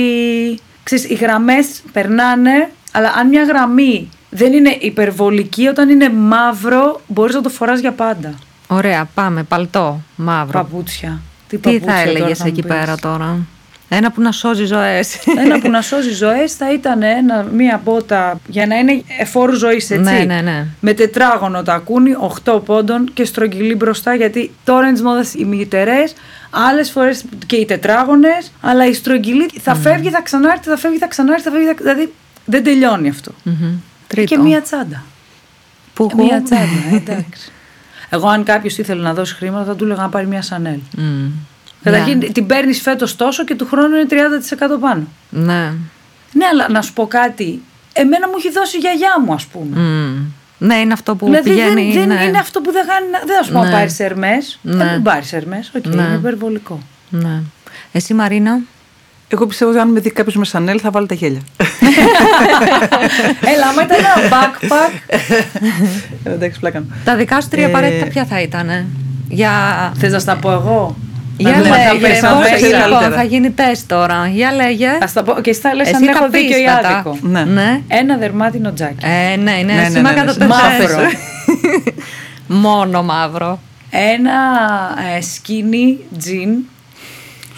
ξέρεις, 0.82 1.10
οι 1.10 1.14
γραμμές 1.14 1.82
περνάνε, 1.92 2.70
αλλά 2.92 3.12
αν 3.18 3.28
μια 3.28 3.42
γραμμή 3.44 4.08
δεν 4.30 4.52
είναι 4.52 4.76
υπερβολική, 4.80 5.66
όταν 5.66 5.88
είναι 5.88 6.10
μαύρο, 6.10 7.00
μπορείς 7.06 7.34
να 7.34 7.40
το 7.40 7.48
φοράς 7.48 7.80
για 7.80 7.92
πάντα. 7.92 8.34
Ωραία, 8.66 9.08
πάμε. 9.14 9.42
Παλτό, 9.42 10.00
μαύρο. 10.16 10.58
Παπούτσια. 10.58 11.20
Τι 11.48 11.56
παπούτσια 11.56 11.92
θα 11.94 11.98
τώρα 12.04 12.10
έλεγες 12.16 12.40
μου 12.40 12.46
εκεί 12.46 12.62
πεις. 12.62 12.70
πέρα 12.74 12.96
τώρα; 12.96 13.36
Ένα 13.88 14.10
που 14.10 14.20
να 14.20 14.32
σώζει 14.32 14.64
ζωές. 14.64 15.18
Ένα 15.38 15.60
που 15.60 15.70
να 15.70 15.82
σώζει 15.90 16.10
ζωές 16.10 16.52
θα 16.52 16.72
ήταν 16.72 17.02
ένα, 17.02 17.42
μία 17.42 17.80
μπότα 17.84 18.40
για 18.46 18.66
να 18.66 18.76
είναι 18.76 19.02
εφόρου 19.18 19.54
ζωής, 19.54 19.90
έτσι. 19.90 20.12
Ναι, 20.12 20.24
ναι, 20.34 20.40
ναι. 20.40 20.66
Με 20.80 20.92
τετράγωνο 20.92 21.62
τακούνι, 21.62 22.10
8 22.44 22.64
πόντων 22.64 23.10
και 23.14 23.24
στρογγυλή 23.24 23.74
μπροστά. 23.74 24.14
Γιατί 24.14 24.50
τώρα 24.64 24.86
είναι 24.86 24.96
τη 24.96 25.02
μόδα 25.02 25.24
οι 25.36 25.44
μυτερέ, 25.44 26.04
άλλες 26.50 26.90
φορές 26.90 27.24
και 27.46 27.56
οι 27.56 27.64
τετράγωνες, 27.64 28.52
αλλά 28.60 28.86
η 28.86 28.92
στρογγυλή 28.92 29.50
θα 29.60 29.74
φεύγει, 29.74 30.10
θα 30.10 30.22
ξανάρθει, 30.22 30.68
θα 30.68 30.76
φεύγει, 30.76 30.98
θα 30.98 31.06
ξανάρθει, 31.06 31.42
θα 31.42 31.50
φεύγει. 31.50 31.66
Θα... 31.66 31.74
Δηλαδή 31.78 32.12
δεν 32.44 32.64
τελειώνει 32.64 33.08
αυτό. 33.08 33.32
Τρίτο. 34.06 34.34
Και 34.34 34.40
μία 34.40 34.62
τσάντα. 34.62 35.04
Που 35.94 36.06
Και 36.06 36.14
μία 36.14 36.42
τσάντα, 36.42 36.96
εντάξει. 36.96 37.52
Εγώ, 38.08 38.28
αν 38.28 38.44
κάποιος 38.44 38.78
ήθελε 38.78 39.02
να 39.02 39.14
δώσει 39.14 39.34
χρήματα, 39.34 39.64
θα 39.64 39.76
του 39.76 39.84
έλεγα 39.84 40.02
να 40.02 40.08
πάρει 40.08 40.26
μία 40.26 40.42
σανέλ. 40.42 40.78
Μμ. 40.96 41.30
Καταρχήν 41.90 42.18
Ναι. 42.18 42.26
την 42.26 42.46
παίρνεις 42.46 42.80
φέτος 42.80 43.16
τόσο 43.16 43.44
και 43.44 43.54
του 43.54 43.66
χρόνου 43.66 43.94
είναι 43.96 44.06
30% 44.10 44.80
πάνω. 44.80 45.02
Ναι. 45.30 45.72
Ναι, 46.32 46.44
αλλά 46.52 46.68
να 46.70 46.82
σου 46.82 46.92
πω 46.92 47.06
κάτι. 47.06 47.62
Εμένα 47.92 48.28
μου 48.28 48.34
έχει 48.38 48.50
δώσει 48.52 48.76
η 48.76 48.80
γιαγιά 48.80 49.14
μου, 49.26 49.32
ας 49.32 49.44
πούμε. 49.46 49.80
Μμ. 49.80 50.24
Ναι, 50.58 50.74
είναι 50.74 50.92
αυτό 50.92 51.16
που 51.16 51.24
δηλαδή 51.24 51.48
πηγαίνει. 51.50 51.92
δεν, 51.92 52.08
δεν 52.08 52.16
ναι. 52.18 52.24
είναι 52.24 52.38
αυτό 52.38 52.60
που 52.60 52.72
δεν 52.72 52.86
κάνει. 52.86 53.06
Δεν 53.26 53.36
θα 53.36 53.42
σου 53.42 53.52
πω 53.52 53.58
να 53.58 53.64
Ναι. 53.64 53.70
πάρεις 53.70 54.00
Ερμέ. 54.00 54.32
Ναι. 54.62 54.84
Δεν 54.84 55.02
πάρεις 55.02 55.32
Ερμέ. 55.32 55.64
Οκ, 55.76 55.86
Ναι. 55.86 56.02
είναι 56.02 56.14
υπερβολικό. 56.14 56.80
Ναι. 57.10 57.40
Εσύ, 57.92 58.14
Μαρίνα; 58.14 58.58
Εγώ 59.28 59.46
πιστεύω 59.46 59.70
ότι 59.70 59.80
αν 59.80 59.88
με 59.92 60.00
δει 60.00 60.10
κάποιος 60.10 60.36
με 60.36 60.44
σανέλ 60.44 60.78
θα 60.82 60.90
βάλει 60.90 61.06
τα 61.06 61.14
γέλια. 61.14 61.40
Έλα, 63.54 63.66
άμα 63.70 63.82
ήταν 63.82 63.98
ένα 63.98 64.28
backpack. 64.30 64.92
Ε, 66.24 66.30
Εντάξει, 66.32 66.60
πλάκα. 66.60 66.80
μου. 66.80 66.92
Τα 67.04 67.16
δικά 67.16 67.40
σου 67.40 67.48
τρία 67.48 67.64
Ε, 67.64 67.66
απαραίτητα 67.66 68.06
ποια 68.06 68.24
θα 68.24 68.40
ήταν. 68.40 68.86
Για. 69.28 69.52
Θες 69.98 70.12
να 70.12 70.18
στα 70.18 70.36
πω 70.36 70.50
εγώ; 70.52 70.96
Για 71.36 71.50
Να 71.50 71.56
δούμε 71.62 71.68
αν 71.74 71.82
θα 71.82 71.92
λέγε, 71.92 72.06
πέσει 72.06 72.20
πώς, 72.20 72.30
μέσα. 72.38 72.50
καλύτερα. 72.50 72.86
λοιπόν, 72.86 73.12
θα 73.12 73.22
γίνει 73.22 73.50
τεστ 73.50 73.88
τώρα. 73.88 74.28
Για 74.28 74.52
λέγε. 74.52 74.88
Α 74.88 75.10
τα 75.14 75.22
πω 75.22 75.40
και 75.40 75.50
εσύ 75.50 75.60
θα 75.60 75.74
λες 75.74 75.88
αν 75.88 75.94
Εσύ 75.94 76.04
έχω 76.04 76.18
τα 76.18 76.28
δίκιο 76.28 76.56
ή 76.58 76.62
πίστατα. 76.62 76.88
άδικο. 76.88 77.18
Ναι. 77.22 77.44
Ναι. 77.44 77.80
Ένα 77.88 78.16
δερμάτινο 78.16 78.72
τζάκι. 78.72 79.04
Ε, 79.06 79.36
ναι, 79.36 79.52
ναι, 79.52 79.62
Ναι, 79.72 79.82
εσύ 79.82 79.90
ναι, 79.92 80.00
μα 80.00 80.12
ναι, 80.12 80.20
ναι, 80.20 80.26
κατά 80.32 80.46
Μαύρο. 80.46 81.00
Μόνο 82.48 83.02
μαύρο. 83.02 83.60
Ένα 83.90 84.32
ε, 85.16 85.18
skinny 85.20 86.18
jean 86.24 86.64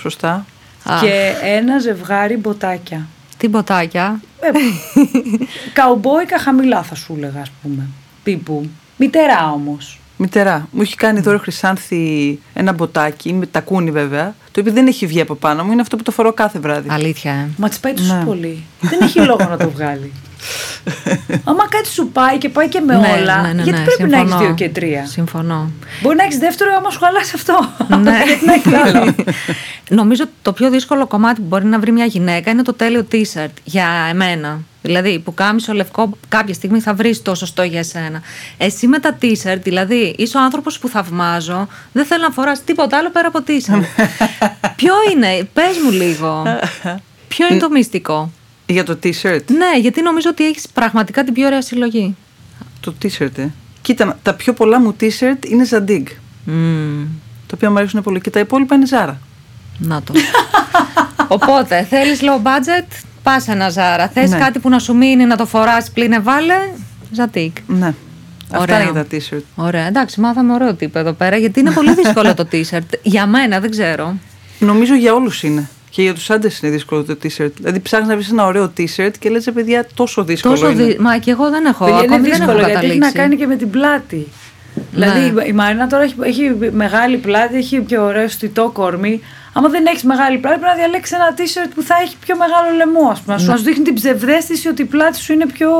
Σωστά. 0.00 0.44
Α. 0.84 0.94
και 1.00 1.32
ένα 1.56 1.78
ζευγάρι 1.78 2.36
μποτάκια. 2.36 3.06
Τι 3.36 3.48
μποτάκια; 3.48 4.20
Ε, 4.40 4.48
Καουμπόικα 5.78 6.38
χαμηλά 6.38 6.82
θα 6.82 6.94
σου 6.94 7.14
έλεγα 7.16 7.40
ας 7.40 7.50
πούμε. 7.62 7.86
Τύπου. 8.24 8.68
Μητερά 8.96 9.50
όμως. 9.52 9.98
Μητερά. 10.20 10.68
Μου 10.70 10.82
έχει 10.82 10.94
κάνει 10.96 11.20
δώρο 11.20 11.38
Χρυσάνθη 11.38 12.38
ένα 12.54 12.72
μποτάκι, 12.72 13.32
με 13.32 13.46
τακούνι 13.46 13.90
βέβαια, 13.90 14.34
το 14.50 14.60
οποίο 14.60 14.72
δεν 14.72 14.86
έχει 14.86 15.06
βγει 15.06 15.20
από 15.20 15.34
πάνω 15.34 15.64
μου, 15.64 15.72
είναι 15.72 15.80
αυτό 15.80 15.96
που 15.96 16.02
το 16.02 16.10
φορώ 16.10 16.32
κάθε 16.32 16.58
βράδυ. 16.58 16.88
Αλήθεια, 16.90 17.32
ε. 17.32 17.48
Μα 17.56 17.68
τη 17.68 17.76
πάει 17.80 17.92
τόσο 17.94 18.14
Ναι. 18.16 18.24
πολύ. 18.24 18.64
Δεν 18.80 19.00
έχει 19.02 19.20
λόγο 19.20 19.46
να 19.50 19.56
το 19.56 19.70
βγάλει. 19.70 20.12
Άμα 21.50 21.68
κάτι 21.68 21.88
σου 21.88 22.08
πάει 22.08 22.38
και 22.38 22.48
πάει 22.48 22.68
και 22.68 22.80
με 22.80 22.96
Ναι, 22.96 23.16
όλα, 23.20 23.42
ναι, 23.42 23.52
ναι, 23.52 23.62
γιατί 23.62 23.78
ναι, 23.78 23.84
πρέπει 23.84 24.10
να 24.10 24.16
έχεις 24.16 24.28
συμφωνώ. 24.30 24.46
δύο 24.46 24.54
και 24.54 24.68
τρία; 24.68 25.06
Συμφωνώ. 25.06 25.70
Μπορεί 26.02 26.16
να 26.16 26.24
έχεις 26.24 26.38
δεύτερο 26.38 26.70
άμα 26.76 26.90
σου 26.90 26.98
χαλάσει 26.98 27.32
αυτό. 27.34 27.72
Ναι. 28.00 28.22
γιατί 28.26 28.44
να 28.44 28.52
έχεις 28.52 28.72
άλλο. 28.84 29.14
Νομίζω 29.90 30.22
ότι 30.22 30.32
το 30.42 30.52
πιο 30.52 30.70
δύσκολο 30.70 31.06
κομμάτι 31.06 31.40
που 31.40 31.46
μπορεί 31.46 31.64
να 31.64 31.78
βρει 31.78 31.92
μια 31.92 32.04
γυναίκα 32.04 32.50
είναι 32.50 32.62
το 32.62 32.74
τέλειο 32.74 33.06
t-shirt 33.12 33.52
για 33.64 33.86
εμένα. 34.10 34.60
Δηλαδή, 34.82 35.18
που 35.18 35.34
κάμισο 35.34 35.72
λευκό 35.72 36.10
κάποια 36.28 36.54
στιγμή 36.54 36.80
θα 36.80 36.94
βρεις 36.94 37.22
το 37.22 37.34
σωστό 37.34 37.62
για 37.62 37.78
εσένα. 37.78 38.22
Εσύ 38.58 38.86
με 38.86 38.98
τα 38.98 39.18
t-shirt, 39.22 39.58
δηλαδή, 39.62 40.14
είσαι 40.18 40.36
ο 40.36 40.40
άνθρωπος 40.40 40.78
που 40.78 40.88
θαυμάζω, 40.88 41.68
δεν 41.92 42.04
θέλω 42.04 42.22
να 42.22 42.30
φοράς 42.30 42.64
τίποτα 42.64 42.96
άλλο 42.98 43.10
πέρα 43.10 43.28
από 43.28 43.38
t-shirt. 43.46 43.82
Ποιο 44.76 44.94
είναι, 45.12 45.48
πες 45.52 45.76
μου 45.84 45.90
λίγο. 45.90 46.42
Ποιο 47.28 47.46
είναι 47.50 47.60
το 47.60 47.70
μυστικό; 47.70 48.32
Για 48.70 48.84
το 48.84 48.98
t-shirt. 49.02 49.40
Ναι, 49.46 49.78
γιατί 49.80 50.02
νομίζω 50.02 50.28
ότι 50.30 50.46
έχεις 50.46 50.68
πραγματικά 50.68 51.24
την 51.24 51.34
πιο 51.34 51.46
ωραία 51.46 51.62
συλλογή. 51.62 52.16
Το 52.80 52.94
t-shirt, 53.02 53.38
ε. 53.38 53.48
Κοίτα, 53.82 54.18
τα 54.22 54.34
πιο 54.34 54.52
πολλά 54.52 54.80
μου 54.80 54.96
t-shirt 55.00 55.46
είναι 55.46 55.66
Zadig. 55.70 56.02
Μμμ, 56.44 57.04
Τα 57.46 57.52
οποία 57.54 57.70
μου 57.70 57.78
αρέσουν 57.78 58.02
πολύ. 58.02 58.20
Και 58.20 58.30
τα 58.30 58.40
υπόλοιπα 58.40 58.74
είναι 58.74 58.86
Zara. 58.90 59.14
να 59.78 60.02
το. 60.02 60.12
Οπότε, 61.36 61.82
θέλεις 61.90 62.20
low 62.22 62.42
budget, 62.46 62.86
πας 63.22 63.48
ένα 63.48 63.68
ζάρα. 63.68 64.08
Θες 64.08 64.30
Ναι. 64.30 64.38
κάτι 64.38 64.58
που 64.58 64.68
να 64.68 64.78
σου 64.78 64.94
μείνει 64.96 65.24
να 65.24 65.36
το 65.36 65.46
φοράς 65.46 65.90
πλήνε 65.90 66.18
βάλε, 66.20 66.54
ζατίκ. 67.12 67.56
Ναι. 67.66 67.94
Αυτά 68.52 68.58
Ωραία. 68.58 68.80
είναι 68.82 68.90
για 68.90 69.04
τα 69.04 69.16
t-shirt. 69.16 69.42
Ωραία, 69.54 69.86
εντάξει, 69.86 70.20
μάθαμε 70.20 70.52
ωραίο 70.52 70.74
τύπο 70.74 70.98
εδώ 70.98 71.12
πέρα, 71.12 71.36
γιατί 71.36 71.60
είναι 71.60 71.70
πολύ 71.70 71.94
δύσκολο 72.02 72.34
το 72.34 72.46
t-shirt. 72.52 72.98
Για 73.02 73.26
μένα, 73.26 73.60
δεν 73.60 73.70
ξέρω. 73.70 74.14
Νομίζω 74.58 74.94
για 74.94 75.14
όλους 75.14 75.42
είναι. 75.42 75.68
Και 75.90 76.02
για 76.02 76.14
τους 76.14 76.30
άντρες 76.30 76.58
είναι 76.60 76.72
δύσκολο 76.72 77.04
το 77.04 77.16
t-shirt. 77.22 77.50
Δηλαδή 77.56 77.80
ψάχνεις 77.80 78.08
να 78.08 78.14
βρεις 78.14 78.30
ένα 78.30 78.44
ωραίο 78.46 78.72
t-shirt 78.78 79.10
και 79.18 79.28
λες, 79.30 79.50
παιδιά, 79.54 79.86
τόσο 79.94 80.24
δύσκολο 80.24 80.54
Τόσο 80.54 80.68
είναι. 80.70 80.82
δι... 80.84 80.96
Μα 81.00 81.18
και 81.18 81.30
εγώ 81.30 81.50
δεν 81.50 81.64
έχω. 81.64 81.84
Παιδιά, 81.84 82.02
είναι 82.04 82.14
ακόμη 82.14 82.28
δεν 82.30 82.40
έχω 82.40 82.52
δύσκολο 82.52 82.68
γιατί 82.68 82.86
έχει 82.86 82.98
να 82.98 83.06
καταλήξει. 83.06 83.18
κάνει 83.18 83.36
και 83.36 83.46
με 83.46 83.56
την 83.56 83.70
πλάτη. 83.70 84.26
Ναι. 84.92 85.10
Δηλαδή 85.10 85.48
η 85.48 85.52
Μαρίνα 85.52 85.86
τώρα 85.86 86.02
έχει, 86.02 86.14
έχει 86.22 86.56
μεγάλη 86.72 87.16
πλάτη, 87.16 87.56
έχει 87.56 87.80
και 87.86 87.98
ωραίο 87.98 88.28
στιτό 88.28 88.70
κορμί. 88.72 89.20
Άμα 89.52 89.68
δεν 89.68 89.86
έχεις 89.86 90.02
μεγάλη 90.02 90.38
πλάτη, 90.38 90.58
πρέπει 90.58 90.74
να 90.76 90.82
διαλέξεις 90.82 91.16
ένα 91.16 91.34
t-shirt 91.36 91.70
που 91.74 91.82
θα 91.82 91.94
έχει 92.04 92.16
πιο 92.24 92.36
μεγάλο 92.36 92.76
λαιμό. 92.76 93.08
Ας 93.10 93.20
πούμε. 93.20 93.34
Να 93.34 93.38
σου, 93.40 93.46
Ναι. 93.46 93.52
να 93.52 93.58
σου 93.58 93.64
δείχνει 93.64 93.84
την 93.84 93.94
ψευδέστηση 93.94 94.68
ότι 94.68 94.82
η 94.82 94.84
πλάτη 94.84 95.18
σου 95.18 95.32
είναι 95.32 95.46
πιο 95.46 95.70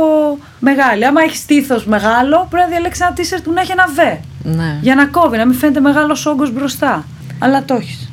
μεγάλη. 0.61 1.07
Άμα 1.07 1.21
έχεις 1.23 1.39
στήθος 1.39 1.87
μεγάλο, 1.87 2.47
πρέπει 2.51 2.65
να 2.69 2.71
διαλέξεις 2.75 3.03
ένα 3.05 3.15
t-shirt 3.17 3.43
που 3.45 3.53
να 3.53 3.61
έχει 3.61 3.73
ένα 3.73 3.85
V. 3.97 4.19
Ναι, 4.43 4.79
Για 4.81 4.95
να 4.95 5.07
κόβει, 5.07 5.37
να 5.37 5.47
μην 5.47 5.55
φαίνεται 5.57 5.81
μεγάλος 5.81 6.27
όγκος 6.27 6.53
μπροστά. 6.53 7.05
Αλλά 7.39 7.65
το 7.65 7.75
έχεις. 7.75 8.11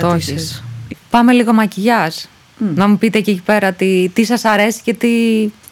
το 0.00 0.06
έχεις. 0.12 0.62
Πάμε 1.14 1.32
λίγο 1.32 1.52
μακιγιάζ. 1.52 2.14
Να 2.58 2.88
μου 2.88 2.98
πείτε 2.98 3.20
και 3.20 3.30
εκεί 3.30 3.42
πέρα 3.44 3.72
τι, 3.72 4.10
τι 4.12 4.24
σας 4.24 4.44
αρέσει 4.44 4.80
και 4.82 4.94
τι. 4.94 5.08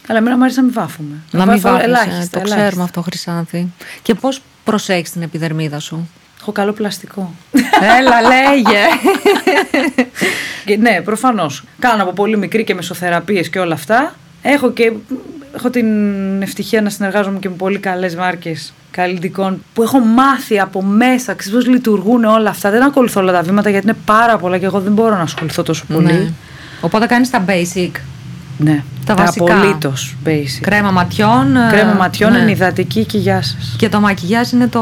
Αλλά 0.08 0.18
εμένα 0.18 0.36
μου 0.36 0.42
αρέσει 0.42 0.56
να 0.58 0.64
μην 0.64 0.72
βάφουμε. 0.72 1.16
Να 1.30 1.46
μην 1.46 1.60
βάφω 1.60 1.76
βάφεις, 1.76 1.82
ε, 1.82 1.88
ελάχιστα. 1.88 2.14
Το 2.30 2.38
ελάχιστα. 2.38 2.56
ξέρουμε 2.56 2.82
αυτό, 2.82 3.02
Χρυσάνθη. 3.02 3.72
Και 4.02 4.14
πώς 4.14 4.42
προσέχεις 4.64 5.12
την 5.12 5.22
επιδερμίδα 5.22 5.78
σου; 5.78 6.08
Έχω 6.40 6.52
καλό 6.52 6.72
πλαστικό. 6.72 7.34
Έλα, 7.98 8.20
λέγε. 8.20 8.78
Και 10.64 10.76
ναι, 10.76 11.00
προφανώς. 11.00 11.64
Κάνω 11.78 12.02
από 12.02 12.12
πολύ 12.12 12.36
μικρή 12.36 12.64
και 12.64 12.74
μεσοθεραπείες 12.74 13.48
και 13.48 13.58
όλα 13.58 13.74
αυτά. 13.74 14.14
Έχω 14.42 14.72
και 14.72 14.92
έχω 15.54 15.70
την 15.70 16.42
ευτυχία 16.42 16.82
να 16.82 16.90
συνεργάζομαι 16.90 17.38
και 17.38 17.48
με 17.48 17.54
πολύ 17.54 17.78
καλές 17.78 18.14
μάρκες 18.14 18.72
καλλιτικών 18.92 19.62
που 19.74 19.82
έχω 19.82 19.98
μάθει 20.00 20.58
από 20.60 20.82
μέσα, 20.82 21.34
ξέρεις 21.34 21.58
πώς 21.58 21.66
λειτουργούν 21.74 22.24
όλα 22.24 22.50
αυτά. 22.50 22.70
Δεν 22.70 22.82
ακολουθώ 22.82 23.20
όλα 23.20 23.32
τα 23.32 23.42
βήματα 23.42 23.70
γιατί 23.70 23.86
είναι 23.86 23.96
πάρα 24.04 24.36
πολλά 24.36 24.58
και 24.58 24.64
εγώ 24.64 24.80
δεν 24.80 24.92
μπορώ 24.92 25.16
να 25.16 25.22
ασχοληθώ 25.22 25.62
τόσο 25.62 25.84
πολύ. 25.92 26.06
ναι. 26.06 26.32
Οπότε 26.80 27.06
κάνεις 27.06 27.30
τα 27.30 27.44
basic. 27.48 27.90
Ναι, 28.58 28.82
Τα 29.06 29.14
βασικά. 29.14 29.54
απολύτως 29.56 30.16
basic. 30.26 30.58
Κρέμα 30.60 30.90
ματιών. 30.90 31.56
ε, 31.56 31.68
Κρέμα 31.70 31.92
ματιών, 31.92 32.32
ναι. 32.32 32.38
είναι 32.38 32.50
υδατική 32.50 33.04
και 33.04 33.18
γεια 33.18 33.42
σας. 33.42 33.74
Και 33.78 33.88
το 33.88 34.00
μακιγιάζ 34.00 34.50
είναι 34.50 34.66
το. 34.68 34.80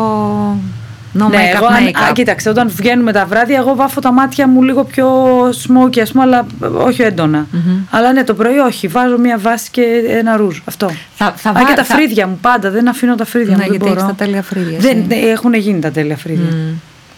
No 1.19 1.27
ναι, 1.31 1.37
makeup, 1.37 1.55
εγώ, 1.57 1.67
αν- 1.67 1.87
makeup. 1.89 2.09
α, 2.09 2.13
κοίταξε, 2.13 2.49
όταν 2.49 2.69
βγαίνουμε 2.75 3.13
τα 3.13 3.25
βράδια, 3.27 3.57
εγώ 3.59 3.75
βάφω 3.75 4.01
τα 4.01 4.13
μάτια 4.13 4.49
μου 4.49 4.63
λίγο 4.63 4.85
πιο 4.85 5.09
smoky, 5.49 5.99
ας 6.01 6.11
πούμε, 6.13 6.23
αλλά 6.25 6.47
όχι 6.87 7.03
έντονα. 7.03 7.47
Αλλά 7.91 8.13
ναι, 8.13 8.25
το 8.25 8.35
πρωί 8.35 8.59
όχι. 8.59 8.87
Βάζω 8.89 9.19
μια 9.19 9.39
βάση 9.39 9.71
και 9.71 9.83
ένα 10.09 10.37
ρούζ. 10.37 10.59
Αυτό. 10.65 10.91
Θα, 11.15 11.33
θα 11.37 11.51
Α, 11.51 11.53
βά- 11.53 11.65
και 11.65 11.73
τα 11.75 11.85
θα- 11.85 11.95
φρύδια 11.95 12.27
μου 12.27 12.39
πάντα. 12.41 12.71
Δεν 12.71 12.89
αφήνω 12.89 13.15
τα 13.15 13.25
φρύδια 13.25 13.51
Ναι, 13.51 13.55
μου. 13.57 13.61
Δεν 13.61 13.71
γιατί 13.71 13.85
μπορώ. 13.85 14.01
έχεις 14.01 14.17
τα 14.17 14.25
τέλεια 14.25 14.43
φρύδια, 14.43 14.79
Δεν, 14.79 14.99
εσύ. 14.99 15.07
ναι, 15.07 15.15
έχουν 15.31 15.55
γίνει 15.55 15.81
τα 15.81 15.91
τέλεια 15.91 16.17
φρύδια. 16.17 16.51
Μμ. 16.57 16.75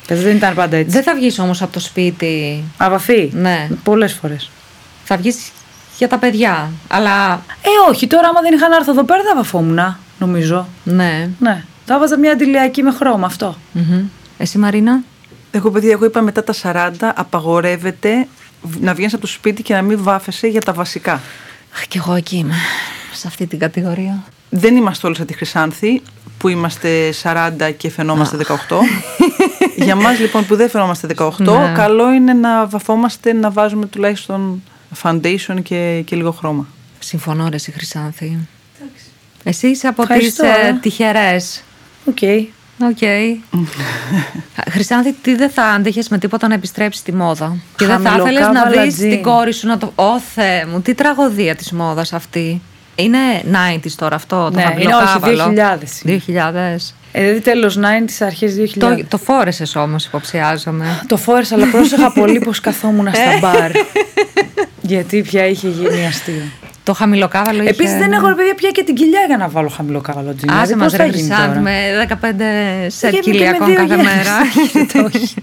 Δηλαδή 0.07 0.25
δεν 0.25 0.37
ήταν 0.37 0.55
πάντα 0.55 0.77
έτσι. 0.77 0.91
Δεν 0.91 1.03
θα 1.03 1.15
βγεις 1.15 1.39
όμως 1.39 1.63
από 1.63 1.73
το 1.73 1.81
σπίτι. 1.81 2.65
Αβαφή. 2.77 3.31
Ναι. 3.35 3.69
Πολλές 3.83 4.13
φορές. 4.13 4.51
Θα 5.05 5.17
βγεις 5.17 5.37
για 5.99 6.09
τα 6.09 6.19
παιδιά. 6.19 6.71
Αλλά. 6.89 7.33
Ε, 7.63 7.91
όχι, 7.91 8.07
τώρα 8.07 8.29
άμα 8.29 8.41
δεν 8.41 8.55
είχα 8.55 8.69
να 8.69 8.77
έρθω 8.77 8.91
εδώ 8.91 9.05
πέρα 9.05 9.23
δεν 9.23 9.33
βαφόμουν, 9.37 9.97
νομίζω. 10.19 10.67
Ναι. 10.85 11.29
Ναι. 11.39 11.63
Θα 11.87 11.99
βάζα 11.99 12.19
μια 12.19 12.33
αντιλιακή 12.33 12.83
με 12.83 12.91
χρώμα 12.91 13.27
αυτό. 13.27 13.57
Μμμ. 13.73 14.05
Εσύ, 14.39 14.59
Μαρίνα; 14.59 15.03
Εγώ, 15.51 15.71
παιδιά, 15.71 15.91
εγώ 15.91 16.05
είπα 16.05 16.21
μετά 16.21 16.45
τα 16.45 16.55
40 16.63 16.91
απαγορεύεται 17.15 18.27
να 18.81 18.95
βγαίνεις 18.95 19.13
από 19.13 19.23
το 19.23 19.29
σπίτι 19.29 19.63
και 19.63 19.75
να 19.75 19.83
μην 19.83 20.03
βάφεσαι 20.03 20.47
για 20.47 20.61
τα 20.61 20.73
βασικά. 20.73 21.13
Αχ, 21.75 21.87
κι 21.89 21.97
εγώ 21.99 22.15
εκεί 22.15 22.37
είμαι. 22.37 22.55
Σε 23.13 23.27
αυτή 23.27 23.47
την 23.47 23.59
κατηγορία. 23.59 24.23
Δεν 24.51 24.77
είμαστε 24.77 25.07
όλοι 25.07 25.17
σαν 25.17 25.27
τη 25.27 25.33
Χρυσάνθη 25.33 26.03
που 26.39 26.49
είμαστε 26.49 27.15
40 27.23 27.73
και 27.77 27.91
φαινόμαστε 27.91 28.37
18. 28.47 28.55
Για 29.85 29.95
μας 29.97 30.19
λοιπόν 30.19 30.47
που 30.47 30.57
δεν 30.57 30.69
φαινόμαστε 30.71 31.07
18, 31.17 31.31
Ναι. 31.39 31.73
καλό 31.75 32.13
είναι 32.13 32.33
να 32.33 32.67
βαφόμαστε, 32.67 33.33
να 33.33 33.51
βάζουμε 33.51 33.87
τουλάχιστον 33.87 34.63
foundation 35.03 35.63
και, 35.63 36.03
και 36.05 36.17
λίγο 36.17 36.31
χρώμα. 36.33 36.67
Συμφωνώ, 36.99 37.49
ρε, 37.49 37.55
εσύ, 37.55 37.71
Χρυσάνθη. 37.73 38.39
Εσύ 39.45 39.69
είσαι 39.69 39.87
από 39.87 40.03
τις 40.03 40.11
Ευχαριστώ, 40.11 40.47
ε, 40.47 40.69
ε. 40.69 40.79
τυχερές. 40.81 41.63
Οκ. 42.05 42.19
Οκ. 42.89 42.99
Χρυσάνθη, 44.71 45.13
τι 45.23 45.35
δεν 45.35 45.51
θα 45.51 45.63
άντεχες 45.63 46.03
με 46.11 46.19
τίποτα 46.19 46.49
να 46.49 46.55
επιστρέψει 46.55 47.01
στη 47.01 47.13
μόδα; 47.13 47.57
Και 47.77 47.87
δεν 47.87 48.01
θα 48.01 48.17
ήθελες 48.19 48.41
να 48.41 48.47
Χαμηλοκάβαλα 48.47 48.83
δει 48.83 48.89
τζιν. 48.93 49.11
την 49.11 49.23
κόρη 49.23 49.53
σου 49.53 49.67
να 49.67 49.79
το. 49.79 49.93
Ω 49.95 50.21
Θεέ 50.35 50.67
μου, 50.67 50.81
τι 50.81 50.95
τραγωδία 50.95 51.55
της 51.55 51.73
μόδας 51.73 52.13
αυτή. 52.13 52.61
Είναι 52.95 53.19
90s 53.53 53.91
τώρα 53.97 54.15
αυτό, 54.17 54.37
το 54.37 54.51
Ναι, 54.57 54.63
είναι 54.63 54.71
χαμηλοκάβαλο; 54.71 55.43
όχι, 55.43 55.55
2000 56.03 56.03
είναι. 56.05 56.23
2000. 56.77 56.95
Ε, 57.13 57.21
δηλαδή 57.21 57.41
τέλος 57.41 57.79
90 57.79 57.81
αρχές 58.21 58.55
2000. 58.57 58.69
Το, 58.79 59.05
το 59.09 59.19
φόρεσες 59.19 59.77
όμως, 59.77 60.05
υποψιάζομαι. 60.05 61.01
Το 61.07 61.17
φόρεσα, 61.17 61.55
αλλά 61.55 61.67
πρόσεχα 61.67 62.13
πολύ 62.21 62.39
πως 62.39 62.61
καθόμουν 62.61 63.09
στα 63.15 63.39
μπαρ. 63.41 63.71
Γιατί 64.81 65.23
πια 65.23 65.47
είχε 65.47 65.69
γίνει 65.69 66.07
αστείο. 66.07 66.43
Το 66.85 66.93
χαμηλοκάβαλο 66.95 67.61
είχε. 67.63 67.71
Επίση 67.71 67.97
δεν 67.99 68.13
έχω 68.13 68.29
ρε 68.29 68.35
παιδιά 68.35 68.55
πια 68.55 68.71
και 68.71 68.83
την 68.85 68.95
κοιλιά 68.95 69.21
για 69.27 69.37
να 69.37 69.49
βάλω 69.49 69.69
χαμηλοκάβαλο 69.69 70.35
τζιν. 70.35 70.51
Άσε 70.51 70.61
Δηλαδή, 70.63 70.75
μας 70.75 70.85
πώς 70.91 70.93
θα 70.99 71.05
ρε 71.05 71.11
γίνει 71.11 71.29
Χρυσάνθη 71.29 71.49
τώρα; 71.49 71.61
με 71.61 71.73
15 72.09 72.87
σετ 72.89 73.11
Και 73.11 73.17
με- 73.17 73.23
και 73.23 73.31
με 73.31 73.35
κοιλιακών 73.37 73.67
δύο 73.67 73.77
κάθε 73.77 73.95
γέννες. 73.95 74.15
μέρα. 74.15 75.07
Όχι. 75.07 75.35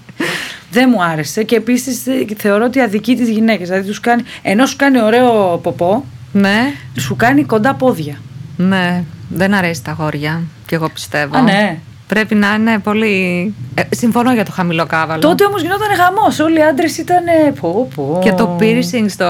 Δεν 0.72 0.90
μου 0.94 1.04
άρεσε 1.04 1.44
και 1.44 1.56
επίσης 1.56 2.04
θεωρώ 2.38 2.66
ότι 2.66 2.80
αδικεί 2.80 3.16
τις 3.16 3.30
γυναίκες. 3.30 3.68
Δηλαδή 3.68 3.88
τους 3.88 4.00
κάνει, 4.00 4.24
ενώ 4.42 4.66
σου 4.66 4.76
κάνει 4.76 5.02
ωραίο 5.02 5.60
ποπό, 5.64 6.06
ναι, 6.32 6.74
σου 7.00 7.16
κάνει 7.16 7.44
κοντά 7.44 7.74
πόδια. 7.74 8.16
ναι. 8.58 9.04
Δεν 9.32 9.54
αρέσει 9.54 9.84
τα 9.84 9.92
γόρια. 10.00 10.42
Και 10.66 10.76
εγώ 10.76 10.90
πιστεύω. 10.90 11.38
Α, 11.38 11.42
ναι. 11.42 11.78
Πρέπει 12.08 12.36
να 12.36 12.54
είναι 12.54 12.80
πολύ. 12.80 13.54
Ε, 13.76 13.82
συμφωνώ 13.90 14.34
για 14.34 14.46
το 14.46 14.52
χαμηλό 14.52 14.86
κάβαλο. 14.86 15.22
Τότε 15.22 15.46
όμως 15.46 15.62
γινόταν 15.62 15.88
χαμός. 15.96 16.40
Όλοι 16.40 16.60
οι 16.60 16.64
άντρες 16.64 16.98
ήταν. 16.98 17.24
Πω, 17.62 17.90
πω. 17.96 18.20
Και 18.24 18.32
το 18.32 18.58
piercing 18.60 19.06
στο. 19.08 19.26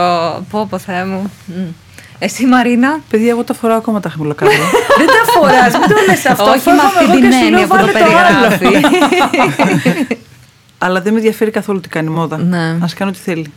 Πω, 0.49 0.68
πω, 0.70 0.78
Θεέ 0.78 1.05
μου. 1.05 1.32
Μμ. 1.45 1.53
Εσύ, 2.20 2.46
Μαρίνα. 2.46 3.00
Παιδιά, 3.10 3.30
εγώ 3.30 3.44
τα 3.44 3.54
φοράω 3.54 3.78
ακόμα 3.78 4.00
τα 4.00 4.10
χαμηλοκάβαλα. 4.10 4.58
Δεν 5.00 5.08
τα 5.08 5.32
φοράς, 5.32 5.74
μην 5.78 5.88
το 5.88 5.96
λες 6.08 6.26
αυτό. 6.26 6.44
Όχι 6.44 6.52
με 6.52 6.60
Φεύγαμε 6.60 6.82
αυτή 6.82 7.04
εγώ 7.04 7.14
την 7.14 7.22
και 7.22 7.32
σου 7.32 7.40
λέω, 7.40 7.48
έννοια 7.48 7.68
που 7.68 7.78
το 7.78 7.86
βάλε 7.92 8.00
άλλο. 8.00 8.58
περιγράφει. 8.58 10.18
Αλλά 10.84 11.02
δεν 11.02 11.14
με 11.14 11.18
ενδιαφέρει 11.20 11.52
καθόλου 11.52 11.80
τι 11.80 11.90
κάνει 11.90 12.08
η 12.08 12.14
μόδα. 12.14 12.38
Ναι. 12.38 12.58
Α 12.58 12.88
κάνει 12.96 13.12
ό,τι 13.12 13.20
θέλει. 13.20 13.52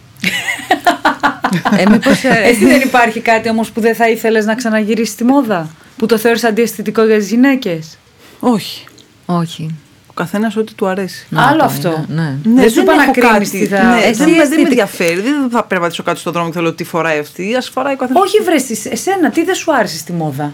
ε, 1.78 1.84
μήπως, 1.90 2.24
ε, 2.24 2.42
Εσύ 2.44 2.64
δεν 2.64 2.80
υπάρχει 2.80 3.20
κάτι 3.20 3.48
όμως 3.48 3.70
που 3.70 3.80
δεν 3.80 3.94
θα 3.94 4.08
ήθελες 4.08 4.44
να 4.44 4.54
ξαναγυρίσεις 4.54 5.14
στη 5.14 5.24
μόδα; 5.24 5.68
Που 5.96 6.06
το 6.06 6.18
θεωρείς 6.18 6.44
αντιαισθητικό 6.44 7.04
για 7.04 7.18
τις 7.18 7.28
γυναίκες; 7.28 7.98
Όχι. 8.40 8.84
Όχι. 9.26 9.74
Ο 10.12 10.14
καθένας 10.14 10.56
ό,τι 10.56 10.74
του 10.74 10.86
αρέσει. 10.86 11.26
Να 11.28 11.46
Άλλο 11.46 11.58
το 11.58 11.64
αυτό. 11.64 12.04
είναι, 12.10 12.38
ναι. 12.44 12.60
Δεν 12.60 12.70
σου 12.70 12.80
είπα 12.80 12.94
να 12.94 13.02
έχω 13.02 13.12
κρίνεις 13.12 13.30
κάτι. 13.32 13.50
τι 13.50 13.66
θα- 13.66 13.82
Ναι, 13.82 14.00
Εσύ 14.02 14.12
δεν, 14.24 14.28
με- 14.28 14.34
δεν 14.36 14.36
με 14.36 14.42
αισθητικά- 14.42 14.68
ενδιαφέρει. 14.68 15.20
Δεν 15.20 15.50
θα 15.50 15.64
περπατήσω 15.64 16.02
κάτι 16.02 16.18
στον 16.18 16.32
δρόμο 16.32 16.48
και 16.48 16.54
θέλω 16.54 16.72
τι 16.72 16.84
φοράει 16.84 17.18
αυτή. 17.18 17.54
Α 17.54 17.60
φοράει 17.72 17.92
ο 17.92 17.96
καθένας. 17.96 18.22
Όχι, 18.22 18.38
βρες, 18.42 18.84
εσένα, 18.86 19.30
τι 19.30 19.44
δεν 19.44 19.54
σου 19.54 19.74
άρεσε 19.74 19.96
στη 19.98 20.12
μόδα; 20.12 20.52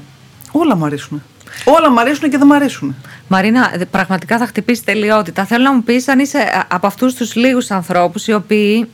Όλα 0.52 0.76
μου 0.76 0.84
αρέσουν. 0.84 1.22
Όλα 1.64 1.90
μου 1.90 2.00
αρέσουν 2.00 2.30
και 2.30 2.38
δεν 2.38 2.46
μου 2.50 2.54
αρέσουν. 2.54 2.94
Μαρίνα, 3.28 3.72
δε- 3.76 3.84
πραγματικά 3.84 4.38
θα 4.38 4.46
χτυπήσει 4.46 4.84
τελειότητα. 4.84 5.44
Θέλω 5.44 5.62
να 5.64 5.72
μου 5.74 5.82
πεις 5.82 6.08
αν 6.08 6.18
είσαι 6.18 6.38
α, 6.38 6.64
από 6.68 6.86
αυτούς 6.86 7.14
τους 7.14 7.34
λίγους 7.34 7.70
ανθρώπους 7.70 8.26
οι 8.26 8.32
οποίοι, 8.32 8.88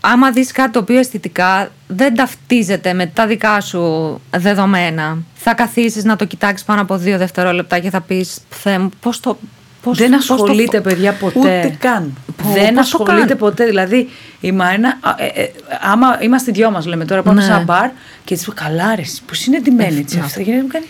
άμα 0.00 0.30
δεις 0.30 0.52
κάτι 0.52 0.70
το 0.70 0.78
οποίο 0.78 0.98
αισθητικά 0.98 1.70
δεν 1.86 2.14
ταυτίζεται 2.14 2.92
με 2.92 3.06
τα 3.06 3.26
δικά 3.26 3.60
σου 3.60 4.20
δεδομένα, 4.36 5.16
θα 5.34 5.54
καθίσεις 5.54 6.04
να 6.04 6.16
το 6.16 6.24
κοιτάξεις 6.24 6.66
πάνω 6.66 6.80
από 6.80 6.96
δύο 6.96 7.18
δευτερόλεπτα 7.18 7.78
και 7.78 7.90
θα 7.90 8.00
πεις 8.00 8.38
Θεέ 8.48 8.78
μου, 8.78 8.90
πώς 9.00 9.20
το. 9.20 9.38
Πώς, 9.82 9.98
δεν 9.98 10.10
πώς 10.10 10.26
το 10.26 10.34
ασχολείται, 10.34 10.76
φο- 10.76 10.82
παιδιά, 10.82 11.12
ποτέ. 11.12 11.38
Ούτε 11.38 11.76
καν. 11.78 12.12
Πω, 12.42 12.48
δεν 12.52 12.74
πώς 12.74 12.88
το 12.90 12.96
ασχολείται 13.02 13.26
κάνει. 13.26 13.38
ποτέ. 13.40 13.64
Δηλαδή, 13.64 14.08
η 14.40 14.52
Μαρίνα, 14.52 14.98
α, 15.00 15.14
ε, 15.18 15.40
ε, 15.42 15.50
άμα 15.80 16.18
είμαστε 16.22 16.52
δυο 16.52 16.70
μας, 16.70 16.86
λέμε 16.86 17.04
τώρα, 17.04 17.22
πάμε 17.22 17.40
Ναι. 17.40 17.46
σε 17.46 17.52
ένα 17.52 17.60
μπαρ 17.62 17.90
και 18.24 18.34
της 18.34 18.44
πω 18.44 18.52
Καλά, 18.52 18.94
ρε, 18.94 19.02
πώς 19.26 19.44
είναι 19.46 19.60
ντυμένη 19.60 19.98
έτσι 19.98 20.18
να. 20.18 20.24
αυτά. 20.24 20.42
Και 20.42 20.52
μου 20.52 20.66
κάνει 20.72 20.84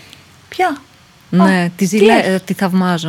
Ποια; 0.49 0.75
Ναι, 1.29 1.43
Α, 1.43 1.63
τη, 1.63 1.69
τι 1.75 1.85
ζηλε... 1.85 2.13
λες; 2.13 2.25
ε, 2.25 2.41
τη 2.45 2.53
θαυμάζω. 2.53 3.07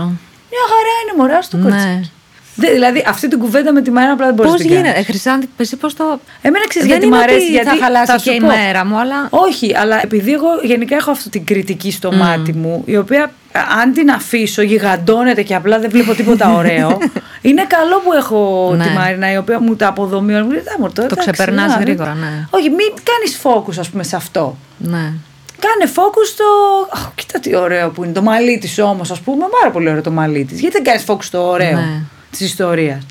Μια 0.51 0.64
χαρά 0.68 0.95
είναι, 1.03 1.22
μωρά 1.22 1.43
στο 1.43 1.57
Ναι. 1.57 1.62
κορίτσι. 1.62 2.11
Δε- 2.55 2.72
δηλαδή, 2.72 3.05
αυτή 3.07 3.28
την 3.28 3.39
κουβέντα 3.39 3.72
με 3.72 3.83
τη 3.83 3.91
Μαρίνα 3.91 4.12
απλά 4.12 4.26
δεν 4.26 4.35
μπορείς 4.35 4.51
Πώς 4.53 4.61
να 4.61 4.66
την 4.66 4.74
γίνεται, 4.76 4.93
κάνεις. 4.93 5.09
ε, 5.09 5.12
Χρυσάνθη, 5.12 5.49
εσύ 5.57 5.76
πώς 5.76 5.95
το. 5.95 6.20
Εμένα 6.43 6.66
ξέρεις 6.68 6.89
Δεν 6.89 6.99
γιατί 6.99 7.07
είναι 7.07 7.16
μου 7.16 7.22
αρέσει. 7.22 7.43
ότι 7.45 7.51
γιατί 7.53 7.68
θα 7.68 7.76
χαλάσει 7.85 8.12
σου 8.18 8.24
και 8.24 8.30
η 8.30 8.41
πω. 8.41 8.47
μέρα 8.47 8.85
μου, 8.87 8.99
αλλά. 8.99 9.26
Όχι, 9.30 9.76
αλλά 9.76 10.01
επειδή 10.03 10.33
εγώ 10.33 10.49
γενικά 10.62 10.97
έχω 10.97 11.11
αυτή 11.11 11.28
την 11.28 11.45
κριτική 11.45 11.91
στο 11.93 12.12
μάτι 12.12 12.53
μου, 12.53 12.83
η 12.87 12.97
οποία 12.97 13.22
α, 13.24 13.30
αν 13.82 13.92
την 13.92 14.11
αφήσω 14.11 14.62
γιγαντώνεται 14.62 15.42
και 15.42 15.55
απλά 15.55 15.78
δεν 15.78 15.90
βλέπω 15.90 16.14
τίποτα 16.14 16.55
ωραίο, 16.55 16.98
είναι 17.48 17.64
καλό 17.68 18.00
που 18.05 18.12
έχω 18.12 18.72
Ναι. 18.76 18.84
τη 18.84 18.90
Μαρίνα 18.90 19.32
η 19.32 19.36
οποία 19.36 19.61
μου 19.61 19.76
τα 19.76 19.86
αποδομεί. 19.88 20.32
Μου 20.32 20.50
λέει, 20.50 20.59
«Α, 20.59 20.78
μωρό, 20.78 20.92
εντάξει, 20.98 21.30
ξεπερνάς 21.30 21.66
να, 21.70 21.76
δεν- 21.76 21.86
γρήγορα, 21.86 22.14
ναι. 22.14 22.46
Όχι, 22.50 22.68
μην 22.68 22.92
κάνεις 23.03 23.40
focus, 23.42 23.78
ας 23.78 23.88
πούμε, 23.90 24.03
σε 24.03 24.16
αυτό. 24.16 24.57
Ναι. 24.78 25.12
Κάνε 25.64 25.92
focus 25.94 26.26
στο. 26.32 26.44
Αχ, 26.92 27.11
κοίτα 27.14 27.40
τι 27.40 27.57
ωραίο 27.57 27.90
που 27.90 28.05
είναι. 28.05 28.12
Το 28.12 28.22
μαλλί 28.22 28.59
της 28.59 28.78
όμως, 28.78 29.11
ας 29.11 29.20
πούμε. 29.20 29.44
Πάρα 29.61 29.72
πολύ 29.72 29.88
ωραίο 29.88 30.03
το 30.03 30.11
μαλλί 30.11 30.44
της. 30.44 30.61
Γιατί 30.61 30.74
δεν 30.76 30.84
κάνεις 30.84 31.05
focus 31.07 31.22
στο 31.24 31.48
ωραίο 31.48 31.72
Ναι. 31.76 32.00
της 32.30 32.40
ιστορίας. 32.40 33.07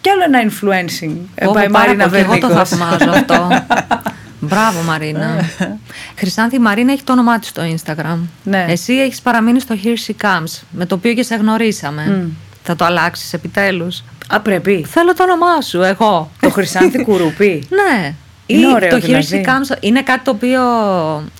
Κι 0.00 0.08
άλλο 0.10 0.22
ένα 0.24 0.40
influencing. 0.42 1.14
ε, 1.34 1.44
Πω, 1.44 1.50
by 1.50 1.54
πω, 1.54 1.60
πάρα 1.60 1.68
Μαρίνα 1.70 2.08
πολύ. 2.08 2.16
Και 2.22 2.28
εγώ 2.28 2.38
το 2.38 2.46
Βερνίκος. 2.46 2.68
θαυμάζω 2.68 3.10
αυτό. 3.10 3.48
Μπράβο, 4.44 4.82
Μαρίνα. 4.82 5.50
Χρυσάνθη, 6.18 6.56
η 6.56 6.58
Μαρίνα 6.58 6.92
έχει 6.92 7.02
το 7.02 7.12
όνομά 7.12 7.38
της 7.38 7.48
στο 7.48 7.62
Instagram. 7.62 8.18
Ναι. 8.44 8.66
Εσύ 8.68 8.92
έχεις 8.92 9.20
παραμείνει 9.20 9.60
στο 9.60 9.74
Here 9.84 10.10
She 10.10 10.26
Comes, 10.26 10.62
με 10.70 10.86
το 10.86 10.94
οποίο 10.94 11.14
και 11.14 11.22
σε 11.22 11.34
γνωρίσαμε. 11.34 12.28
Θα 12.62 12.76
το 12.76 12.84
αλλάξεις 12.84 13.32
επιτέλους; 13.32 14.02
Α, 14.28 14.40
πρέπει. 14.40 14.84
Θέλω 14.88 15.14
το 15.14 15.22
όνομά 15.22 15.60
σου, 15.60 15.82
εγώ. 15.82 16.30
Το 16.40 16.50
Χρυσάνθη 16.50 17.02
Κουρουπή. 17.02 17.66
ναι. 17.80 18.14
Είναι 18.52 18.66
Ή 18.66 18.72
ωραίο, 18.74 18.90
το 18.90 18.96
Here 18.96 19.00
δηλαδή. 19.00 19.44
She 19.44 19.48
Comes 19.48 19.76
είναι 19.80 20.02
κάτι 20.02 20.24
το 20.24 20.30
οποίο. 20.30 20.60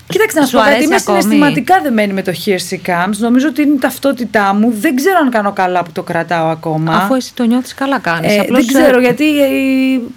Κοίταξε 0.07 0.39
να 0.39 0.45
σου 0.45 0.49
σου 0.49 0.57
πω 0.57 0.61
κάτι. 0.61 0.71
αρέσει 0.73 0.85
Είμαι 0.85 0.95
ακόμη. 0.95 1.21
συναισθηματικά 1.21 1.79
δεμένη 1.83 2.13
με 2.13 2.21
το 2.21 2.31
Here 2.45 2.49
She 2.69 2.89
Comes. 2.89 3.17
Νομίζω 3.17 3.47
ότι 3.47 3.61
είναι 3.61 3.73
η 3.73 3.79
ταυτότητά 3.79 4.53
μου. 4.53 4.73
Δεν 4.79 4.95
ξέρω 4.95 5.17
αν 5.21 5.29
κάνω 5.29 5.51
καλά 5.51 5.83
που 5.83 5.91
το 5.91 6.03
κρατάω 6.03 6.49
ακόμα. 6.49 6.95
Αφού 6.95 7.13
εσύ 7.13 7.33
το 7.33 7.43
νιώθεις 7.43 7.73
καλά, 7.73 7.99
κάνεις. 7.99 8.35
Ε, 8.35 8.45
δεν 8.49 8.67
ξέρω 8.67 8.99
γιατί 8.99 9.39
ε, 9.39 9.47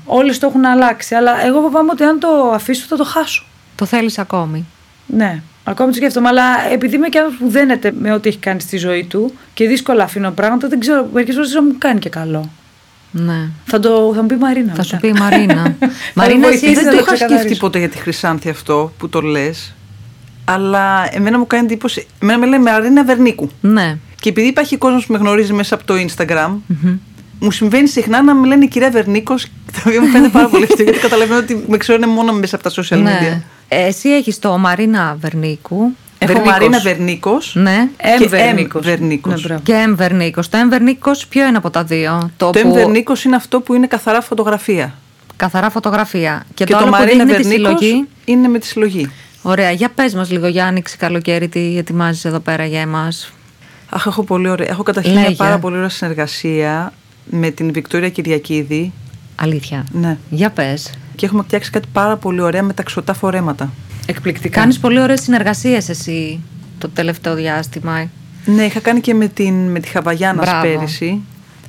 όλοι 0.05 0.37
το 0.37 0.47
έχουν 0.47 0.65
αλλάξει. 0.65 1.15
Αλλά 1.15 1.45
εγώ 1.47 1.61
φοβάμαι 1.61 1.91
ότι 1.93 2.05
αν 2.05 2.19
το 2.19 2.29
αφήσω 2.55 2.85
θα 2.89 2.97
το 2.97 3.05
χάσω. 3.05 3.45
Το 3.75 3.85
θέλεις 3.85 4.19
ακόμη. 4.19 4.67
Ναι, 5.07 5.43
ακόμη 5.65 5.91
το 5.91 5.97
σκέφτομαι. 5.97 6.29
Αλλά 6.29 6.43
επειδή 6.73 6.97
είμαι 6.97 7.09
και 7.09 7.19
άνθρωπος 7.19 7.47
που 7.47 7.53
δένεται 7.53 7.93
με 7.99 8.13
ό,τι 8.13 8.29
έχει 8.29 8.39
κάνει 8.39 8.61
στη 8.61 8.77
ζωή 8.77 9.05
του 9.05 9.35
και 9.55 9.67
δύσκολα 9.69 10.05
αφήνω 10.05 10.31
πράγματα, 10.31 10.69
δεν 10.69 10.81
ξέρω. 10.81 11.09
Μερικές 11.13 11.35
φορές 11.35 11.51
δεν 11.51 11.65
μου 11.67 11.75
κάνει 11.79 11.99
και 11.99 12.09
καλό. 12.09 12.51
Ναι. 13.19 13.49
Θα, 13.65 13.81
το, 13.81 14.13
θα 14.15 14.21
μου 14.21 14.27
πει 14.27 14.35
η 14.35 14.39
Μαρίνα. 14.39 14.75
Θα 14.75 14.83
σου 14.83 14.95
μετά. 14.95 15.07
πει 15.07 15.19
η 15.19 15.21
Μαρίνα. 15.21 15.63
με 15.81 15.91
Μαρίνα, 16.15 16.41
βοηθήσει 16.49 16.67
εσύ 16.67 16.75
να 16.75 16.83
δεν 16.83 16.91
το 16.91 16.97
το 16.97 17.03
είχα 17.03 17.13
ξεκαθαρίσω. 17.13 17.39
σκεφτεί 17.39 17.59
ποτέ 17.61 17.79
για 17.79 17.89
τη 17.89 17.99
Χρυσάνθη 17.99 18.49
αυτό 18.49 18.93
που 18.99 19.09
το 19.09 19.21
λες. 19.21 19.75
Αλλά 20.45 21.09
εμένα 21.11 21.39
μου 21.39 21.47
κάνει 21.47 21.65
εντύπωση. 21.65 22.07
Εμένα 22.19 22.39
με 22.39 22.47
λέει 22.47 22.59
Μαρίνα 22.59 23.05
Βερνίκου. 23.05 23.51
Ναι. 23.61 23.97
Και 24.21 24.29
επειδή 24.29 24.47
υπάρχει 24.47 24.77
κόσμος 24.77 25.07
που 25.07 25.13
με 25.13 25.19
γνωρίζει 25.19 25.53
μέσα 25.53 25.75
από 25.75 25.85
το 25.85 25.95
Instagram, 25.95 26.51
μου 27.39 27.51
συμβαίνει 27.51 27.89
συχνά 27.89 28.23
να 28.23 28.35
με 28.35 28.47
λένε 28.47 28.67
κυρία 28.67 28.91
Βερνίκος, 28.91 29.47
το 29.73 29.81
οποίο 29.87 30.01
μου 30.01 30.07
φαίνεται 30.07 30.31
πάρα 30.31 30.49
πολύ 30.49 30.65
αστείο, 30.65 30.85
γιατί 30.85 30.99
καταλαβαίνω 30.99 31.39
ότι 31.41 31.65
με 31.69 31.77
ξέρουν 31.77 32.09
μόνο 32.09 32.33
μέσα 32.33 32.57
από 32.57 32.71
τα 32.71 32.83
social 32.83 32.99
ναι. 33.03 33.19
media. 33.21 33.43
Εσύ 33.69 34.09
έχεις 34.09 34.39
το 34.39 34.59
Μαρίνα 34.59 35.17
Βερνίκου. 35.21 35.93
Έχω 36.19 36.33
Βερνίκος. 36.33 36.53
Μαρίνα 36.53 36.79
Βερνίκος 36.81 37.55
Ναι. 37.55 37.89
Εμ 37.97 38.19
και 38.19 38.29
Βερνίκος. 38.29 38.87
Εμ 38.87 38.91
Βερνίκος. 38.91 39.35
Ναι, 39.35 39.47
μπράβο. 39.47 39.63
Και 39.65 39.73
Εμ 39.73 39.95
Βερνίκος. 39.97 40.49
Το 40.49 40.57
Εμ 40.57 40.69
Βερνίκος 40.69 41.27
ποιο 41.27 41.47
είναι 41.47 41.57
από 41.57 41.71
τα 41.71 41.85
δύο; 41.85 42.31
Το 42.37 42.51
που- 42.51 42.59
Εμ 42.59 42.73
Βερνίκος 42.73 43.25
είναι 43.25 43.37
αυτό 43.37 43.61
που 43.61 43.75
είναι 43.75 43.87
καθαρά 43.87 44.21
φωτογραφία. 44.21 44.95
Καθαρά 45.37 45.71
φωτογραφία. 45.71 46.45
Και, 46.55 46.65
Και, 46.65 46.71
το, 46.73 46.77
άλλο 46.77 46.87
που 46.87 46.91
Μαρίνα 46.93 47.25
δείχνει 47.25 47.43
τη 47.43 47.49
Βερνίκος 47.49 47.79
συλλογή; 47.79 48.09
είναι 48.25 48.49
με 48.49 48.59
τη 48.59 48.67
συλλογή. 48.67 49.11
Ωραία, 49.43 49.71
για 49.71 49.89
πες 49.95 50.15
μας 50.15 50.31
λίγο 50.31 50.47
για 50.47 50.67
άνοιξη 50.67 50.97
καλοκαίρι 50.97 51.49
τι 51.49 51.79
ετοιμάζεις 51.79 52.25
εδώ 52.25 52.39
πέρα 52.39 52.65
για 52.65 52.81
εμάς; 52.81 53.33
Αχ, 53.91 54.07
έχω 54.07 54.23
πολύ 54.23 54.49
ωραία. 54.49 54.69
Έχω 54.71 54.83
καταρχήν 54.83 55.13
Λέγε. 55.13 55.27
μια 55.27 55.37
πάρα 55.37 55.59
πολύ 55.59 55.77
ωραία 55.77 55.89
συνεργασία 55.89 56.93
με 57.25 57.51
την 57.51 57.73
Βικτόρια 57.73 58.09
Κυριακίδη. 58.09 58.93
Αλήθεια. 59.37 59.87
Ναι. 59.93 60.17
Για 60.31 60.51
πες. 60.51 60.91
Και 61.17 61.27
έχουμε 61.27 61.43
φτιάξει 61.43 61.71
κάτι 61.71 61.89
πάρα 61.93 62.17
πολύ 62.17 62.41
ωραία 62.41 62.63
με 62.63 62.73
ταξιωτά 62.73 63.15
φορέματα. 63.15 63.71
Εκπληκτικά. 64.07 64.61
Κάνεις 64.61 64.79
πολύ 64.79 65.01
ωραίες 65.01 65.21
συνεργασίες 65.21 65.89
εσύ 65.89 66.41
το 66.79 66.89
τελευταίο 66.89 67.35
διάστημα. 67.35 68.09
Ναι, 68.45 68.63
είχα 68.63 68.81
κάνει 68.81 69.01
και 69.01 69.15
με, 69.15 69.27
την, 69.29 69.55
με 69.71 69.81
τη 69.81 69.89
Χαβαγιάνα 69.89 70.43
Μπράβο. 70.43 70.63
πέρυσι. 70.63 71.21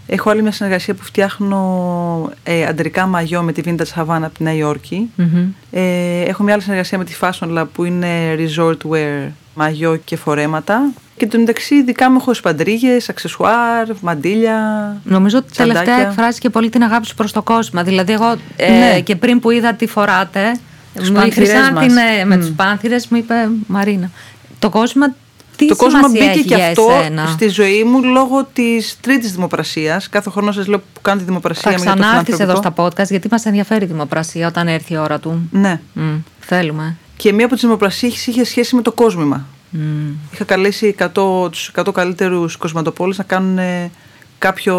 Έχω 0.09 0.29
άλλη 0.29 0.41
μια 0.41 0.51
συνεργασία 0.51 0.93
που 0.93 1.03
φτιάχνω 1.03 2.31
ε, 2.43 2.65
αντρικά 2.65 3.05
μαγιό 3.05 3.41
με 3.41 3.51
τη 3.51 3.61
Vintage 3.65 4.01
Havana 4.01 4.21
από 4.23 4.37
τη 4.37 4.43
Νέα 4.43 4.53
Υόρκη. 4.53 5.09
Μμμ. 5.15 5.45
Ε, 5.71 6.21
έχω 6.21 6.43
μια 6.43 6.53
άλλη 6.53 6.61
συνεργασία 6.61 6.97
με 6.97 7.03
τη 7.05 7.15
Fashion 7.19 7.57
Lab 7.57 7.65
που 7.73 7.83
είναι 7.83 8.07
resort 8.37 8.77
wear, 8.91 9.29
μαγιό 9.53 9.95
και 9.95 10.15
φορέματα. 10.15 10.91
Και 11.17 11.27
το 11.27 11.39
μεταξύ 11.39 11.83
δικά 11.83 12.11
μου 12.11 12.17
έχω 12.19 12.33
σπαντρίγες, 12.33 13.09
αξεσουάρ, 13.09 13.87
μαντίλια. 14.01 14.57
Νομίζω 15.03 15.37
ότι 15.37 15.53
τελευταία 15.53 15.83
τσαντάκια. 15.83 16.07
εκφράζει 16.09 16.39
και 16.39 16.49
πολύ 16.49 16.69
την 16.69 16.83
αγάπη 16.83 17.07
σου 17.07 17.15
προς 17.15 17.31
το 17.31 17.41
κόσμο. 17.41 17.83
Δηλαδή 17.83 18.13
εγώ 18.13 18.35
ε, 18.55 18.69
Ναι. 18.71 18.99
και 19.01 19.15
πριν 19.15 19.39
που 19.39 19.51
είδα 19.51 19.73
τι 19.73 19.87
φοράτε, 19.87 20.51
Τους 20.51 20.59
μου 21.03 21.05
η 21.09 21.11
πάνθυρες 21.19 21.49
Χρυσάνθη 21.49 21.73
μας. 21.85 21.93
ναι, 21.93 22.23
με 22.25 22.35
Μμ. 22.35 22.39
τους 22.39 22.49
πάνθυρες 22.55 23.07
μου 23.07 23.17
είπε 23.17 23.33
Μαρίνα. 23.67 24.11
Το 24.59 24.69
κόσμο 24.69 25.13
τι 25.55 25.67
το 25.67 25.75
κόσμο 25.75 25.97
σημασία 25.97 26.19
μπήκε 26.25 26.39
έχει 26.39 26.47
και 26.47 26.55
για 26.55 26.67
αυτό 26.67 26.87
εσένα; 27.01 27.25
στη 27.27 27.47
ζωή 27.47 27.83
μου 27.83 28.03
λόγω 28.03 28.47
της 28.53 28.97
τρίτης 29.01 29.31
δημοπρασίας. 29.31 30.09
Κάθε 30.09 30.29
χρόνο 30.29 30.51
σας 30.51 30.67
λέω 30.67 30.79
που 30.79 31.01
κάνω 31.01 31.19
τη 31.19 31.25
δημοπρασία 31.25 31.71
Θα 31.71 31.77
μου 31.77 31.83
για 31.83 31.93
το 31.93 31.99
ξανάρθεις 31.99 32.33
εδώ 32.33 32.43
φιλανθρωπικό. 32.43 32.89
στα 32.91 33.03
podcast 33.03 33.09
γιατί 33.09 33.27
μας 33.31 33.45
ενδιαφέρει 33.45 33.83
η 33.83 33.87
δημοπρασία 33.87 34.47
όταν 34.47 34.67
έρθει 34.67 34.93
η 34.93 34.97
ώρα 34.97 35.19
του. 35.19 35.49
Ναι. 35.51 35.79
Μμ, 35.93 36.15
θέλουμε. 36.39 36.95
Και 37.17 37.33
μία 37.33 37.45
από 37.45 37.53
τις 37.53 37.63
δημοπρασίες 37.63 38.27
είχε 38.27 38.43
σχέση 38.43 38.75
με 38.75 38.81
το 38.81 38.91
κόσμημα. 38.91 39.45
Μμ. 39.69 39.79
Είχα 40.33 40.43
καλέσει 40.43 40.95
100, 40.97 41.49
τους 41.51 41.71
100 41.75 41.91
καλύτερους 41.93 42.57
κοσματοπόλεις 42.57 43.17
να 43.17 43.23
κάνουν 43.23 43.57
ε, 43.57 43.91
κάποιο 44.37 44.75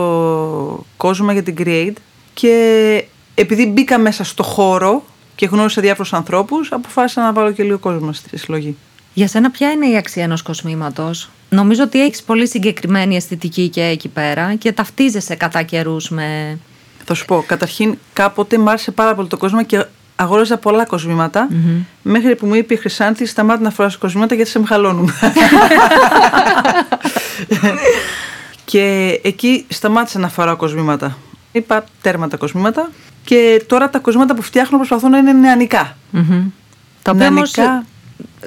κόσμημα 0.97 1.33
για 1.33 1.43
την 1.43 1.55
Create 1.59 1.93
και 2.35 3.05
επειδή 3.35 3.67
μπήκα 3.67 3.99
μέσα 3.99 4.25
στο 4.25 4.43
χώρο 4.43 5.05
και 5.39 5.47
γνώρισα 5.47 5.81
διάφορους 5.81 6.13
ανθρώπους 6.13 6.73
αποφάσισα 6.73 7.23
να 7.23 7.33
βάλω 7.33 7.53
και 7.53 7.63
λίγο 7.63 7.79
κόσμο 7.79 8.13
στη 8.13 8.39
συλλογή. 8.39 8.77
Για 9.15 9.29
σένα 9.29 9.51
ποια 9.51 9.71
είναι 9.71 9.87
η 9.87 9.97
αξία 9.97 10.23
ενός 10.23 10.43
κοσμήματος; 10.43 11.31
Νομίζω 11.49 11.83
ότι 11.83 12.03
έχεις 12.03 12.23
πολύ 12.23 12.49
συγκεκριμένη 12.49 13.17
αισθητική 13.17 13.69
και 13.69 13.83
εκεί 13.83 14.09
πέρα 14.09 14.55
και 14.55 14.73
ταυτίζεσαι 14.73 15.35
κατά 15.35 15.63
καιρούς 15.63 16.09
με... 16.09 16.59
Θα 17.05 17.15
σου 17.15 17.25
πω, 17.25 17.45
καταρχήν 17.47 17.99
κάποτε 18.13 18.59
μ' 18.59 18.69
άρεσε 18.69 18.91
πάρα 18.91 19.15
πολύ 19.15 19.29
το 19.29 19.37
κόσμο 19.37 19.65
και 19.65 19.85
αγόραζα 20.17 20.57
πολλά 20.57 20.85
κοσμήματα, 20.85 21.49
μέχρι 22.03 22.37
που 22.37 22.47
μου 22.47 22.55
είπε 22.55 22.75
η 22.75 22.77
Χρυσάνθη 22.77 23.27
σταμάτη 23.27 23.63
να 23.63 23.71
φοράς 23.71 23.97
κοσμήματα 23.97 24.35
γιατί 24.35 24.51
σε 24.51 24.59
μεγαλώνουν. 24.59 25.11
και 28.71 29.21
εκεί 29.25 29.67
σταμάτησα 29.69 30.19
να 30.19 30.29
φοράω 30.29 30.57
κοσμήματα. 30.57 31.17
Είπα 31.53 31.85
τέρμα 32.03 32.29
τα 32.29 32.37
κοσμήματα 32.37 32.91
και 33.29 33.63
τώρα 33.67 33.91
τα 33.91 33.99
κοσμήματα 33.99 34.35
που 34.35 34.43
φτιάχνω 34.43 34.77
προσπαθώ 34.77 35.09
να 35.09 35.19
είναι 35.19 35.33
νεανικά. 35.33 35.97
Μμμ. 36.11 36.51
Τα 37.03 37.11
οποία 37.11 37.29
όμως 37.29 37.57
Νεανικά, 37.57 37.87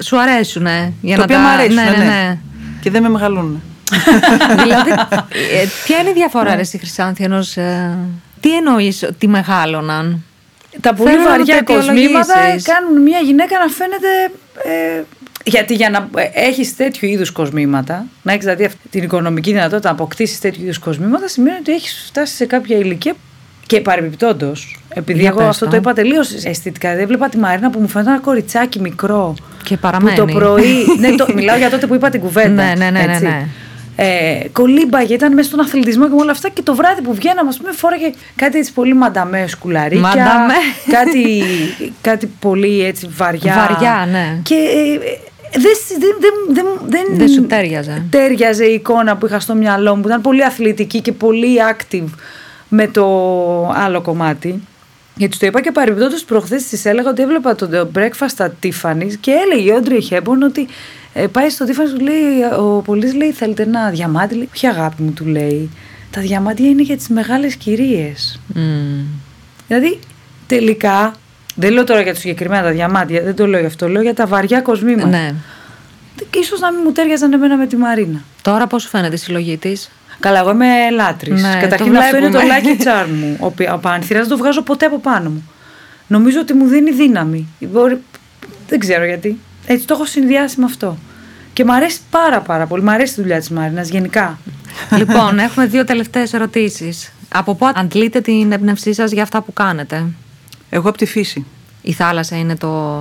σου 0.02 0.20
αρέσουν, 0.20 0.66
ε, 0.66 0.92
για 1.00 1.16
τα 1.16 1.18
να 1.18 1.22
οποία 1.22 1.36
τα... 1.36 1.42
μου 1.42 1.48
αρέσουν, 1.48 1.74
ναι, 1.74 1.82
ναι, 1.82 1.96
ναι. 1.96 2.04
ναι. 2.04 2.38
Και 2.80 2.90
δεν 2.90 3.02
με 3.02 3.08
μεγαλώνουν. 3.08 3.62
δηλαδή, 4.62 4.90
ε, 5.60 5.66
ποια 5.84 5.98
είναι 5.98 6.10
η 6.10 6.12
διαφορά, 6.12 6.54
ρε, 6.54 6.60
εσύ 6.60 6.78
Χρυσάνθη, 6.78 7.24
ενός, 7.24 7.56
ε, 7.56 7.98
τι 8.40 8.56
εννοείς 8.56 9.02
ότι 9.02 9.28
μεγάλωναν; 9.28 10.24
Τα 10.80 10.94
πολύ 10.94 11.10
Θέλω 11.10 11.22
να 11.22 11.28
βαριά 11.28 11.64
το 11.64 11.74
κοσμήματα 11.74 12.38
αιτιολογήσεις. 12.38 12.72
κάνουν 12.72 13.02
μια 13.02 13.18
γυναίκα 13.18 13.58
να 13.58 13.66
φαίνεται. 13.68 14.08
Ε, 14.64 15.02
γιατί 15.44 15.74
για 15.74 15.90
να 15.90 16.08
έχεις 16.32 16.76
τέτοιου 16.76 17.08
είδους 17.08 17.30
κοσμήματα, 17.30 18.06
να 18.22 18.32
έχεις 18.32 18.44
δηλαδή 18.44 18.64
αυτή 18.64 18.88
την 18.90 19.02
οικονομική 19.02 19.52
δυνατότητα 19.52 19.88
να 19.88 19.94
αποκτήσεις 19.94 20.38
τέτοιου 20.38 20.62
είδους 20.62 20.78
κοσμήματα, 20.78 21.28
σημαίνει 21.28 21.56
ότι 21.56 21.72
έχεις 21.72 22.04
φτάσει 22.06 22.34
σε 22.34 22.46
κάποια 22.46 22.76
ηλικία. 22.76 23.14
Και 23.66 23.80
παρεμπιπτόντως, 23.80 24.78
επειδή 24.88 25.20
Για 25.20 25.28
εγώ 25.28 25.38
πες 25.38 25.48
αυτό 25.48 25.64
το. 25.64 25.70
το 25.70 25.76
είπα 25.76 25.92
τελείως 25.92 26.32
αισθητικά, 26.44 26.90
δεν 26.90 27.00
έβλεπα 27.00 27.28
τη 27.28 27.38
Μαρίνα 27.38 27.70
που 27.70 27.80
μου 27.80 27.88
φαίνεται 27.88 28.10
ένα 28.10 28.20
κοριτσάκι 28.20 28.80
μικρό. 28.80 29.34
Και 29.64 29.74
Που 29.74 29.80
παραμένει. 29.80 30.16
το 30.16 30.24
πρωί. 30.24 30.74
ναι, 31.00 31.10
το, 31.14 31.26
μιλάω 31.34 31.56
για 31.56 31.70
τότε 31.70 31.86
που 31.86 31.94
είπα 31.94 32.10
την 32.10 32.20
κουβέντα. 32.20 32.48
Ναι, 32.64 32.72
ναι, 32.76 32.90
ναι, 32.90 33.04
ναι, 33.06 33.12
έτσι. 33.12 33.24
ναι. 33.24 33.46
Ε, 33.96 34.48
κολύμπαγε, 34.52 35.14
ήταν 35.14 35.34
μέσα 35.34 35.48
στον 35.48 35.60
αθλητισμό 35.60 36.04
και 36.08 36.14
με 36.14 36.20
όλα 36.20 36.30
αυτά. 36.30 36.48
Και 36.48 36.62
το 36.62 36.74
βράδυ 36.74 37.02
που 37.02 37.14
βγαίναμε, 37.14 37.48
ας 37.48 37.56
πούμε, 37.56 37.72
φόραγε 37.72 38.10
κάτι 38.36 38.58
έτσι 38.58 38.72
πολύ 38.72 38.94
μανταμέ 38.94 39.44
σκουλαρίκια. 39.46 40.00
Μανταμέ. 40.00 40.54
Κάτι, 40.90 41.42
κάτι 42.00 42.26
πολύ 42.40 42.84
έτσι 42.84 43.08
βαριά. 43.16 43.66
Βαριά, 43.68 44.08
ναι. 44.12 44.38
Και 44.42 44.54
ε, 44.54 44.94
ε, 44.94 45.18
δεν, 45.52 45.72
σ- 45.74 45.98
δεν, 46.00 46.16
δεν, 46.20 46.32
δεν, 46.54 46.64
δεν, 46.88 47.16
Δεν 47.18 47.28
σου 47.28 47.46
τέριαζε. 47.46 48.02
τέριαζε 48.10 48.64
η 48.64 48.74
εικόνα 48.74 49.16
που 49.16 49.26
είχα 49.26 49.40
στο 49.40 49.54
μυαλό 49.54 49.94
μου, 49.96 50.02
που 50.02 50.08
ήταν 50.08 50.20
πολύ 50.20 50.44
αθλητική 50.44 51.00
και 51.00 51.12
πολύ 51.12 51.56
active 51.72 52.04
με 52.74 52.86
το 52.86 53.04
άλλο 53.68 54.00
κομμάτι. 54.00 54.62
Γιατί 55.16 55.38
το 55.38 55.46
είπα 55.46 55.60
και 55.60 55.72
παρεμπιπτόντως 55.72 56.24
προχθές 56.24 56.62
της 56.62 56.84
έλεγα 56.84 57.10
ότι 57.10 57.22
έβλεπα 57.22 57.54
το 57.54 57.90
breakfast 57.94 58.28
στα 58.28 58.54
Tiffany's 58.62 59.12
και 59.20 59.30
έλεγε 59.30 59.70
η 59.70 59.74
Όντρι 59.74 60.00
Χέμπον 60.00 60.42
ότι 60.42 60.66
ε, 61.12 61.26
πάει 61.26 61.50
στο 61.50 61.64
Tiffany's 61.68 61.98
του 61.98 62.04
λέει, 62.04 62.42
ο 62.58 62.82
Πολύς 62.84 63.14
λέει 63.14 63.32
θέλετε 63.32 63.62
ένα 63.62 63.90
διαμάντι, 63.90 64.34
λέει, 64.34 64.48
ποια 64.52 64.70
αγάπη 64.70 65.02
μου 65.02 65.12
του 65.12 65.26
λέει. 65.26 65.70
Τα 66.10 66.20
διαμάντια 66.20 66.68
είναι 66.68 66.82
για 66.82 66.96
τις 66.96 67.08
μεγάλες 67.08 67.54
κυρίες. 67.54 68.40
Μμμ. 68.54 69.04
Δηλαδή 69.66 69.98
τελικά, 70.46 71.14
δεν 71.54 71.72
λέω 71.72 71.84
τώρα 71.84 72.00
για 72.00 72.12
τα 72.12 72.18
συγκεκριμένα 72.18 72.62
τα 72.62 72.70
διαμάντια, 72.70 73.22
δεν 73.22 73.34
το 73.34 73.46
λέω 73.46 73.60
γι' 73.60 73.66
αυτό, 73.66 73.88
λέω 73.88 74.02
για 74.02 74.14
τα 74.14 74.26
βαριά 74.26 74.60
κοσμήματα. 74.60 75.08
Ναι. 75.08 75.34
Και 76.30 76.38
ίσως 76.38 76.60
να 76.60 76.72
μην 76.72 76.80
μου 76.84 76.92
τέριαζαν 76.92 77.32
εμένα 77.32 77.56
με 77.56 77.66
τη 77.66 77.76
Μαρίνα. 77.76 78.22
Τώρα 78.42 78.66
πώς 78.66 78.82
σου 78.82 78.88
φαίνεται 78.88 79.14
η 79.14 79.18
συλλογή 79.18 79.56
της; 79.56 79.90
Καλά, 80.22 80.38
εγώ 80.38 80.50
είμαι 80.50 80.90
λάτρης. 80.90 81.42
Ναι, 81.42 81.58
Καταρχήν 81.60 81.92
το 81.92 81.98
αυτό 81.98 82.16
είναι 82.16 82.30
το 82.30 82.40
βλέπουμε. 82.40 82.76
lucky 82.78 82.82
charm 82.86 83.08
μου. 83.20 83.36
Ο, 83.40 83.50
πι- 83.50 83.70
ο 83.72 83.78
Πανθυράς 83.78 84.20
δεν 84.26 84.36
το 84.36 84.42
βγάζω 84.42 84.62
ποτέ 84.62 84.86
από 84.86 84.98
πάνω 84.98 85.30
μου. 85.30 85.50
Νομίζω 86.06 86.40
ότι 86.40 86.52
μου 86.52 86.66
δίνει 86.66 86.90
δύναμη. 86.92 87.46
Μπορεί... 87.60 88.00
Δεν 88.68 88.78
ξέρω 88.78 89.04
γιατί. 89.04 89.38
Έτσι 89.66 89.86
το 89.86 89.94
έχω 89.94 90.04
συνδυάσει 90.06 90.60
με 90.60 90.64
αυτό. 90.64 90.96
Και 91.52 91.64
μου 91.64 91.72
αρέσει 91.72 92.00
πάρα 92.10 92.40
πάρα 92.40 92.66
πολύ. 92.66 92.82
Μ' 92.82 92.88
αρέσει 92.88 93.12
η 93.18 93.22
δουλειά 93.22 93.38
της 93.38 93.50
Μάρινας 93.50 93.88
γενικά. 93.88 94.38
λοιπόν, 94.96 95.38
έχουμε 95.38 95.66
δύο 95.66 95.84
τελευταίες 95.84 96.32
ερωτήσεις. 96.32 97.12
Από 97.34 97.54
πού 97.54 97.70
αντλείτε 97.74 98.20
την 98.20 98.52
έμπνευσή 98.52 98.92
σας 98.92 99.10
για 99.12 99.22
αυτά 99.22 99.40
που 99.40 99.52
κάνετε; 99.52 100.04
Εγώ 100.70 100.88
από 100.88 100.98
τη 100.98 101.06
φύση. 101.06 101.46
Η 101.84 101.92
θάλασσα 101.92 102.36
είναι 102.38 102.56
το, 102.56 102.98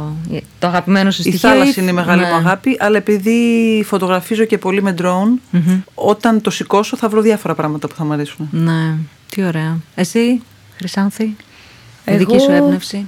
το 0.59 0.67
αγαπημένο 0.67 1.11
σου 1.11 1.21
Η 1.21 1.23
στοιχείο. 1.23 1.49
θάλασσα 1.49 1.81
είναι 1.81 1.89
η 1.89 1.93
μεγάλη 1.93 2.21
Ναι. 2.21 2.27
μου 2.27 2.33
αγάπη, 2.33 2.77
αλλά 2.79 2.97
επειδή 2.97 3.83
φωτογραφίζω 3.87 4.45
και 4.45 4.57
πολύ 4.57 4.81
με 4.81 4.95
drone, 5.01 5.59
όταν 5.95 6.41
το 6.41 6.49
σηκώσω 6.49 6.97
θα 6.97 7.09
βρω 7.09 7.21
διάφορα 7.21 7.55
πράγματα 7.55 7.87
που 7.87 7.95
θα 7.95 8.03
μου 8.05 8.13
αρέσουν. 8.13 8.47
Ναι, 8.51 8.95
τι 9.29 9.43
ωραία. 9.43 9.77
Εσύ, 9.95 10.41
Χρυσάνθη, 10.77 11.23
η 11.23 11.35
Εγώ- 12.05 12.17
δική 12.17 12.39
σου 12.39 12.51
έμπνευση; 12.51 13.05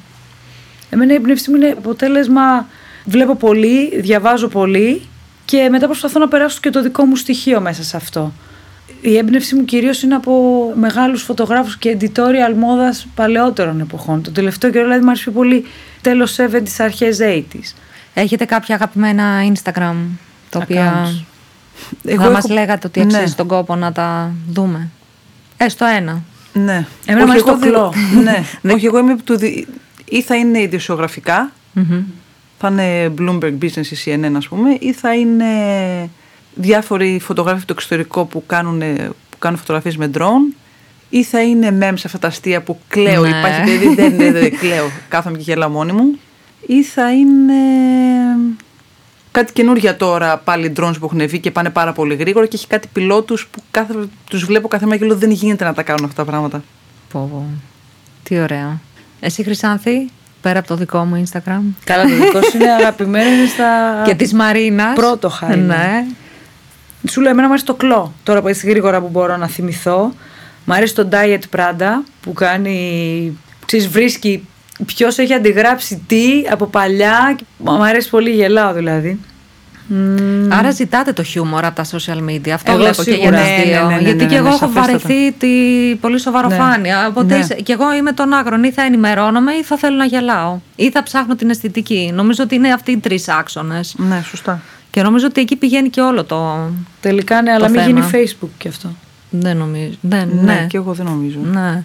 Εμένα 0.89 1.11
η 1.11 1.15
έμπνευσή 1.15 1.49
μου 1.49 1.55
είναι 1.55 1.75
αποτέλεσμα. 1.77 2.67
Βλέπω 3.05 3.35
πολύ, 3.35 3.99
διαβάζω 4.01 4.47
πολύ 4.47 5.01
και 5.45 5.67
μετά 5.71 5.85
προσπαθώ 5.85 6.19
να 6.19 6.27
περάσω 6.27 6.59
και 6.61 6.69
το 6.69 6.81
δικό 6.81 7.05
μου 7.05 7.15
στοιχείο 7.15 7.61
μέσα 7.61 7.83
σε 7.83 7.97
αυτό. 7.97 8.31
Η 9.01 9.17
έμπνευσή 9.17 9.55
μου 9.55 9.65
κυρίως 9.65 10.01
είναι 10.03 10.15
από 10.15 10.33
μεγάλους 10.75 11.21
φωτογράφους 11.23 11.77
και 11.77 11.97
editorial 11.99 12.53
μόδας 12.57 13.07
παλαιότερων 13.15 13.79
εποχών. 13.79 14.21
Το 14.23 14.31
τελευταίο 14.31 14.71
καιρό 14.71 14.83
δηλαδή 14.83 15.01
μου 15.03 15.07
αρέσει 15.09 15.23
πιο 15.23 15.31
πολύ 15.31 15.65
τέλος 16.01 16.35
70s, 16.39 16.67
αρχές 16.77 17.17
80s. 17.21 17.73
Έχετε 18.13 18.45
κάποια 18.45 18.75
αγαπημένα 18.75 19.39
Instagram, 19.53 19.95
τα 20.49 20.59
οποία 20.61 20.93
Accounts. 21.05 21.23
Εγώ 22.05 22.17
θα 22.21 22.23
έχω- 22.23 22.33
μας 22.33 22.49
λέγατε 22.49 22.87
ότι 22.87 22.99
Ναι. 23.05 23.15
αξίζει 23.17 23.35
τον 23.35 23.47
κόπο 23.47 23.75
να 23.75 23.91
τα 23.91 24.31
δούμε; 24.49 24.89
Έστω 25.57 25.85
ένα. 25.85 26.21
Ναι. 26.53 26.85
Εμένα 27.05 27.25
μου 27.25 27.31
αρέσει 27.31 27.45
εγώ 27.47 27.57
το 27.57 27.59
δεν- 27.59 27.69
κλό. 27.69 27.93
ναι. 28.23 28.43
Όχι, 28.73 28.85
εγώ 28.85 28.97
είμαι 28.97 29.15
του. 29.23 29.37
δι- 29.37 29.67
ή 30.05 30.21
θα 30.21 30.35
είναι 30.35 30.61
ειδησιογραφικά, 30.61 31.51
θα 32.59 32.67
είναι 32.67 33.13
Bloomberg 33.19 33.53
Business 33.61 33.85
ή 33.85 33.97
CNN, 34.05 34.33
ας 34.37 34.47
πούμε, 34.47 34.77
ή 34.79 34.93
θα 34.93 35.15
είναι 35.15 35.45
διάφοροι 36.55 37.19
φωτογράφοι 37.19 37.57
από 37.57 37.67
το 37.67 37.73
εξωτερικό 37.77 38.25
που 38.25 38.45
κάνουν, 38.45 38.79
που 39.29 39.37
κάνουν 39.39 39.57
φωτογραφίες 39.59 39.97
με 39.97 40.09
drone, 40.13 40.55
ή 41.09 41.23
θα 41.23 41.41
είναι 41.41 41.77
memes 41.81 42.01
αυτά 42.05 42.19
τα 42.19 42.27
αστεία 42.27 42.61
που 42.61 42.79
κλαίω. 42.87 43.21
Ναι. 43.21 43.37
Υπάρχει 43.37 43.61
παιδί, 43.63 43.95
δεν, 43.95 44.15
δεν, 44.17 44.33
δεν 44.33 44.57
κλαίω. 44.59 44.89
Κάθομαι 45.07 45.37
και 45.37 45.43
γελάω 45.43 45.69
μόνη 45.69 45.91
μου. 45.91 46.19
Ή 46.67 46.83
θα 46.83 47.11
είναι 47.11 47.53
κάτι 49.31 49.53
καινούργια 49.53 49.97
τώρα 49.97 50.37
πάλι 50.37 50.73
drones 50.77 50.95
που 50.99 51.05
έχουν 51.05 51.27
βγει 51.27 51.39
και 51.39 51.51
πάνε 51.51 51.69
πάρα 51.69 51.93
πολύ 51.93 52.15
γρήγορα 52.15 52.45
και 52.45 52.55
έχει 52.55 52.67
κάτι 52.67 52.87
πιλότους 52.93 53.47
που 53.47 53.61
κάθε, 53.71 53.93
τους 54.29 54.45
βλέπω 54.45 54.67
κάθε 54.67 54.85
μέρα 54.85 54.97
και 54.97 55.05
λέω 55.05 55.15
δεν 55.15 55.31
γίνεται 55.31 55.63
να 55.63 55.73
τα 55.73 55.83
κάνουν 55.83 56.05
αυτά 56.05 56.23
τα 56.23 56.29
πράγματα. 56.29 56.63
Πω, 57.11 57.29
πω. 57.31 57.45
Τι 58.23 58.39
ωραία. 58.39 58.79
Εσύ, 59.19 59.43
Χρυσάνθη, 59.43 60.09
πέρα 60.41 60.59
από 60.59 60.67
το 60.67 60.75
δικό 60.75 61.03
μου 61.03 61.23
Instagram. 61.25 61.61
Καλά, 61.83 62.03
το 62.03 62.25
δικό 62.25 62.41
σου 62.41 62.57
είναι 62.57 62.71
αγαπημένο 62.79 63.29
είναι 63.29 63.47
στα. 63.47 64.01
Και 64.05 64.15
της 64.15 64.33
Μαρίνας. 64.33 64.95
Πρώτο 64.95 65.29
χάρη. 65.29 65.59
Ναι. 65.59 66.05
Σου 67.09 67.21
λέω, 67.21 67.29
εμένα 67.31 67.47
μου 67.47 67.53
αρέσει 67.53 67.65
το 67.65 67.73
κλό. 67.73 68.13
Τώρα 68.23 68.41
που 68.41 68.47
έτσι 68.47 68.67
γρήγορα 68.67 69.01
που 69.01 69.07
μπορώ 69.07 69.37
να 69.37 69.47
θυμηθώ. 69.47 70.13
Μ' 70.65 70.71
αρέσει 70.71 70.95
το 70.95 71.07
Diet 71.11 71.57
Prada 71.57 71.89
που 72.21 72.33
κάνει. 72.33 73.37
Ξέρεις, 73.65 73.87
βρίσκει 73.87 74.47
ποιος 74.85 75.17
έχει 75.17 75.33
αντιγράψει 75.33 76.03
τι 76.07 76.21
από 76.51 76.65
παλιά. 76.65 77.37
Μ' 77.57 77.69
αρέσει 77.81 78.09
πολύ, 78.09 78.29
γελάω 78.29 78.73
δηλαδή. 78.73 79.19
Μμμ. 79.87 80.47
Άρα 80.53 80.71
ζητάτε 80.71 81.13
το 81.13 81.23
χιούμορ 81.23 81.65
από 81.65 81.75
τα 81.75 81.85
social 81.85 82.29
media. 82.29 82.49
Αυτό 82.49 82.71
Εγώ 82.71 82.79
βλέπω 82.81 83.03
και 83.03 83.11
για 83.11 83.19
σίγουρα. 83.19 83.37
τις 83.41 83.57
Ναι, 83.57 83.63
δύο. 83.63 83.81
ναι, 83.81 83.87
ναι, 83.87 83.95
ναι, 83.95 84.01
Γιατί 84.01 84.17
ναι, 84.17 84.23
και 84.23 84.33
ναι, 84.33 84.35
εγώ 84.35 84.47
έχω 84.47 84.57
σαφέστατα. 84.57 84.85
βαρεθεί 84.87 85.31
τη 85.31 85.47
πολύ 85.95 86.19
σοβαροφάνεια. 86.19 87.07
Οπότε 87.07 87.33
Ναι. 87.33 87.39
είσαι- 87.43 87.53
και 87.55 87.73
εγώ 87.73 87.93
είμαι 87.93 88.11
των 88.11 88.33
άκρων. 88.33 88.63
Ή 88.63 88.71
θα 88.71 88.81
ενημερώνομαι 88.81 89.53
ή 89.53 89.63
θα 89.63 89.77
θέλω 89.77 89.95
να 89.95 90.05
γελάω. 90.05 90.57
Ή 90.75 90.89
θα 90.91 91.03
ψάχνω 91.03 91.35
την 91.35 91.49
αισθητική. 91.49 92.11
Νομίζω 92.15 92.43
ότι 92.43 92.55
είναι 92.55 92.71
αυτοί 92.73 92.91
οι 92.91 92.97
τρεις 92.97 93.27
άξονες. 93.29 93.93
Ναι, 93.97 94.21
σωστά. 94.29 94.61
Και 94.93 95.01
νομίζω 95.01 95.25
ότι 95.25 95.41
εκεί 95.41 95.55
πηγαίνει 95.55 95.89
και 95.89 96.01
όλο 96.01 96.23
το. 96.23 96.69
Τελικά 97.01 97.41
ναι, 97.41 97.51
αλλά 97.51 97.65
το 97.65 97.71
μην 97.71 97.81
θέμα. 97.81 97.99
γίνει 97.99 98.09
Facebook 98.13 98.49
κι 98.57 98.67
αυτό. 98.67 98.89
Δεν 99.29 99.57
νομίζω. 99.57 99.93
Δεν, 100.01 100.29
Ναι, 100.41 100.53
ναι. 100.53 100.65
και 100.69 100.77
εγώ 100.77 100.93
δεν 100.93 101.05
νομίζω. 101.05 101.37
ναι. 101.51 101.83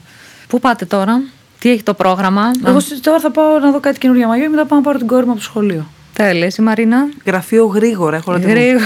Πού 0.48 0.60
πάτε 0.60 0.84
τώρα, 0.84 1.20
τι 1.58 1.70
έχει 1.70 1.82
το 1.82 1.94
πρόγραμμα; 1.94 2.42
Εγώ 2.66 2.80
σ- 2.80 3.00
τώρα 3.02 3.20
θα 3.20 3.30
πάω 3.30 3.58
να 3.58 3.70
δω 3.70 3.80
κάτι 3.80 3.98
καινούργια 3.98 4.26
μαγείο 4.26 4.44
και 4.44 4.50
μετά 4.50 4.64
πάω 4.66 4.78
να 4.78 4.84
πάρω 4.84 4.98
την 4.98 5.06
κόρη 5.06 5.24
μου 5.24 5.30
από 5.30 5.38
το 5.40 5.44
σχολείο. 5.44 5.86
Τέλει, 6.12 6.52
η 6.58 6.62
Μαρίνα; 6.62 7.08
Γραφείο 7.26 7.66
γρήγορα, 7.66 8.16
έχω 8.16 8.32
ραντεβού. 8.32 8.52
Γρήγορα. 8.52 8.84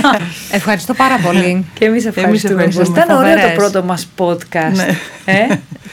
Ευχαριστώ 0.50 0.94
πάρα 0.94 1.16
πολύ. 1.18 1.66
Και 1.74 1.84
εμείς 1.84 2.06
ευχαριστούμε. 2.06 2.62
ευχαριστούμε. 2.62 3.00
Ήταν 3.04 3.16
ωραίο 3.16 3.32
το 3.34 3.38
Φοβερές. 3.40 3.56
πρώτο 3.56 3.82
μας 3.82 4.08
podcast. 4.16 4.74
Ναι. 4.74 4.88
Ε; 5.24 5.46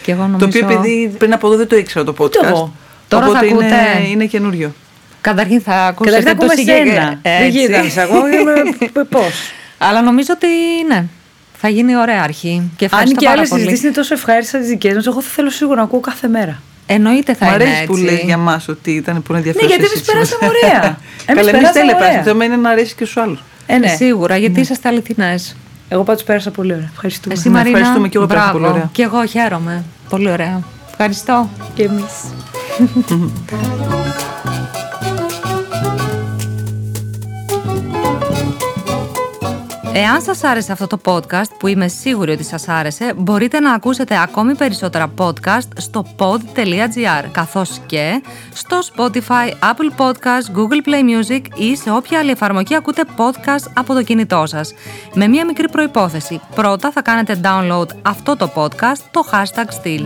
και 0.04 0.12
εγώ 0.12 0.22
Το 0.22 0.28
νομίζω. 0.28 0.46
οποίο 0.46 0.78
επειδή 0.80 1.16
πριν 1.18 1.34
από 1.34 1.48
εδώ 1.48 1.56
δεν 1.58 1.68
το 1.68 1.76
ήξερα 1.76 2.06
το 2.06 2.14
podcast. 2.18 2.24
Ούτε 2.26 2.48
εγώ. 2.48 2.74
Τώρα 3.08 3.24
θα 3.26 3.30
Οπότε 3.32 3.46
είναι, 3.46 3.56
ακούτε. 3.66 4.08
είναι 4.12 4.26
καινούριο. 4.26 4.74
Καταρχήν 5.22 5.62
θα 5.62 5.74
ακούσετε 5.86 6.16
Καταρχήν 6.18 6.40
το 6.40 6.46
ακούμε 6.46 6.60
συγκεκριμένο. 6.60 7.00
σένα. 7.00 7.20
Δεν 7.40 7.50
γίνεται 7.50 7.82
να 7.84 7.90
σε 7.90 8.02
ακούω. 8.02 8.22
Πώς. 9.10 9.52
Αλλά 9.78 10.02
νομίζω 10.02 10.34
ότι 10.36 10.48
ναι. 10.88 11.06
Θα 11.62 11.70
γίνει 11.70 11.96
ωραία 11.98 12.22
αρχή. 12.24 12.72
Και 12.76 12.86
Αν 12.86 12.90
ευχαριστώ 12.92 13.20
και 13.20 13.26
πάρα 13.26 13.38
άλλες 13.38 13.50
πολύ. 13.50 13.62
συζητήσεις 13.62 13.86
είναι 13.88 13.96
τόσο 13.96 14.14
ευχάριστες 14.14 14.60
τις 14.60 14.70
δικές 14.70 14.94
μας, 14.94 15.06
εγώ 15.08 15.22
θα 15.22 15.30
θέλω 15.30 15.50
σίγουρα 15.50 15.76
να 15.76 15.82
ακούω 15.84 16.00
κάθε 16.00 16.28
μέρα. 16.28 16.62
Εννοείται 16.86 17.34
θα 17.34 17.46
Μ' 17.46 17.48
είναι 17.48 17.56
αρέσει 17.56 17.72
έτσι. 17.76 17.86
που 17.86 17.96
λέει 17.96 18.22
για 18.26 18.38
μας 18.38 18.68
ότι 18.68 18.92
ήταν 18.92 19.24
πολύ 19.24 19.38
ενδιαφέρον. 19.40 19.68
Ναι, 19.70 19.76
γιατί 19.76 19.92
εμείς 19.94 20.06
περάσαμε 20.06 20.46
ωραία. 20.52 20.84
Εμείς 21.26 21.26
Καλά, 21.26 21.40
εμείς 21.40 21.52
περάσαμε 21.52 21.72
τέλεια 21.74 21.96
ωραία. 21.96 21.98
περάσαμε. 21.98 22.24
Το 22.24 22.30
θέμα 22.30 22.44
είναι 22.46 22.56
να 22.56 22.70
αρέσει 22.70 22.96
και 22.96 23.06
στους 23.06 23.18
άλλους. 23.24 23.44
Ε, 23.66 23.78
ναι. 23.78 23.88
Σίγουρα, 23.88 24.38
γιατί 24.38 24.60
είσαστε 24.60 24.88
αληθινές. 24.88 25.56
Εγώ 25.90 26.04
πάντως 26.04 26.24
πέρασα 26.24 26.52
πολύ 26.52 26.74
ωραία. 26.74 26.90
Ευχαριστούμε. 26.94 27.34
Εσύ, 27.34 27.50
Ναι, 27.50 27.54
Μαρίνα. 27.56 27.78
ευχαριστούμε 27.78 28.08
και 28.10 28.18
εγώ, 28.18 28.26
πέρασα 28.28 28.46
μπράβο. 28.46 28.60
πολύ 28.60 28.72
ωραία. 28.74 28.90
Και 28.92 29.04
εγώ 29.04 29.26
χαίρομαι. 29.26 29.84
Πολύ 30.10 30.32
ωραία. 30.32 30.62
Ευχαριστώ. 30.92 31.50
Και 31.74 31.84
εμείς. 31.84 32.14
Εάν 39.94 40.22
σας 40.22 40.44
άρεσε 40.44 40.72
αυτό 40.72 40.88
το 40.88 41.00
podcast, 41.06 41.50
που 41.60 41.68
είμαι 41.68 41.88
σίγουρη 41.88 42.32
ότι 42.32 42.44
σας 42.44 42.68
άρεσε, 42.68 43.14
μπορείτε 43.18 43.60
να 43.60 43.74
ακούσετε 43.74 44.22
ακόμη 44.22 44.56
περισσότερα 44.56 45.14
podcast 45.18 45.68
στο 45.78 46.06
pod.gr, 46.18 47.26
καθώς 47.32 47.80
και 47.86 48.24
στο 48.54 48.80
Spotify, 48.96 49.50
Apple 49.50 50.06
Podcast, 50.06 50.58
Google 50.58 50.88
Play 50.90 51.02
Music 51.02 51.42
ή 51.56 51.76
σε 51.76 51.92
όποια 51.92 52.20
άλλη 52.20 52.32
εφαρμογή 52.32 52.76
ακούτε 52.76 53.04
podcast 53.18 53.72
από 53.74 53.94
το 53.94 54.04
κινητό 54.04 54.44
σας. 54.46 54.74
Με 55.14 55.28
μία 55.28 55.46
μικρή 55.46 55.70
προϋπόθεση. 55.70 56.42
Πρώτα 56.56 56.92
θα 56.92 57.02
κάνετε 57.02 57.40
download 57.44 57.88
αυτό 58.02 58.36
το 58.36 58.52
podcast, 58.56 59.02
το 59.12 59.24
hashtag 59.32 59.66
still. 59.84 60.06